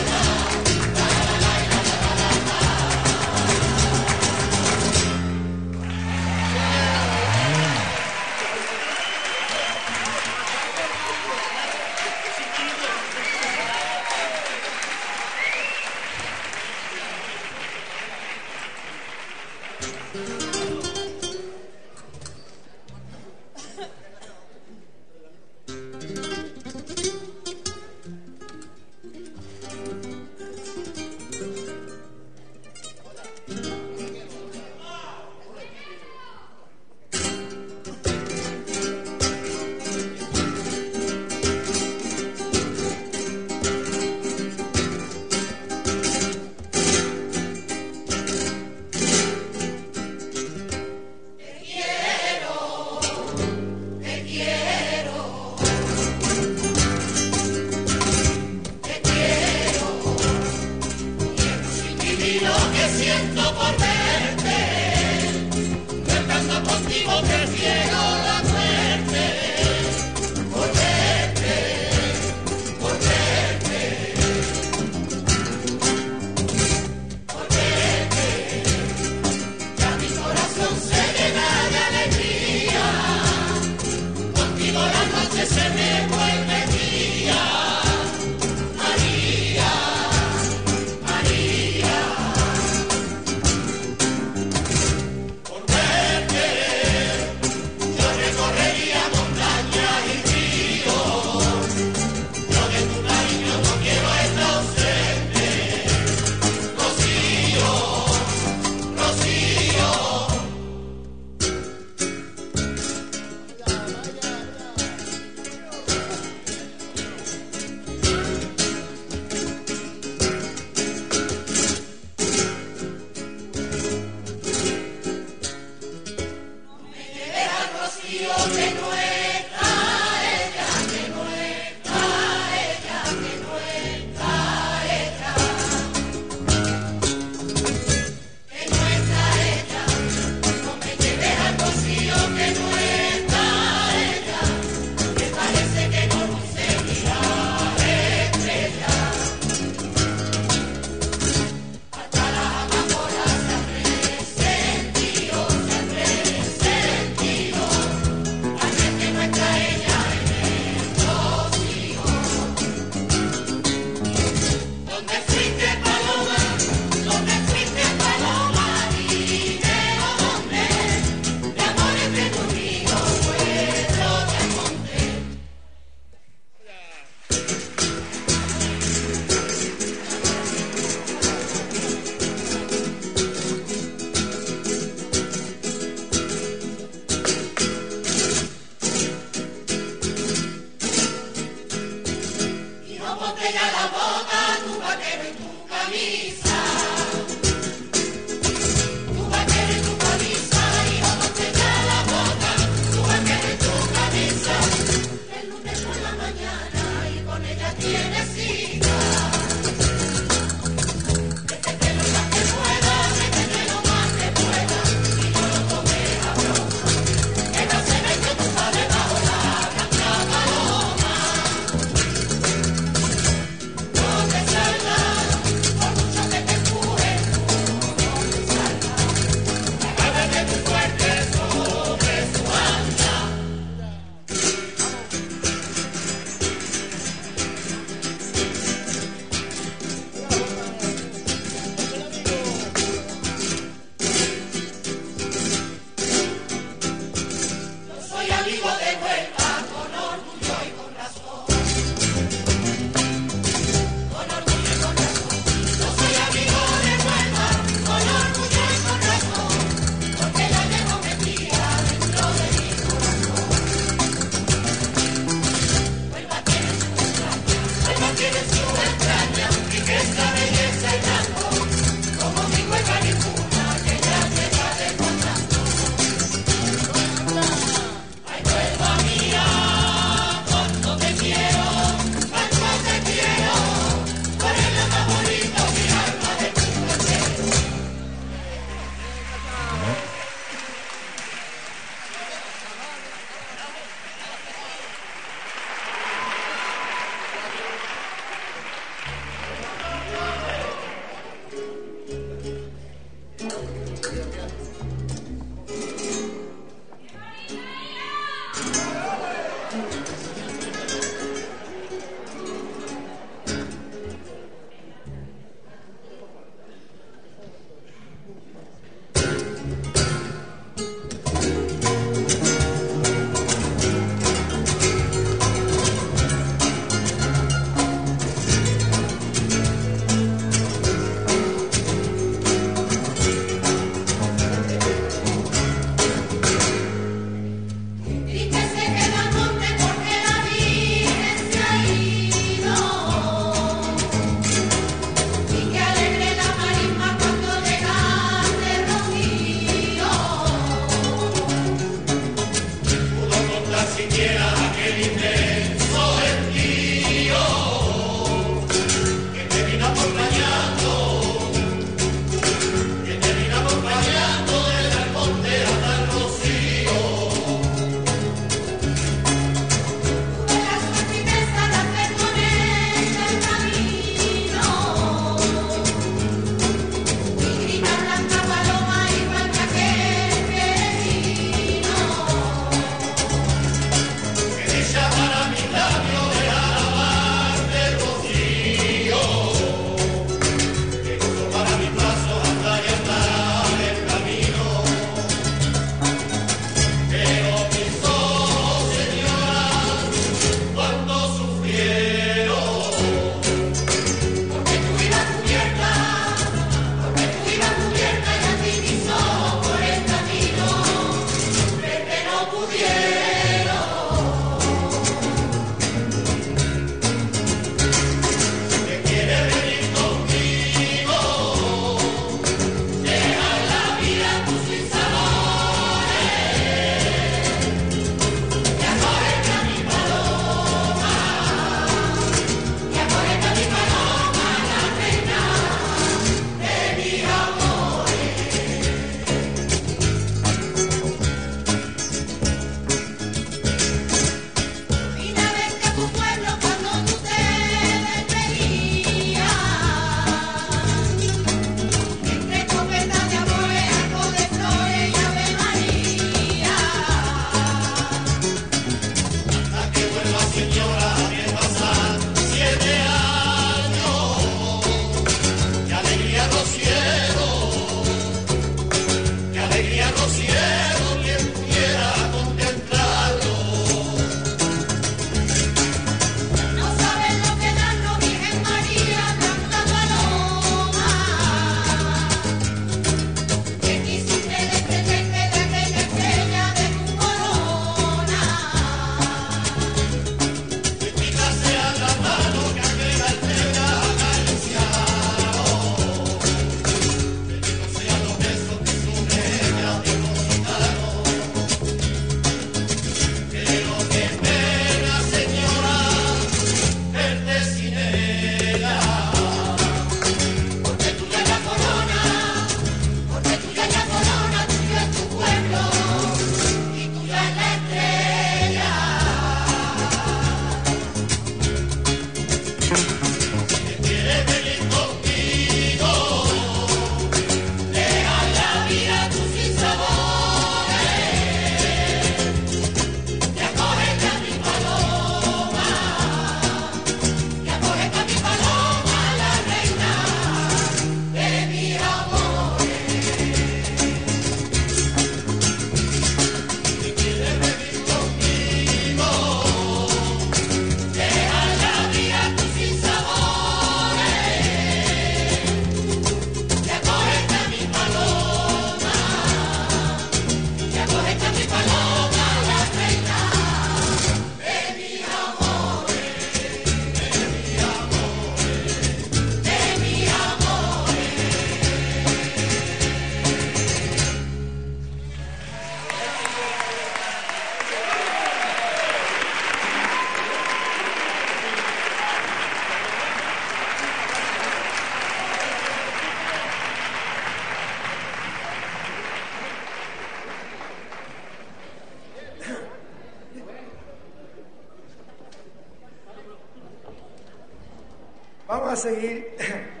A 598.90 598.96
seguir. 598.96 599.56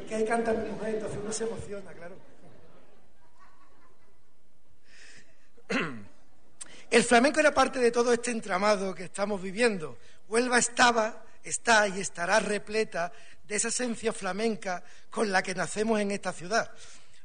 Es 0.00 0.06
que 0.06 0.14
ahí 0.14 0.24
canta 0.24 0.52
mi 0.52 0.68
entonces 0.68 1.18
uno 1.20 1.32
se 1.32 1.44
emociona, 1.44 1.92
claro. 1.92 2.14
El 6.90 7.04
flamenco 7.04 7.40
era 7.40 7.52
parte 7.52 7.80
de 7.80 7.90
todo 7.90 8.12
este 8.12 8.30
entramado 8.30 8.94
que 8.94 9.04
estamos 9.04 9.42
viviendo. 9.42 9.98
Huelva 10.28 10.58
estaba, 10.58 11.24
está 11.42 11.88
y 11.88 12.00
estará 12.00 12.38
repleta 12.38 13.12
de 13.46 13.56
esa 13.56 13.68
esencia 13.68 14.12
flamenca 14.12 14.84
con 15.10 15.32
la 15.32 15.42
que 15.42 15.54
nacemos 15.56 16.00
en 16.00 16.12
esta 16.12 16.32
ciudad. 16.32 16.70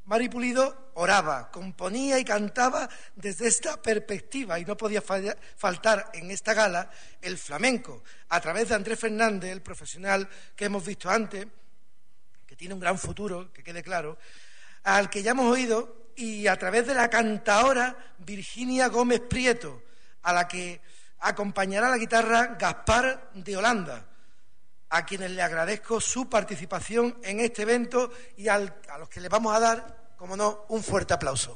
Mari 0.06 0.30
Pulido 0.30 0.85
oraba, 0.96 1.50
componía 1.52 2.20
y 2.20 2.26
cantaba 2.26 2.90
desde 3.16 3.48
esta 3.48 3.82
perspectiva. 3.82 4.60
Y 4.60 4.66
no 4.66 4.76
podía 4.76 5.02
faltar 5.02 6.12
en 6.14 6.32
esta 6.32 6.54
gala 6.54 6.90
el 7.22 7.38
flamenco, 7.38 8.04
a 8.30 8.40
través 8.42 8.70
de 8.70 8.76
Andrés 8.76 9.00
Fernández, 9.00 9.52
el 9.52 9.62
profesional 9.62 10.28
que 10.56 10.66
hemos 10.66 10.86
visto 10.86 11.10
antes, 11.10 11.46
que 12.46 12.56
tiene 12.56 12.74
un 12.74 12.80
gran 12.80 12.98
futuro, 12.98 13.52
que 13.52 13.64
quede 13.64 13.84
claro, 13.84 14.18
al 14.84 15.10
que 15.10 15.24
ya 15.24 15.32
hemos 15.32 15.52
oído, 15.52 16.12
y 16.16 16.48
a 16.48 16.58
través 16.58 16.88
de 16.88 16.94
la 16.94 17.10
cantaora 17.10 17.96
Virginia 18.20 18.88
Gómez 18.88 19.22
Prieto, 19.22 19.84
a 20.24 20.32
la 20.32 20.48
que 20.48 20.82
acompañará 21.20 21.90
la 21.90 21.98
guitarra 21.98 22.56
Gaspar 22.58 23.32
de 23.34 23.58
Holanda 23.58 24.06
a 24.90 25.06
quienes 25.06 25.32
le 25.32 25.42
agradezco 25.42 26.00
su 26.00 26.30
participación 26.30 27.18
en 27.24 27.40
este 27.40 27.64
evento 27.64 28.12
y 28.38 28.48
a 28.48 28.60
los 28.60 29.10
que 29.10 29.20
le 29.20 29.28
vamos 29.28 29.54
a 29.54 29.60
dar, 29.60 30.05
como 30.26 30.38
no, 30.38 30.66
un 30.70 30.82
fuerte 30.82 31.14
aplauso. 31.14 31.56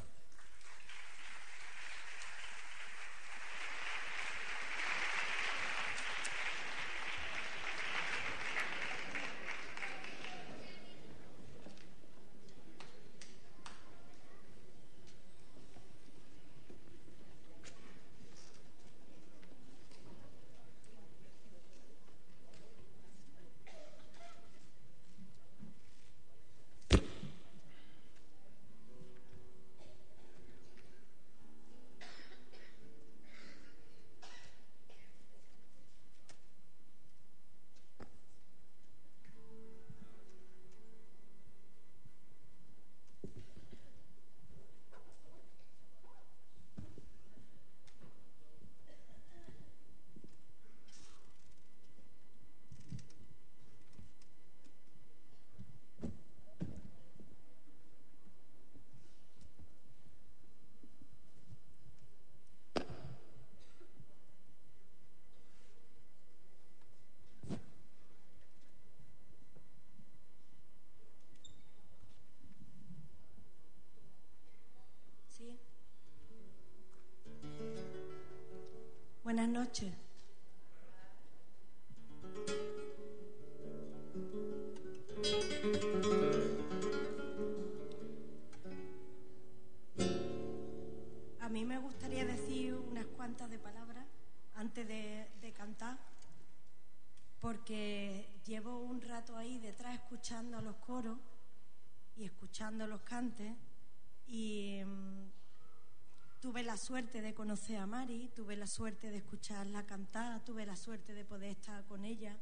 Suerte 106.90 107.22
de 107.22 107.36
conocer 107.36 107.78
a 107.78 107.86
Mari, 107.86 108.32
tuve 108.36 108.56
la 108.56 108.66
suerte 108.66 109.12
de 109.12 109.18
escucharla 109.18 109.86
cantar, 109.86 110.44
tuve 110.44 110.66
la 110.66 110.76
suerte 110.76 111.14
de 111.14 111.24
poder 111.24 111.52
estar 111.52 111.86
con 111.86 112.04
ella, 112.04 112.36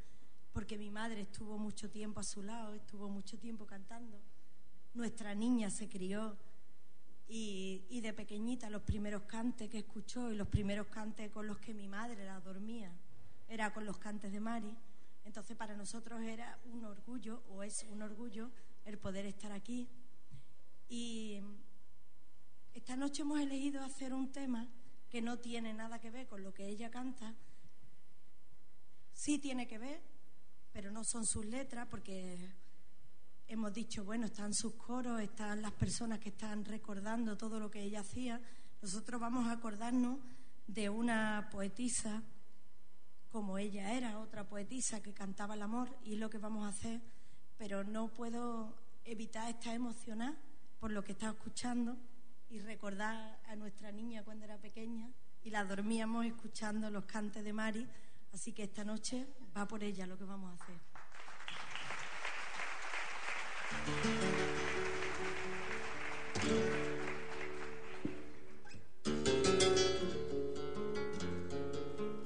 porque 0.53 0.77
mi 0.77 0.89
madre 0.89 1.19
estuvo 1.19 1.57
mucho 1.57 1.89
tiempo 1.89 2.21
a 2.21 2.23
su 2.23 2.41
lado, 2.41 2.73
estuvo 2.73 3.09
mucho 3.09 3.37
tiempo 3.37 3.65
cantando. 3.65 4.21
Nuestra 4.93 5.35
niña 5.35 5.69
se 5.69 5.89
crió 5.89 6.37
y, 7.27 7.99
de 7.99 8.13
pequeñita 8.13 8.69
los 8.69 8.83
primeros 8.83 9.23
cantes 9.23 9.69
que 9.69 9.79
escuchó 9.79 10.31
y 10.31 10.37
los 10.37 10.47
primeros 10.47 10.87
cantes 10.87 11.29
con 11.29 11.45
los 11.45 11.57
que 11.57 11.73
mi 11.73 11.89
madre 11.89 12.23
la 12.23 12.39
dormía 12.39 12.89
era 13.49 13.73
con 13.73 13.85
los 13.85 13.97
cantes 13.97 14.31
de 14.31 14.39
Mari. 14.39 14.73
Entonces 15.25 15.57
para 15.57 15.75
nosotros 15.75 16.21
era 16.21 16.57
un 16.71 16.85
orgullo, 16.85 17.43
o 17.49 17.63
es 17.63 17.85
un 17.91 18.01
orgullo, 18.01 18.49
el 18.85 18.97
poder 18.97 19.25
estar 19.25 19.51
aquí. 19.51 19.89
Y 20.87 21.41
esta 22.77 22.95
noche 22.95 23.23
hemos 23.23 23.39
elegido 23.39 23.83
hacer 23.83 24.13
un 24.13 24.31
tema 24.31 24.67
que 25.09 25.19
no 25.19 25.39
tiene 25.39 25.73
nada 25.73 25.99
que 25.99 26.11
ver 26.11 26.27
con 26.27 26.43
lo 26.43 26.53
que 26.53 26.67
ella 26.67 26.91
canta. 26.91 27.33
Sí 29.13 29.39
tiene 29.39 29.67
que 29.67 29.79
ver, 29.79 29.99
pero 30.71 30.91
no 30.91 31.03
son 31.03 31.25
sus 31.25 31.43
letras, 31.43 31.87
porque 31.89 32.37
hemos 33.47 33.73
dicho, 33.73 34.03
bueno, 34.05 34.27
están 34.27 34.53
sus 34.53 34.75
coros, 34.75 35.19
están 35.19 35.63
las 35.63 35.71
personas 35.71 36.19
que 36.19 36.29
están 36.29 36.65
recordando 36.65 37.35
todo 37.35 37.59
lo 37.59 37.71
que 37.71 37.81
ella 37.81 38.01
hacía. 38.01 38.39
Nosotros 38.79 39.19
vamos 39.19 39.47
a 39.47 39.53
acordarnos 39.53 40.19
de 40.67 40.87
una 40.87 41.49
poetisa 41.51 42.21
como 43.31 43.57
ella 43.57 43.93
era, 43.93 44.19
otra 44.19 44.47
poetisa 44.47 45.01
que 45.01 45.15
cantaba 45.15 45.55
el 45.55 45.63
amor, 45.63 45.89
y 46.03 46.13
es 46.13 46.19
lo 46.19 46.29
que 46.29 46.37
vamos 46.37 46.63
a 46.63 46.69
hacer, 46.69 47.01
pero 47.57 47.83
no 47.83 48.09
puedo 48.09 48.77
evitar 49.03 49.49
estar 49.49 49.73
emocionada 49.73 50.37
por 50.79 50.91
lo 50.91 51.03
que 51.03 51.13
está 51.13 51.29
escuchando 51.29 51.97
y 52.49 52.59
recordar 52.59 53.39
a 53.47 53.55
nuestra 53.55 53.91
niña 53.91 54.23
cuando 54.23 54.45
era 54.45 54.57
pequeña 54.57 55.09
y 55.43 55.49
la 55.49 55.65
dormíamos 55.65 56.25
escuchando 56.25 56.89
los 56.89 57.05
cantes 57.05 57.43
de 57.43 57.53
Mari, 57.53 57.87
así 58.33 58.53
que 58.53 58.63
esta 58.63 58.83
noche 58.83 59.27
va 59.55 59.67
por 59.67 59.83
ella 59.83 60.05
lo 60.05 60.17
que 60.17 60.23
vamos 60.23 60.51
a 60.51 60.63
hacer. 60.63 60.75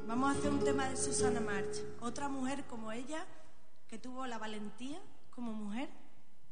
Vamos 0.08 0.36
a 0.36 0.40
hacer 0.40 0.52
un 0.52 0.64
tema 0.64 0.90
de 0.90 0.98
Susana 0.98 1.40
March, 1.40 1.84
otra 2.00 2.28
mujer 2.28 2.66
como 2.66 2.92
ella 2.92 3.26
que 3.88 3.98
tuvo 3.98 4.28
la 4.28 4.38
valentía 4.38 5.02
como 5.32 5.54
mujer 5.54 5.90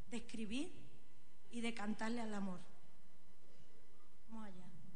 de 0.09 0.17
escribir 0.17 0.71
y 1.51 1.61
de 1.61 1.73
cantarle 1.73 2.21
al 2.21 2.33
amor. 2.33 2.68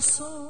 yo 0.00 0.49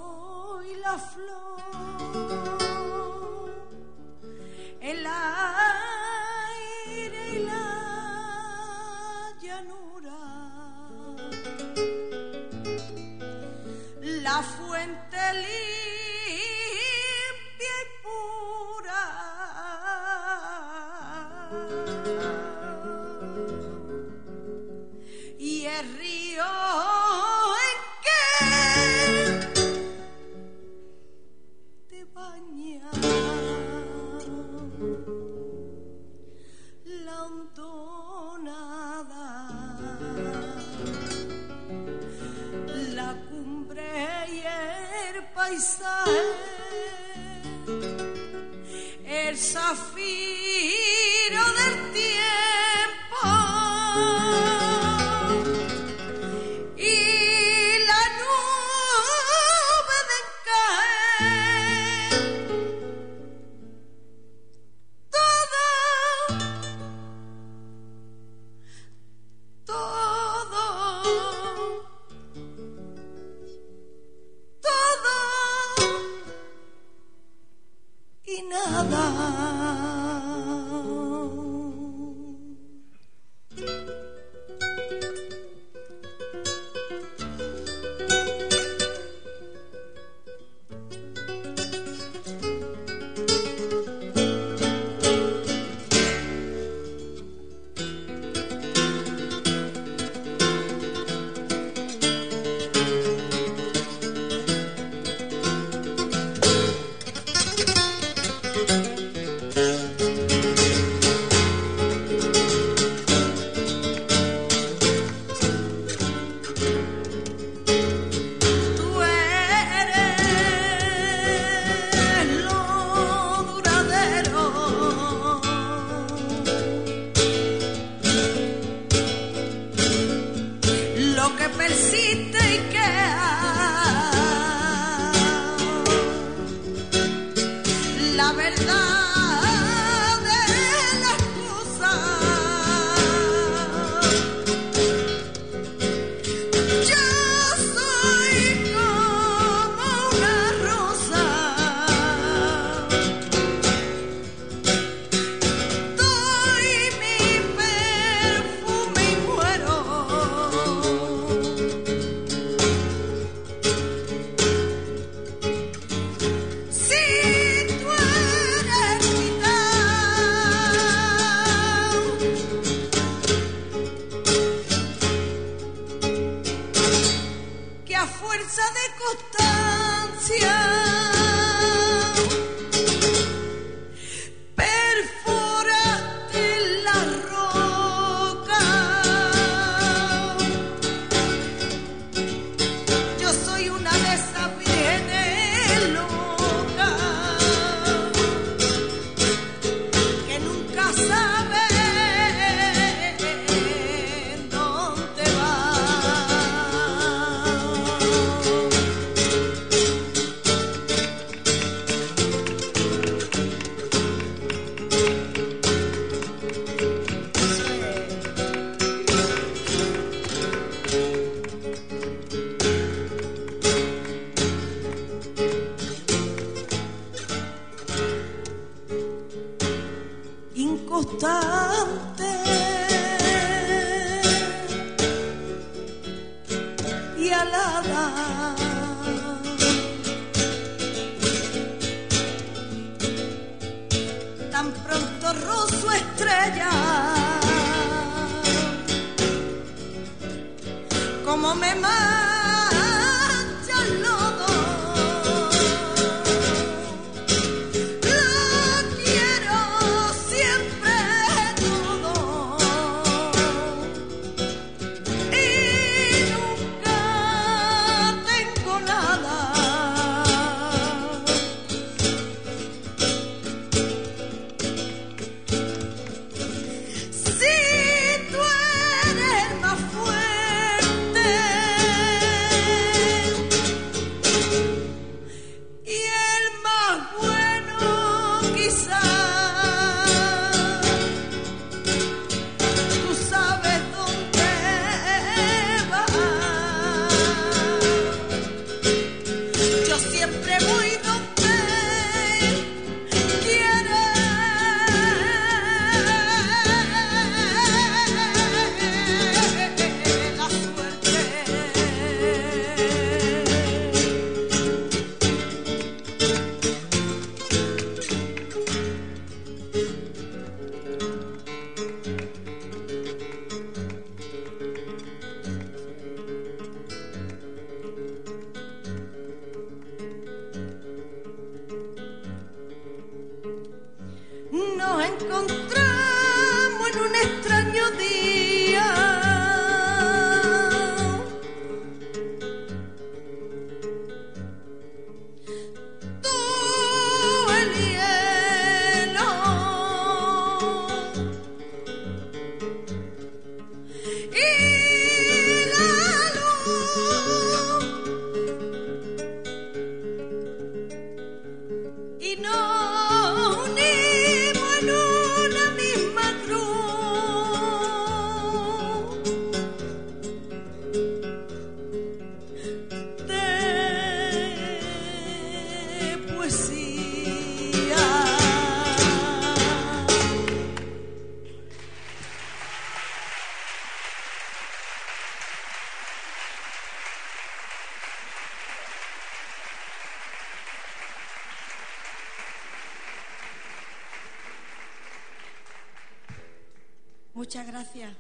Muchas 397.41 397.67
gracias. 397.67 398.15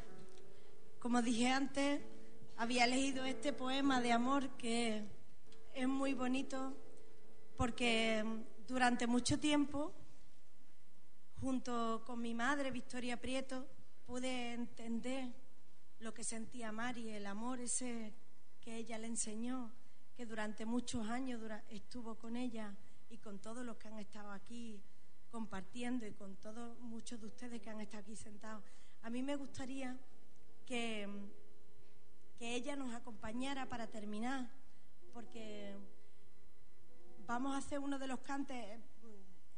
Como 0.99 1.21
dije 1.21 1.51
antes, 1.51 2.01
había 2.57 2.87
leído 2.87 3.27
este 3.27 3.53
poema 3.53 4.01
de 4.01 4.13
amor 4.13 4.49
que 4.57 5.05
es 5.75 5.87
muy 5.87 6.15
bonito 6.15 6.75
porque 7.55 8.25
durante 8.67 9.07
mucho 9.07 9.39
tiempo, 9.39 9.93
junto 11.39 12.03
con 12.07 12.23
mi 12.23 12.33
madre, 12.33 12.71
Victoria 12.71 13.21
Prieto, 13.21 13.69
pude 14.07 14.55
entender 14.55 15.29
lo 15.99 16.15
que 16.15 16.25
sentía 16.25 16.73
Mari, 16.73 17.11
el 17.11 17.27
amor 17.27 17.61
ese 17.61 18.15
que 18.59 18.75
ella 18.75 18.97
le 18.97 19.09
enseñó, 19.09 19.71
que 20.17 20.25
durante 20.25 20.65
muchos 20.65 21.07
años 21.11 21.43
estuvo 21.69 22.15
con 22.15 22.37
ella 22.37 22.75
y 23.11 23.19
con 23.19 23.39
todos 23.39 23.67
los 23.67 23.77
que 23.77 23.89
han 23.89 23.99
estado 23.99 24.31
aquí 24.33 24.81
compartiendo 25.31 26.07
y 26.07 26.13
con 26.13 26.37
todos 26.37 26.79
muchos 26.81 27.21
de 27.21 27.27
ustedes 27.27 27.61
que 27.61 27.69
han 27.69 27.83
estado 27.83 28.01
aquí 28.01 28.17
sentados. 28.17 28.65
A 29.03 29.09
mí 29.09 29.23
me 29.23 29.35
gustaría 29.37 29.97
que, 30.67 31.09
que 32.39 32.55
ella 32.55 32.77
nos 32.77 32.95
acompañara 32.95 33.67
para 33.67 33.87
terminar, 33.87 34.47
porque 35.15 35.75
vamos 37.27 37.55
a 37.55 37.59
hacer 37.59 37.79
uno 37.79 37.99
de 37.99 38.07
los 38.07 38.21
cantes. 38.21 38.79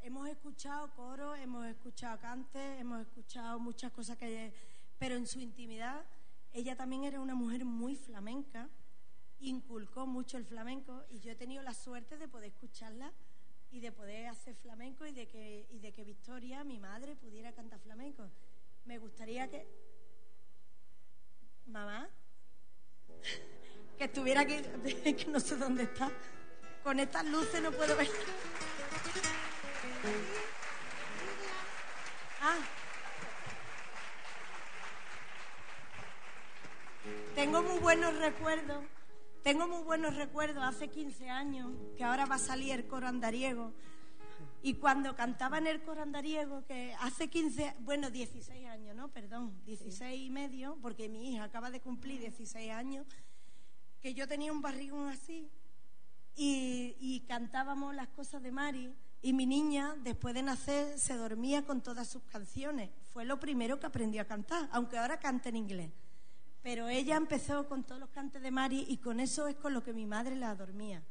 Hemos 0.01 0.29
escuchado 0.29 0.93
coros, 0.95 1.37
hemos 1.41 1.67
escuchado 1.67 2.21
cantes, 2.21 2.81
hemos 2.81 3.01
escuchado 3.01 3.59
muchas 3.59 3.91
cosas 3.91 4.17
que... 4.17 4.55
Pero 4.99 5.17
en 5.17 5.27
su 5.27 5.41
intimidad, 5.41 6.05
ella 6.53 6.77
también 6.77 7.03
era 7.03 7.21
una 7.21 7.35
mujer 7.35 7.65
muy 7.65 7.97
flamenca, 7.97 8.69
inculcó 9.41 10.07
mucho 10.07 10.37
el 10.37 10.45
flamenco 10.45 11.03
y 11.11 11.19
yo 11.19 11.33
he 11.33 11.37
tenido 11.37 11.63
la 11.65 11.75
suerte 11.75 12.17
de 12.17 12.29
poder 12.29 12.53
escucharla 12.53 13.13
y 13.73 13.81
de 13.81 13.91
poder 13.91 14.29
hacer 14.29 14.55
flamenco 14.55 15.05
y 15.05 15.11
de 15.11 15.27
que, 15.27 15.67
y 15.69 15.81
de 15.81 15.93
que 15.93 16.05
Victoria, 16.05 16.63
mi 16.63 16.79
madre, 16.79 17.17
pudiera 17.17 17.53
cantar 17.53 17.81
flamenco. 17.81 18.31
Me 18.85 18.99
gustaría 18.99 19.49
que... 19.49 19.67
Mamá, 21.67 22.09
que 23.97 24.05
estuviera 24.05 24.41
aquí, 24.41 24.57
que 25.15 25.27
no 25.29 25.41
sé 25.41 25.57
dónde 25.57 25.85
está. 25.85 26.11
Con 26.83 26.99
estas 26.99 27.25
luces 27.27 27.63
no 27.63 27.71
puedo 27.71 27.97
ver. 27.97 28.09
Ah. 32.41 32.59
Tengo 37.35 37.63
muy 37.63 37.79
buenos 37.79 38.17
recuerdos 38.19 38.85
tengo 39.43 39.67
muy 39.67 39.83
buenos 39.83 40.15
recuerdos 40.15 40.63
hace 40.63 40.89
15 40.89 41.29
años, 41.29 41.73
que 41.97 42.05
ahora 42.05 42.27
va 42.27 42.37
a 42.37 42.39
salir 42.39 42.73
el 42.75 42.87
coro 42.87 43.09
andariego. 43.09 43.73
Y 44.65 44.75
cuando 44.75 45.17
cantaba 45.17 45.59
en 45.59 45.67
el 45.67 45.83
coro 45.83 46.03
andariego, 46.03 46.65
que 46.65 46.95
hace 47.01 47.29
15, 47.29 47.75
bueno, 47.81 48.11
16 48.11 48.69
años, 48.69 48.95
¿no? 48.95 49.09
Perdón, 49.09 49.61
16 49.65 50.21
y 50.21 50.31
medio, 50.31 50.79
porque 50.81 51.09
mi 51.09 51.33
hija 51.33 51.45
acaba 51.45 51.71
de 51.71 51.81
cumplir 51.81 52.21
16 52.21 52.71
años, 52.71 53.05
que 54.01 54.15
yo 54.15 54.29
tenía 54.29 54.53
un 54.53 54.63
barrigón 54.63 55.09
así 55.09 55.51
y, 56.37 56.95
y 57.01 57.21
cantábamos 57.27 57.93
las 57.93 58.07
cosas 58.09 58.41
de 58.41 58.53
Mari. 58.53 58.95
Y 59.21 59.33
mi 59.33 59.47
niña, 59.47 59.97
después 60.03 60.33
de 60.33 60.43
nacer, 60.43 60.97
se 60.97 61.17
dormía 61.17 61.65
con 61.65 61.81
todas 61.81 62.09
sus 62.09 62.23
canciones. 62.23 62.91
Fue 63.13 63.25
lo 63.25 63.41
primero 63.41 63.81
que 63.81 63.87
aprendió 63.87 64.23
a 64.23 64.27
cantar, 64.27 64.69
aunque 64.71 64.97
ahora 64.97 65.19
canta 65.19 65.49
en 65.49 65.57
inglés. 65.57 65.91
Pero 66.63 66.89
ella 66.89 67.17
empezó 67.17 67.69
con 67.69 67.83
todos 67.83 68.01
los 68.01 68.11
cantes 68.11 68.41
de 68.41 68.53
Mari 68.53 68.85
y 68.89 68.99
con 68.99 69.19
eso 69.19 69.49
es 69.49 69.57
con 69.57 69.75
lo 69.75 69.83
que 69.83 69.93
mi 69.93 70.07
madre 70.07 70.37
la 70.37 70.55
dormía. 70.55 71.03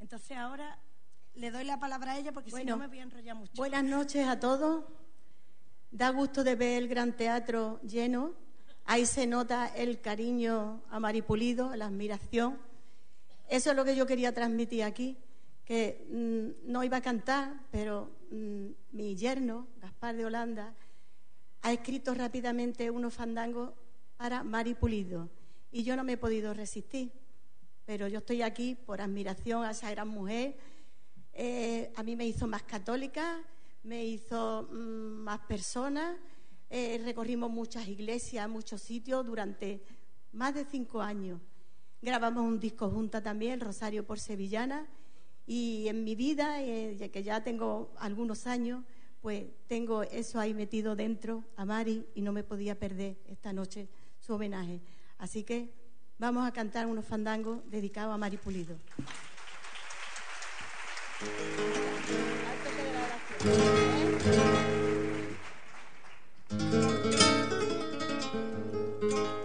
Entonces 0.00 0.36
ahora 0.36 0.76
le 1.34 1.50
doy 1.50 1.64
la 1.64 1.78
palabra 1.78 2.12
a 2.12 2.18
ella 2.18 2.32
porque 2.32 2.50
si 2.50 2.64
no 2.64 2.76
me 2.76 2.88
voy 2.88 2.98
a 2.98 3.02
enrollar 3.02 3.36
mucho. 3.36 3.52
Buenas 3.56 3.84
noches 3.84 4.26
a 4.26 4.38
todos. 4.38 4.84
Da 5.90 6.10
gusto 6.10 6.44
de 6.44 6.54
ver 6.54 6.82
el 6.82 6.88
gran 6.88 7.16
teatro 7.16 7.80
lleno. 7.82 8.34
Ahí 8.84 9.06
se 9.06 9.26
nota 9.26 9.66
el 9.68 10.00
cariño 10.00 10.82
a 10.90 11.00
Mari 11.00 11.22
Pulido, 11.22 11.74
la 11.76 11.86
admiración. 11.86 12.58
Eso 13.48 13.70
es 13.70 13.76
lo 13.76 13.84
que 13.84 13.96
yo 13.96 14.06
quería 14.06 14.32
transmitir 14.32 14.84
aquí, 14.84 15.16
que 15.64 16.06
mm, 16.10 16.70
no 16.70 16.84
iba 16.84 16.98
a 16.98 17.00
cantar, 17.00 17.54
pero 17.70 18.10
mm, 18.30 18.66
mi 18.92 19.16
yerno, 19.16 19.66
Gaspar 19.80 20.16
de 20.16 20.24
Holanda, 20.24 20.74
ha 21.62 21.72
escrito 21.72 22.14
rápidamente 22.14 22.90
unos 22.90 23.14
fandangos 23.14 23.72
para 24.16 24.44
Mari 24.44 24.74
Pulido. 24.74 25.28
Y 25.72 25.82
yo 25.82 25.96
no 25.96 26.04
me 26.04 26.12
he 26.12 26.16
podido 26.16 26.54
resistir, 26.54 27.12
pero 27.86 28.08
yo 28.08 28.18
estoy 28.18 28.42
aquí 28.42 28.74
por 28.74 29.00
admiración 29.00 29.64
a 29.64 29.72
esa 29.72 29.90
gran 29.90 30.08
mujer. 30.08 30.56
Eh, 31.32 31.92
a 31.96 32.02
mí 32.02 32.16
me 32.16 32.26
hizo 32.26 32.46
más 32.46 32.62
católica, 32.62 33.42
me 33.82 34.04
hizo 34.04 34.68
mm, 34.70 35.22
más 35.22 35.40
personas. 35.40 36.16
Eh, 36.68 37.00
recorrimos 37.04 37.50
muchas 37.50 37.88
iglesias, 37.88 38.48
muchos 38.48 38.82
sitios 38.82 39.26
durante 39.26 39.82
más 40.32 40.54
de 40.54 40.64
cinco 40.64 41.00
años. 41.00 41.40
Grabamos 42.02 42.44
un 42.44 42.58
disco 42.58 42.88
junta 42.88 43.22
también, 43.22 43.60
Rosario 43.60 44.06
por 44.06 44.18
Sevillana. 44.18 44.86
Y 45.46 45.88
en 45.88 46.04
mi 46.04 46.14
vida, 46.14 46.62
eh, 46.62 46.96
ya 46.96 47.08
que 47.08 47.22
ya 47.22 47.42
tengo 47.42 47.92
algunos 47.98 48.46
años, 48.46 48.84
pues 49.20 49.44
tengo 49.66 50.02
eso 50.02 50.38
ahí 50.38 50.54
metido 50.54 50.96
dentro 50.96 51.44
a 51.56 51.64
Mari 51.64 52.06
y 52.14 52.22
no 52.22 52.32
me 52.32 52.44
podía 52.44 52.78
perder 52.78 53.18
esta 53.26 53.52
noche 53.52 53.88
su 54.18 54.34
homenaje. 54.34 54.80
Así 55.18 55.42
que 55.42 55.74
vamos 56.18 56.46
a 56.46 56.52
cantar 56.52 56.86
unos 56.86 57.04
fandangos 57.04 57.68
dedicados 57.70 58.14
a 58.14 58.18
Mari 58.18 58.36
Pulido. 58.36 58.78
Y 61.20 61.24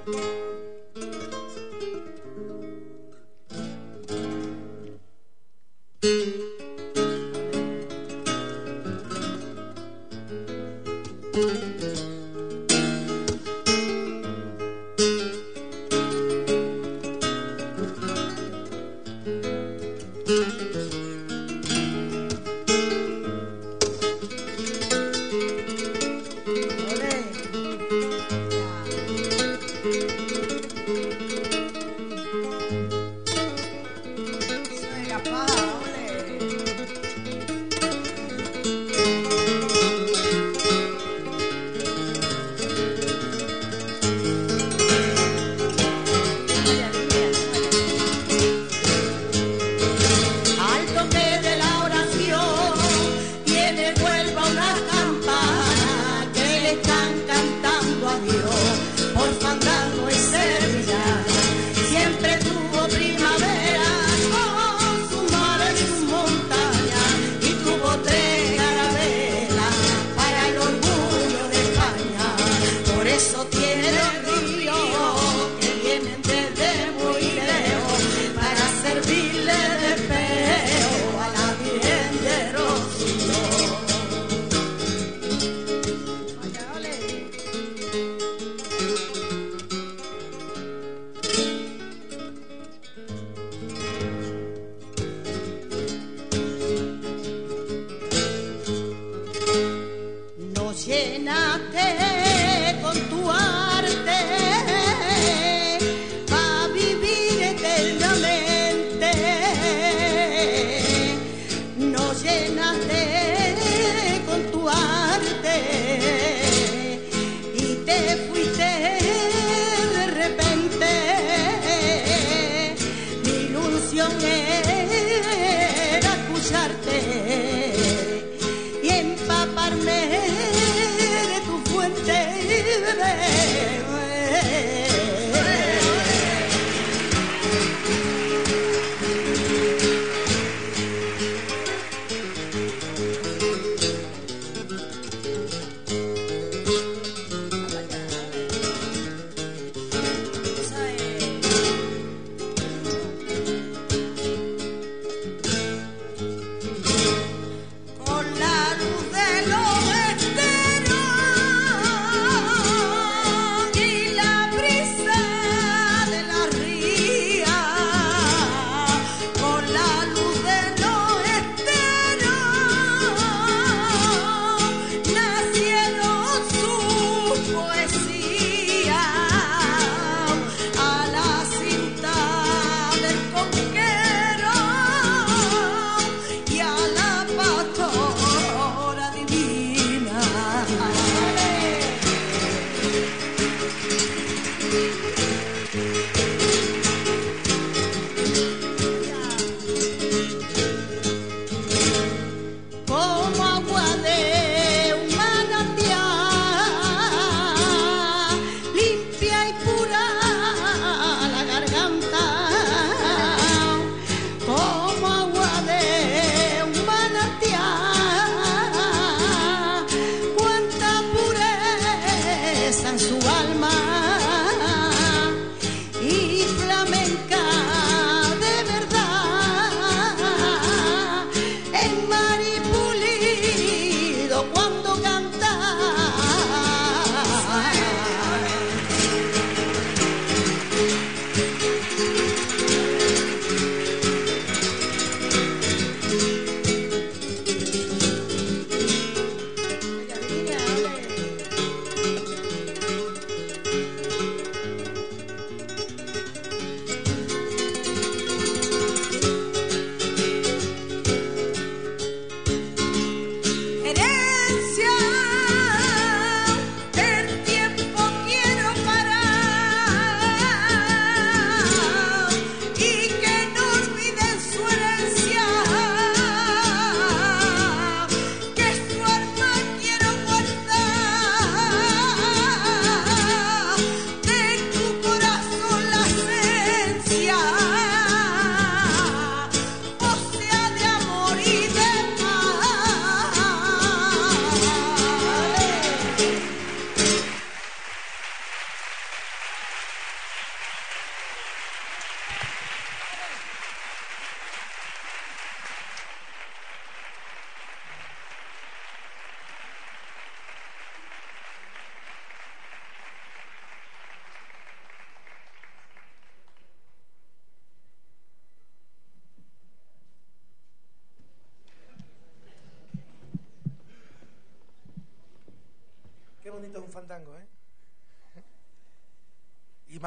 te 0.05 0.44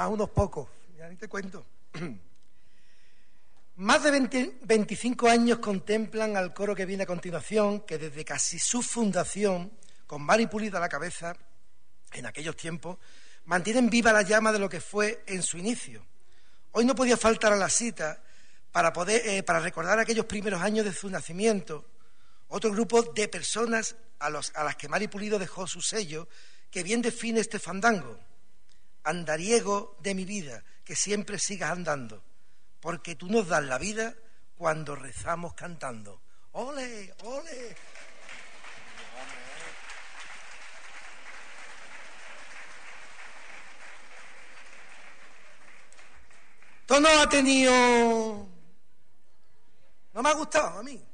más 0.08 0.14
unos 0.14 0.30
pocos, 0.30 0.68
ya 0.96 1.06
ni 1.08 1.16
te 1.16 1.28
cuento. 1.28 1.66
Más 3.76 4.02
de 4.02 4.10
25 4.64 5.28
años 5.28 5.58
contemplan 5.58 6.36
al 6.36 6.52
coro 6.52 6.74
que 6.74 6.84
viene 6.84 7.04
a 7.04 7.06
continuación, 7.06 7.82
que 7.82 7.96
desde 7.96 8.24
casi 8.24 8.58
su 8.58 8.82
fundación, 8.82 9.70
con 10.04 10.22
Mari 10.22 10.48
Pulida 10.48 10.78
a 10.78 10.80
la 10.80 10.88
cabeza, 10.88 11.36
en 12.12 12.26
aquellos 12.26 12.56
tiempos, 12.56 12.98
mantienen 13.44 13.88
viva 13.88 14.12
la 14.12 14.22
llama 14.22 14.50
de 14.50 14.58
lo 14.58 14.68
que 14.68 14.80
fue 14.80 15.22
en 15.28 15.44
su 15.44 15.58
inicio. 15.58 16.04
Hoy 16.72 16.86
no 16.86 16.96
podía 16.96 17.16
faltar 17.16 17.52
a 17.52 17.56
la 17.56 17.68
cita 17.68 18.20
para, 18.72 18.92
poder, 18.92 19.22
eh, 19.24 19.44
para 19.44 19.60
recordar 19.60 20.00
aquellos 20.00 20.26
primeros 20.26 20.60
años 20.60 20.84
de 20.84 20.92
su 20.92 21.08
nacimiento, 21.08 21.84
otro 22.48 22.72
grupo 22.72 23.02
de 23.02 23.28
personas 23.28 23.94
a, 24.18 24.28
los, 24.28 24.50
a 24.56 24.64
las 24.64 24.74
que 24.74 24.88
Mari 24.88 25.06
Pulido 25.06 25.38
dejó 25.38 25.68
su 25.68 25.82
sello, 25.82 26.26
que 26.68 26.82
bien 26.82 27.00
define 27.00 27.38
este 27.38 27.60
fandango. 27.60 28.18
Andariego 29.08 29.96
de 30.00 30.14
mi 30.14 30.24
vida, 30.24 30.64
que 30.84 30.94
siempre 30.94 31.38
sigas 31.38 31.70
andando 31.70 32.22
porque 32.80 33.16
tú 33.16 33.28
nos 33.28 33.48
das 33.48 33.64
la 33.64 33.78
vida 33.78 34.14
cuando 34.56 34.94
rezamos 34.94 35.54
cantando. 35.54 36.20
¡Ole, 36.52 37.14
ole! 37.24 37.76
Esto 46.80 47.00
no 47.00 47.08
ha 47.08 47.28
tenido... 47.28 48.48
No 50.14 50.22
me 50.22 50.30
ha 50.30 50.34
gustado 50.34 50.78
a 50.78 50.82
mí. 50.82 51.04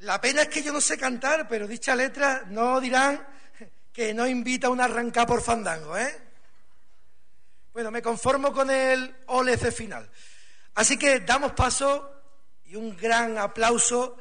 La 0.00 0.20
pena 0.20 0.42
es 0.42 0.48
que 0.48 0.62
yo 0.62 0.72
no 0.72 0.80
sé 0.80 0.98
cantar, 0.98 1.48
pero 1.48 1.66
dicha 1.66 1.96
letra 1.96 2.44
no 2.48 2.78
dirán 2.80 3.26
que 3.94 4.12
no 4.12 4.26
invita 4.26 4.66
a 4.66 4.70
un 4.70 4.80
arrancar 4.80 5.24
por 5.24 5.40
fandango, 5.40 5.96
¿eh? 5.96 6.20
Bueno, 7.72 7.92
me 7.92 8.02
conformo 8.02 8.52
con 8.52 8.68
el 8.68 9.22
OLC 9.26 9.70
final. 9.70 10.10
Así 10.74 10.98
que 10.98 11.20
damos 11.20 11.52
paso 11.52 12.10
y 12.64 12.74
un 12.74 12.96
gran 12.96 13.38
aplauso 13.38 14.16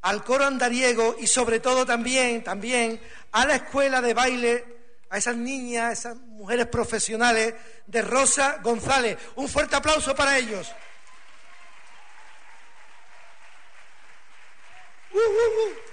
al 0.00 0.24
coro 0.24 0.46
andariego 0.46 1.14
y 1.18 1.26
sobre 1.26 1.60
todo 1.60 1.84
también, 1.84 2.42
también 2.42 3.00
a 3.32 3.44
la 3.44 3.56
escuela 3.56 4.00
de 4.00 4.14
baile, 4.14 4.64
a 5.10 5.18
esas 5.18 5.36
niñas, 5.36 5.84
a 5.84 5.92
esas 5.92 6.16
mujeres 6.16 6.66
profesionales 6.66 7.54
de 7.86 8.00
Rosa 8.00 8.60
González. 8.62 9.18
Un 9.36 9.48
fuerte 9.48 9.76
aplauso 9.76 10.14
para 10.14 10.38
ellos. 10.38 10.72
Uh, 15.12 15.18
uh, 15.18 15.20
uh. 15.20 15.87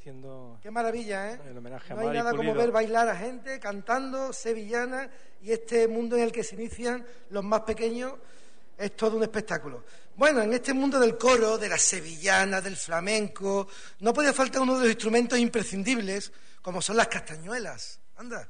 Ofreciendo... 0.00 0.58
Qué 0.62 0.70
maravilla, 0.70 1.32
¿eh? 1.32 1.40
El 1.50 1.58
homenaje 1.58 1.92
a 1.92 1.96
no 1.96 2.02
hay 2.02 2.16
nada 2.16 2.34
como 2.34 2.54
ver 2.54 2.70
bailar 2.70 3.08
a 3.10 3.16
gente 3.16 3.60
cantando 3.60 4.32
sevillana 4.32 5.10
y 5.42 5.52
este 5.52 5.86
mundo 5.88 6.16
en 6.16 6.22
el 6.22 6.32
que 6.32 6.42
se 6.42 6.54
inician 6.54 7.04
los 7.28 7.44
más 7.44 7.60
pequeños 7.62 8.14
es 8.78 8.96
todo 8.96 9.18
un 9.18 9.22
espectáculo. 9.24 9.84
Bueno, 10.16 10.40
en 10.40 10.54
este 10.54 10.72
mundo 10.72 10.98
del 10.98 11.18
coro, 11.18 11.58
de 11.58 11.68
la 11.68 11.76
sevillana, 11.76 12.62
del 12.62 12.76
flamenco, 12.76 13.68
no 14.00 14.14
puede 14.14 14.32
faltar 14.32 14.62
uno 14.62 14.76
de 14.76 14.84
los 14.84 14.88
instrumentos 14.88 15.38
imprescindibles, 15.38 16.32
como 16.62 16.80
son 16.80 16.96
las 16.96 17.08
castañuelas. 17.08 18.00
Anda, 18.16 18.48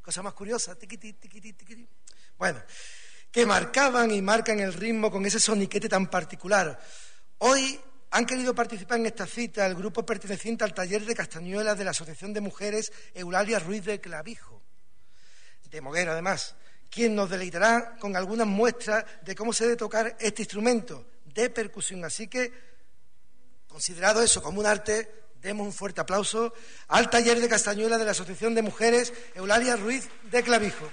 cosa 0.00 0.22
más 0.22 0.32
curiosa, 0.32 0.76
tiquiti, 0.76 1.12
tiquiti, 1.12 1.52
tiquiti. 1.52 1.86
Bueno, 2.38 2.62
que 3.30 3.44
marcaban 3.44 4.10
y 4.12 4.22
marcan 4.22 4.60
el 4.60 4.72
ritmo 4.72 5.10
con 5.10 5.26
ese 5.26 5.40
soniquete 5.40 5.90
tan 5.90 6.06
particular. 6.06 6.80
Hoy 7.38 7.78
han 8.10 8.26
querido 8.26 8.54
participar 8.54 8.98
en 8.98 9.06
esta 9.06 9.26
cita 9.26 9.66
el 9.66 9.74
grupo 9.74 10.04
perteneciente 10.04 10.64
al 10.64 10.74
taller 10.74 11.04
de 11.04 11.14
castañuelas 11.14 11.78
de 11.78 11.84
la 11.84 11.92
Asociación 11.92 12.32
de 12.32 12.40
Mujeres 12.40 12.92
Eulalia 13.14 13.58
Ruiz 13.58 13.84
de 13.84 14.00
Clavijo, 14.00 14.62
de 15.70 15.80
Moguera 15.80 16.12
además, 16.12 16.56
quien 16.90 17.14
nos 17.14 17.30
deleitará 17.30 17.96
con 18.00 18.16
algunas 18.16 18.46
muestras 18.46 19.04
de 19.22 19.34
cómo 19.34 19.52
se 19.52 19.64
debe 19.64 19.76
tocar 19.76 20.16
este 20.18 20.42
instrumento 20.42 21.06
de 21.24 21.48
percusión. 21.50 22.04
Así 22.04 22.26
que, 22.26 22.52
considerado 23.68 24.20
eso 24.20 24.42
como 24.42 24.58
un 24.58 24.66
arte, 24.66 25.20
Demos 25.40 25.66
un 25.66 25.72
fuerte 25.72 26.02
aplauso 26.02 26.52
al 26.88 27.08
taller 27.08 27.40
de 27.40 27.48
Castañuela 27.48 27.96
de 27.96 28.04
la 28.04 28.10
Asociación 28.10 28.54
de 28.54 28.60
Mujeres 28.60 29.12
Eulalia 29.34 29.74
Ruiz 29.76 30.06
de 30.30 30.42
Clavijo. 30.42 30.90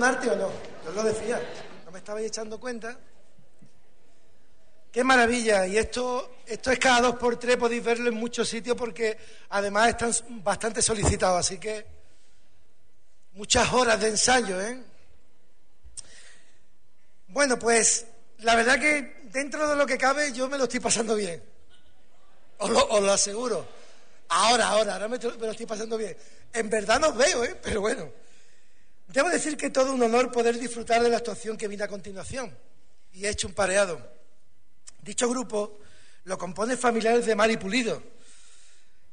Un 0.00 0.04
arte 0.04 0.30
o 0.30 0.36
no? 0.36 0.50
Yo 0.84 0.92
lo 0.92 1.02
decía. 1.02 1.38
No 1.84 1.90
me 1.90 1.98
estabais 1.98 2.26
echando 2.26 2.58
cuenta. 2.58 2.98
Qué 4.90 5.04
maravilla. 5.04 5.66
Y 5.66 5.76
esto, 5.76 6.38
esto 6.46 6.70
es 6.72 6.78
cada 6.78 7.02
dos 7.02 7.16
por 7.16 7.38
tres, 7.38 7.58
podéis 7.58 7.84
verlo 7.84 8.08
en 8.08 8.14
muchos 8.14 8.48
sitios 8.48 8.76
porque 8.76 9.18
además 9.50 9.90
están 9.90 10.12
bastante 10.42 10.80
solicitados. 10.80 11.40
Así 11.40 11.58
que 11.58 11.86
muchas 13.34 13.70
horas 13.74 14.00
de 14.00 14.08
ensayo, 14.08 14.60
¿eh? 14.60 14.82
Bueno, 17.28 17.58
pues 17.58 18.06
la 18.38 18.56
verdad 18.56 18.80
que 18.80 19.20
dentro 19.24 19.68
de 19.68 19.76
lo 19.76 19.86
que 19.86 19.98
cabe 19.98 20.32
yo 20.32 20.48
me 20.48 20.56
lo 20.56 20.64
estoy 20.64 20.80
pasando 20.80 21.14
bien. 21.14 21.42
Os 22.56 22.70
lo, 22.70 23.12
aseguro. 23.12 23.66
Ahora, 24.30 24.68
ahora, 24.68 24.94
ahora 24.94 25.08
me, 25.08 25.18
me, 25.18 25.46
lo 25.46 25.50
estoy 25.50 25.66
pasando 25.66 25.98
bien. 25.98 26.16
En 26.52 26.70
verdad 26.70 26.98
no 26.98 27.08
os 27.08 27.16
veo, 27.16 27.44
¿eh? 27.44 27.54
Pero 27.62 27.82
bueno. 27.82 28.19
Debo 29.12 29.28
decir 29.28 29.56
que 29.56 29.70
todo 29.70 29.92
un 29.92 30.02
honor 30.02 30.30
poder 30.30 30.56
disfrutar 30.56 31.02
de 31.02 31.08
la 31.08 31.16
actuación 31.16 31.56
que 31.56 31.66
viene 31.66 31.82
a 31.82 31.88
continuación. 31.88 32.56
Y 33.12 33.26
he 33.26 33.30
hecho 33.30 33.48
un 33.48 33.54
pareado. 33.54 34.00
Dicho 35.02 35.28
grupo 35.28 35.80
lo 36.24 36.38
componen 36.38 36.78
familiares 36.78 37.26
de 37.26 37.34
Mari 37.34 37.56
Pulido, 37.56 38.02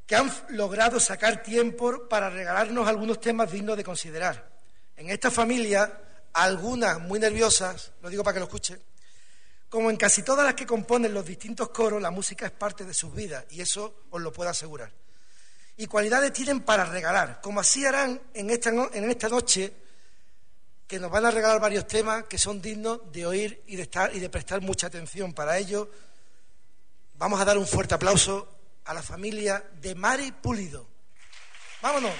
que 0.05 0.15
han 0.15 0.31
logrado 0.49 0.99
sacar 0.99 1.41
tiempo 1.41 2.07
para 2.07 2.29
regalarnos 2.29 2.87
algunos 2.87 3.19
temas 3.19 3.51
dignos 3.51 3.75
de 3.75 3.83
considerar. 3.83 4.47
En 4.95 5.09
esta 5.09 5.31
familia, 5.31 5.99
algunas 6.33 6.99
muy 6.99 7.17
nerviosas, 7.17 7.93
lo 8.01 8.09
digo 8.09 8.23
para 8.23 8.35
que 8.35 8.39
lo 8.39 8.45
escuchen, 8.45 8.79
como 9.69 9.89
en 9.89 9.97
casi 9.97 10.21
todas 10.21 10.45
las 10.45 10.53
que 10.53 10.67
componen 10.67 11.13
los 11.13 11.25
distintos 11.25 11.69
coros, 11.69 12.01
la 12.01 12.11
música 12.11 12.45
es 12.45 12.51
parte 12.51 12.83
de 12.83 12.93
sus 12.93 13.15
vidas, 13.15 13.45
y 13.49 13.61
eso 13.61 14.03
os 14.11 14.21
lo 14.21 14.31
puedo 14.31 14.49
asegurar. 14.49 14.91
Y 15.77 15.87
cualidades 15.87 16.33
tienen 16.33 16.61
para 16.61 16.85
regalar, 16.85 17.39
como 17.41 17.61
así 17.61 17.85
harán 17.85 18.21
en 18.33 18.49
esta, 18.51 18.69
en 18.69 19.09
esta 19.09 19.29
noche 19.29 19.86
que 20.87 20.99
nos 20.99 21.11
van 21.11 21.25
a 21.25 21.31
regalar 21.31 21.59
varios 21.59 21.85
temas 21.85 22.23
que 22.23 22.37
son 22.37 22.61
dignos 22.61 23.11
de 23.11 23.25
oír 23.25 23.61
y 23.67 23.75
de 23.75 23.83
estar 23.83 24.15
y 24.15 24.19
de 24.19 24.29
prestar 24.29 24.61
mucha 24.61 24.87
atención. 24.87 25.33
Para 25.33 25.57
ello, 25.57 25.89
vamos 27.15 27.41
a 27.41 27.45
dar 27.45 27.57
un 27.57 27.67
fuerte 27.67 27.93
aplauso 27.93 28.47
a 28.85 28.93
la 28.93 29.03
familia 29.03 29.63
de 29.81 29.95
Mari 29.95 30.31
Pulido. 30.31 30.87
Vámonos. 31.81 32.13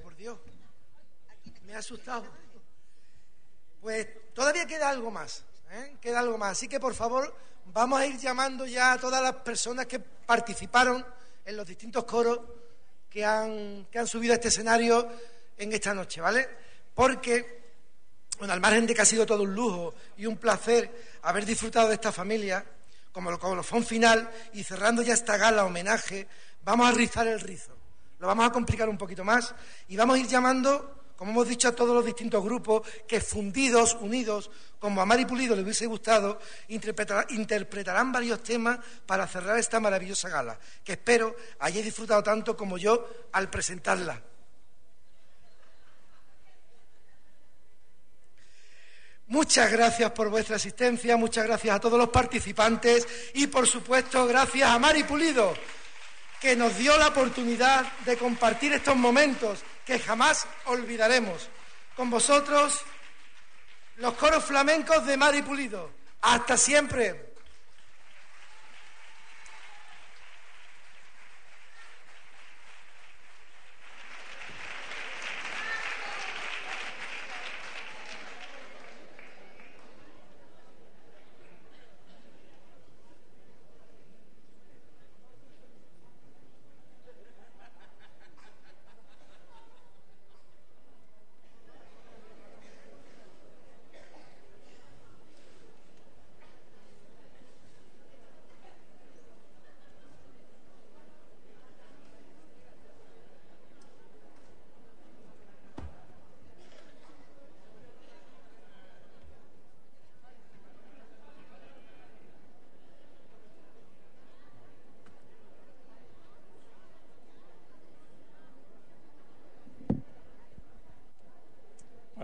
Por 0.00 0.16
Dios! 0.16 0.38
Me 1.64 1.74
ha 1.74 1.78
asustado. 1.78 2.26
Pues 3.80 4.06
todavía 4.34 4.66
queda 4.66 4.88
algo 4.88 5.10
más. 5.10 5.44
¿eh? 5.70 5.96
Queda 6.00 6.20
algo 6.20 6.38
más. 6.38 6.52
Así 6.52 6.68
que, 6.68 6.78
por 6.78 6.94
favor, 6.94 7.34
vamos 7.66 8.00
a 8.00 8.06
ir 8.06 8.18
llamando 8.18 8.66
ya 8.66 8.92
a 8.92 8.98
todas 8.98 9.22
las 9.22 9.36
personas 9.36 9.86
que 9.86 9.98
participaron 9.98 11.04
en 11.44 11.56
los 11.56 11.66
distintos 11.66 12.04
coros 12.04 12.40
que 13.08 13.24
han, 13.24 13.86
que 13.90 13.98
han 13.98 14.06
subido 14.06 14.32
a 14.32 14.36
este 14.36 14.48
escenario 14.48 15.10
en 15.56 15.72
esta 15.72 15.92
noche, 15.94 16.20
¿vale? 16.20 16.48
Porque, 16.94 17.72
bueno, 18.38 18.54
al 18.54 18.60
margen 18.60 18.86
de 18.86 18.94
que 18.94 19.02
ha 19.02 19.06
sido 19.06 19.26
todo 19.26 19.42
un 19.42 19.54
lujo 19.54 19.94
y 20.16 20.26
un 20.26 20.36
placer 20.36 21.18
haber 21.22 21.44
disfrutado 21.44 21.88
de 21.88 21.94
esta 21.94 22.12
familia, 22.12 22.64
como 23.12 23.30
el 23.30 23.38
colofón 23.38 23.84
final 23.84 24.30
y 24.54 24.64
cerrando 24.64 25.02
ya 25.02 25.14
esta 25.14 25.36
gala 25.36 25.64
homenaje, 25.64 26.26
vamos 26.64 26.88
a 26.88 26.92
rizar 26.92 27.26
el 27.26 27.40
rizo. 27.40 27.71
Lo 28.22 28.28
vamos 28.28 28.46
a 28.46 28.52
complicar 28.52 28.88
un 28.88 28.96
poquito 28.96 29.24
más 29.24 29.52
y 29.88 29.96
vamos 29.96 30.14
a 30.14 30.20
ir 30.20 30.28
llamando, 30.28 31.12
como 31.16 31.32
hemos 31.32 31.48
dicho, 31.48 31.66
a 31.66 31.72
todos 31.72 31.92
los 31.92 32.04
distintos 32.04 32.40
grupos 32.44 32.86
que 33.08 33.20
fundidos, 33.20 33.94
unidos, 34.00 34.48
como 34.78 35.02
a 35.02 35.04
Mari 35.04 35.26
Pulido 35.26 35.56
le 35.56 35.62
hubiese 35.62 35.86
gustado, 35.86 36.38
interpretar- 36.68 37.26
interpretarán 37.30 38.12
varios 38.12 38.40
temas 38.44 38.78
para 39.06 39.26
cerrar 39.26 39.58
esta 39.58 39.80
maravillosa 39.80 40.28
gala, 40.28 40.56
que 40.84 40.92
espero 40.92 41.34
hayáis 41.58 41.84
disfrutado 41.84 42.22
tanto 42.22 42.56
como 42.56 42.78
yo 42.78 43.08
al 43.32 43.50
presentarla. 43.50 44.22
Muchas 49.26 49.72
gracias 49.72 50.12
por 50.12 50.30
vuestra 50.30 50.54
asistencia, 50.54 51.16
muchas 51.16 51.44
gracias 51.44 51.74
a 51.74 51.80
todos 51.80 51.98
los 51.98 52.10
participantes 52.10 53.04
y, 53.34 53.48
por 53.48 53.66
supuesto, 53.66 54.28
gracias 54.28 54.70
a 54.70 54.78
Mari 54.78 55.02
Pulido, 55.02 55.54
que 56.42 56.56
nos 56.56 56.76
dio 56.76 56.98
la 56.98 57.06
oportunidad 57.06 57.86
de 58.04 58.16
compartir 58.16 58.72
estos 58.72 58.96
momentos 58.96 59.60
que 59.86 60.00
jamás 60.00 60.44
olvidaremos. 60.64 61.48
Con 61.94 62.10
vosotros, 62.10 62.80
los 63.98 64.14
coros 64.14 64.44
flamencos 64.44 65.06
de 65.06 65.16
Mari 65.16 65.42
Pulido. 65.42 65.92
Hasta 66.20 66.56
siempre. 66.56 67.32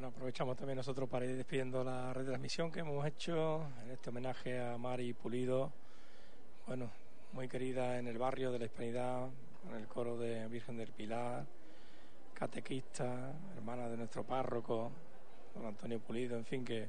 Bueno, 0.01 0.13
aprovechamos 0.39 0.57
también 0.57 0.77
nosotros 0.77 1.09
para 1.09 1.25
ir 1.25 1.37
despidiendo 1.37 1.83
la 1.83 2.13
retransmisión 2.13 2.71
que 2.71 2.79
hemos 2.79 3.05
hecho 3.05 3.67
en 3.83 3.91
este 3.91 4.11
homenaje 4.11 4.61
a 4.61 4.79
Mari 4.79 5.13
Pulido, 5.13 5.73
bueno, 6.65 6.93
muy 7.33 7.49
querida 7.49 7.99
en 7.99 8.07
el 8.07 8.19
barrio 8.19 8.53
de 8.53 8.61
la 8.61 8.67
Hispanidad, 8.67 9.27
con 9.65 9.75
el 9.75 9.89
coro 9.89 10.17
de 10.17 10.47
Virgen 10.47 10.77
del 10.77 10.93
Pilar, 10.93 11.45
catequista, 12.35 13.33
hermana 13.57 13.89
de 13.89 13.97
nuestro 13.97 14.23
párroco, 14.23 14.93
don 15.57 15.67
Antonio 15.67 15.99
Pulido, 15.99 16.37
en 16.37 16.45
fin, 16.45 16.65
que 16.65 16.89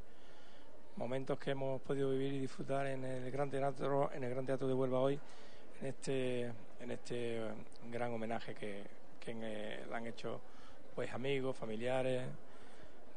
momentos 0.98 1.40
que 1.40 1.50
hemos 1.50 1.82
podido 1.82 2.12
vivir 2.12 2.34
y 2.34 2.40
disfrutar 2.42 2.86
en 2.86 3.04
el 3.04 3.32
Gran 3.32 3.50
Teatro, 3.50 4.12
en 4.14 4.24
el 4.26 4.30
Gran 4.30 4.46
Teatro 4.46 4.68
de 4.68 4.76
Huelva 4.76 5.00
hoy, 5.00 5.20
en 5.82 5.88
este, 5.88 6.42
en 6.80 6.92
este 6.92 7.42
gran 7.92 8.14
homenaje 8.14 8.54
que, 8.54 8.84
que 9.20 9.32
eh, 9.32 9.86
le 9.90 9.96
han 9.96 10.06
hecho 10.06 10.40
pues 10.94 11.12
amigos, 11.12 11.58
familiares, 11.58 12.28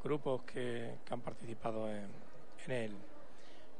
grupos 0.03 0.43
que, 0.43 0.97
que 1.05 1.15
han 1.15 1.21
participado 1.21 1.89
en, 1.89 2.07
en 2.67 2.71
él. 2.71 2.97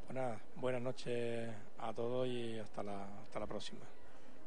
Pues 0.07 0.15
nada, 0.15 0.39
buenas 0.57 0.83
noches 0.83 1.49
a 1.79 1.93
todos 1.93 2.27
y 2.29 2.59
hasta 2.59 2.83
la, 2.83 3.05
hasta 3.23 3.41
la 3.41 3.47
próxima. 3.47 3.81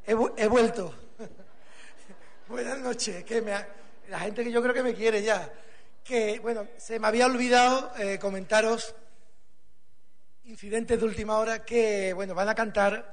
He, 0.06 0.12
he 0.36 0.46
vuelto. 0.48 0.94
Buenas 2.48 2.78
noches. 2.78 3.24
Que 3.24 3.42
me 3.42 3.52
ha- 3.52 3.68
la 4.08 4.20
gente 4.20 4.44
que 4.44 4.52
yo 4.52 4.62
creo 4.62 4.72
que 4.74 4.82
me 4.82 4.94
quiere 4.94 5.22
ya. 5.22 5.52
Que, 6.04 6.38
bueno, 6.38 6.68
se 6.76 7.00
me 7.00 7.08
había 7.08 7.26
olvidado 7.26 7.92
eh, 7.98 8.18
comentaros 8.20 8.94
incidentes 10.44 10.98
de 11.00 11.04
última 11.04 11.38
hora 11.38 11.64
que, 11.64 12.12
bueno, 12.12 12.34
van 12.34 12.48
a 12.48 12.54
cantar 12.54 13.12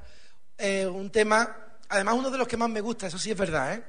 eh, 0.58 0.86
un 0.86 1.10
tema, 1.10 1.80
además 1.90 2.14
uno 2.16 2.30
de 2.30 2.38
los 2.38 2.48
que 2.48 2.58
más 2.58 2.70
me 2.70 2.82
gusta, 2.82 3.08
eso 3.08 3.18
sí 3.18 3.32
es 3.32 3.38
verdad, 3.38 3.74
¿eh? 3.74 3.84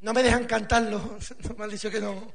No 0.00 0.12
me 0.12 0.24
dejan 0.24 0.46
cantarlo, 0.46 0.98
no 1.48 1.54
me 1.56 1.64
han 1.64 1.70
dicho 1.70 1.88
que 1.92 2.00
no. 2.00 2.34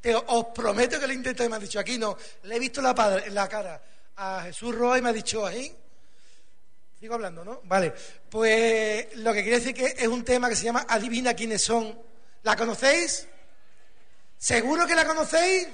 Te- 0.00 0.14
os 0.14 0.46
prometo 0.54 0.98
que 0.98 1.06
lo 1.06 1.12
intenté, 1.12 1.48
me 1.48 1.56
han 1.56 1.62
dicho 1.62 1.78
aquí 1.78 1.98
no. 1.98 2.16
Le 2.44 2.56
he 2.56 2.58
visto 2.58 2.80
la, 2.80 2.94
padre- 2.94 3.30
la 3.30 3.48
cara 3.48 3.82
a 4.16 4.42
Jesús 4.44 4.74
Roa 4.74 4.98
y 4.98 5.02
me 5.02 5.10
ha 5.10 5.12
dicho 5.12 5.44
ahí. 5.46 5.74
Sigo 6.98 7.14
hablando, 7.14 7.44
¿no? 7.44 7.60
Vale. 7.64 7.94
Pues 8.28 9.16
lo 9.16 9.32
que 9.32 9.42
quiere 9.42 9.58
decir 9.58 9.74
que 9.74 9.94
es 9.98 10.06
un 10.08 10.24
tema 10.24 10.48
que 10.48 10.56
se 10.56 10.64
llama 10.64 10.86
Adivina 10.88 11.34
quiénes 11.34 11.62
son. 11.62 11.98
¿La 12.42 12.56
conocéis? 12.56 13.26
¿Seguro 14.38 14.86
que 14.86 14.94
la 14.94 15.04
conocéis? 15.06 15.66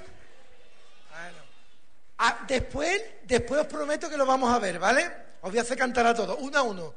Bueno. 1.10 1.38
Ah, 2.18 2.44
después, 2.48 3.00
después 3.24 3.60
os 3.60 3.66
prometo 3.66 4.08
que 4.10 4.16
lo 4.16 4.26
vamos 4.26 4.52
a 4.52 4.58
ver, 4.58 4.78
¿vale? 4.78 5.04
Os 5.42 5.50
voy 5.50 5.58
a 5.58 5.62
hacer 5.62 5.78
cantar 5.78 6.06
a 6.06 6.14
todos, 6.14 6.36
uno 6.40 6.58
a 6.58 6.62
uno. 6.62 6.94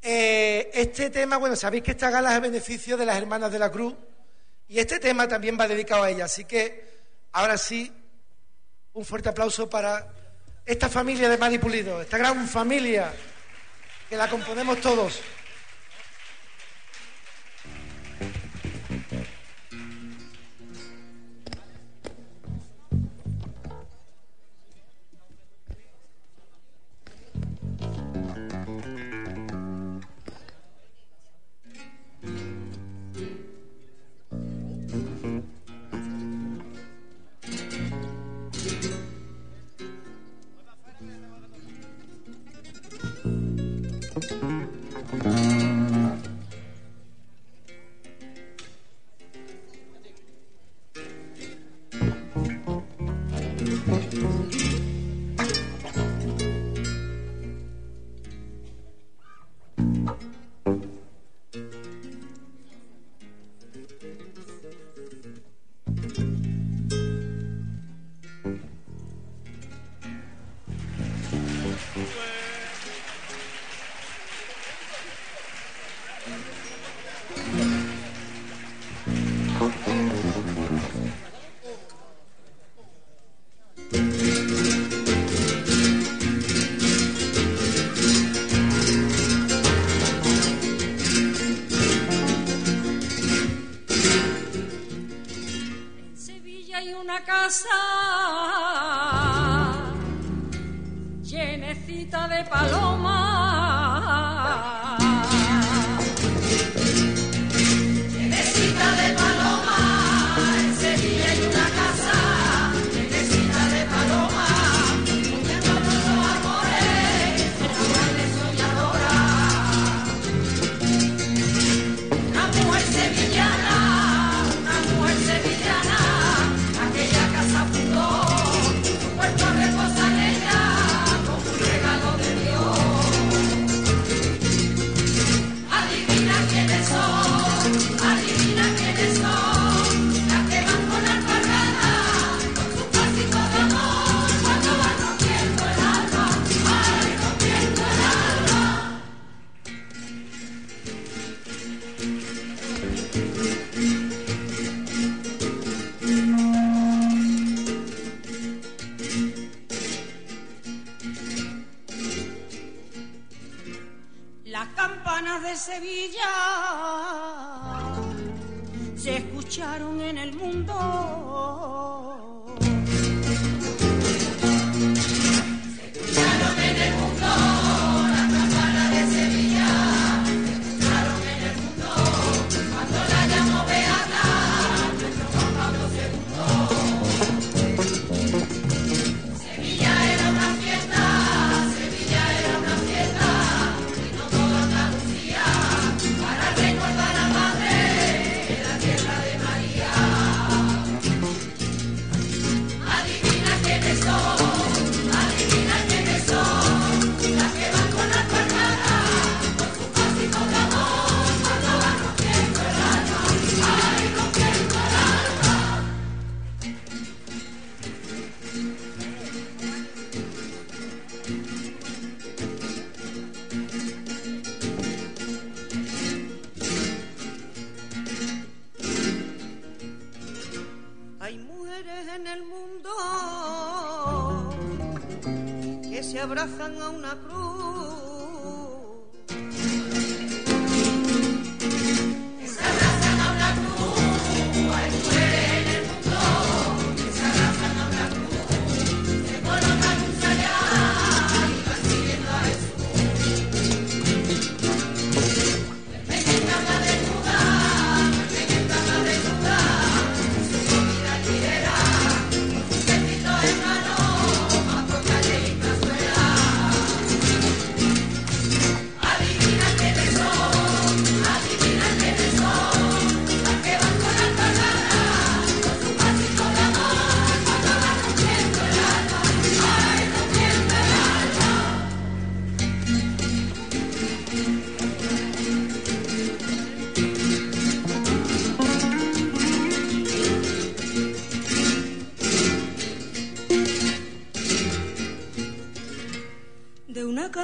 Eh, 0.00 0.70
este 0.74 1.10
tema, 1.10 1.36
bueno, 1.38 1.56
sabéis 1.56 1.82
que 1.82 1.90
esta 1.92 2.10
gala 2.10 2.30
es 2.30 2.36
a 2.36 2.40
beneficio 2.40 2.96
de 2.96 3.04
las 3.06 3.16
Hermanas 3.16 3.50
de 3.50 3.58
la 3.58 3.70
Cruz 3.70 3.94
y 4.68 4.78
este 4.78 5.00
tema 5.00 5.26
también 5.26 5.58
va 5.58 5.66
dedicado 5.66 6.02
a 6.02 6.10
ella. 6.10 6.26
Así 6.26 6.44
que, 6.44 6.86
ahora 7.32 7.56
sí, 7.56 7.92
un 8.92 9.04
fuerte 9.04 9.30
aplauso 9.30 9.68
para 9.68 10.06
esta 10.64 10.88
familia 10.88 11.28
de 11.28 11.38
Mari 11.38 11.58
Pulido, 11.58 12.02
esta 12.02 12.18
gran 12.18 12.46
familia 12.46 13.12
que 14.08 14.16
la 14.16 14.28
componemos 14.28 14.80
todos. 14.80 15.20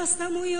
De 0.05 0.54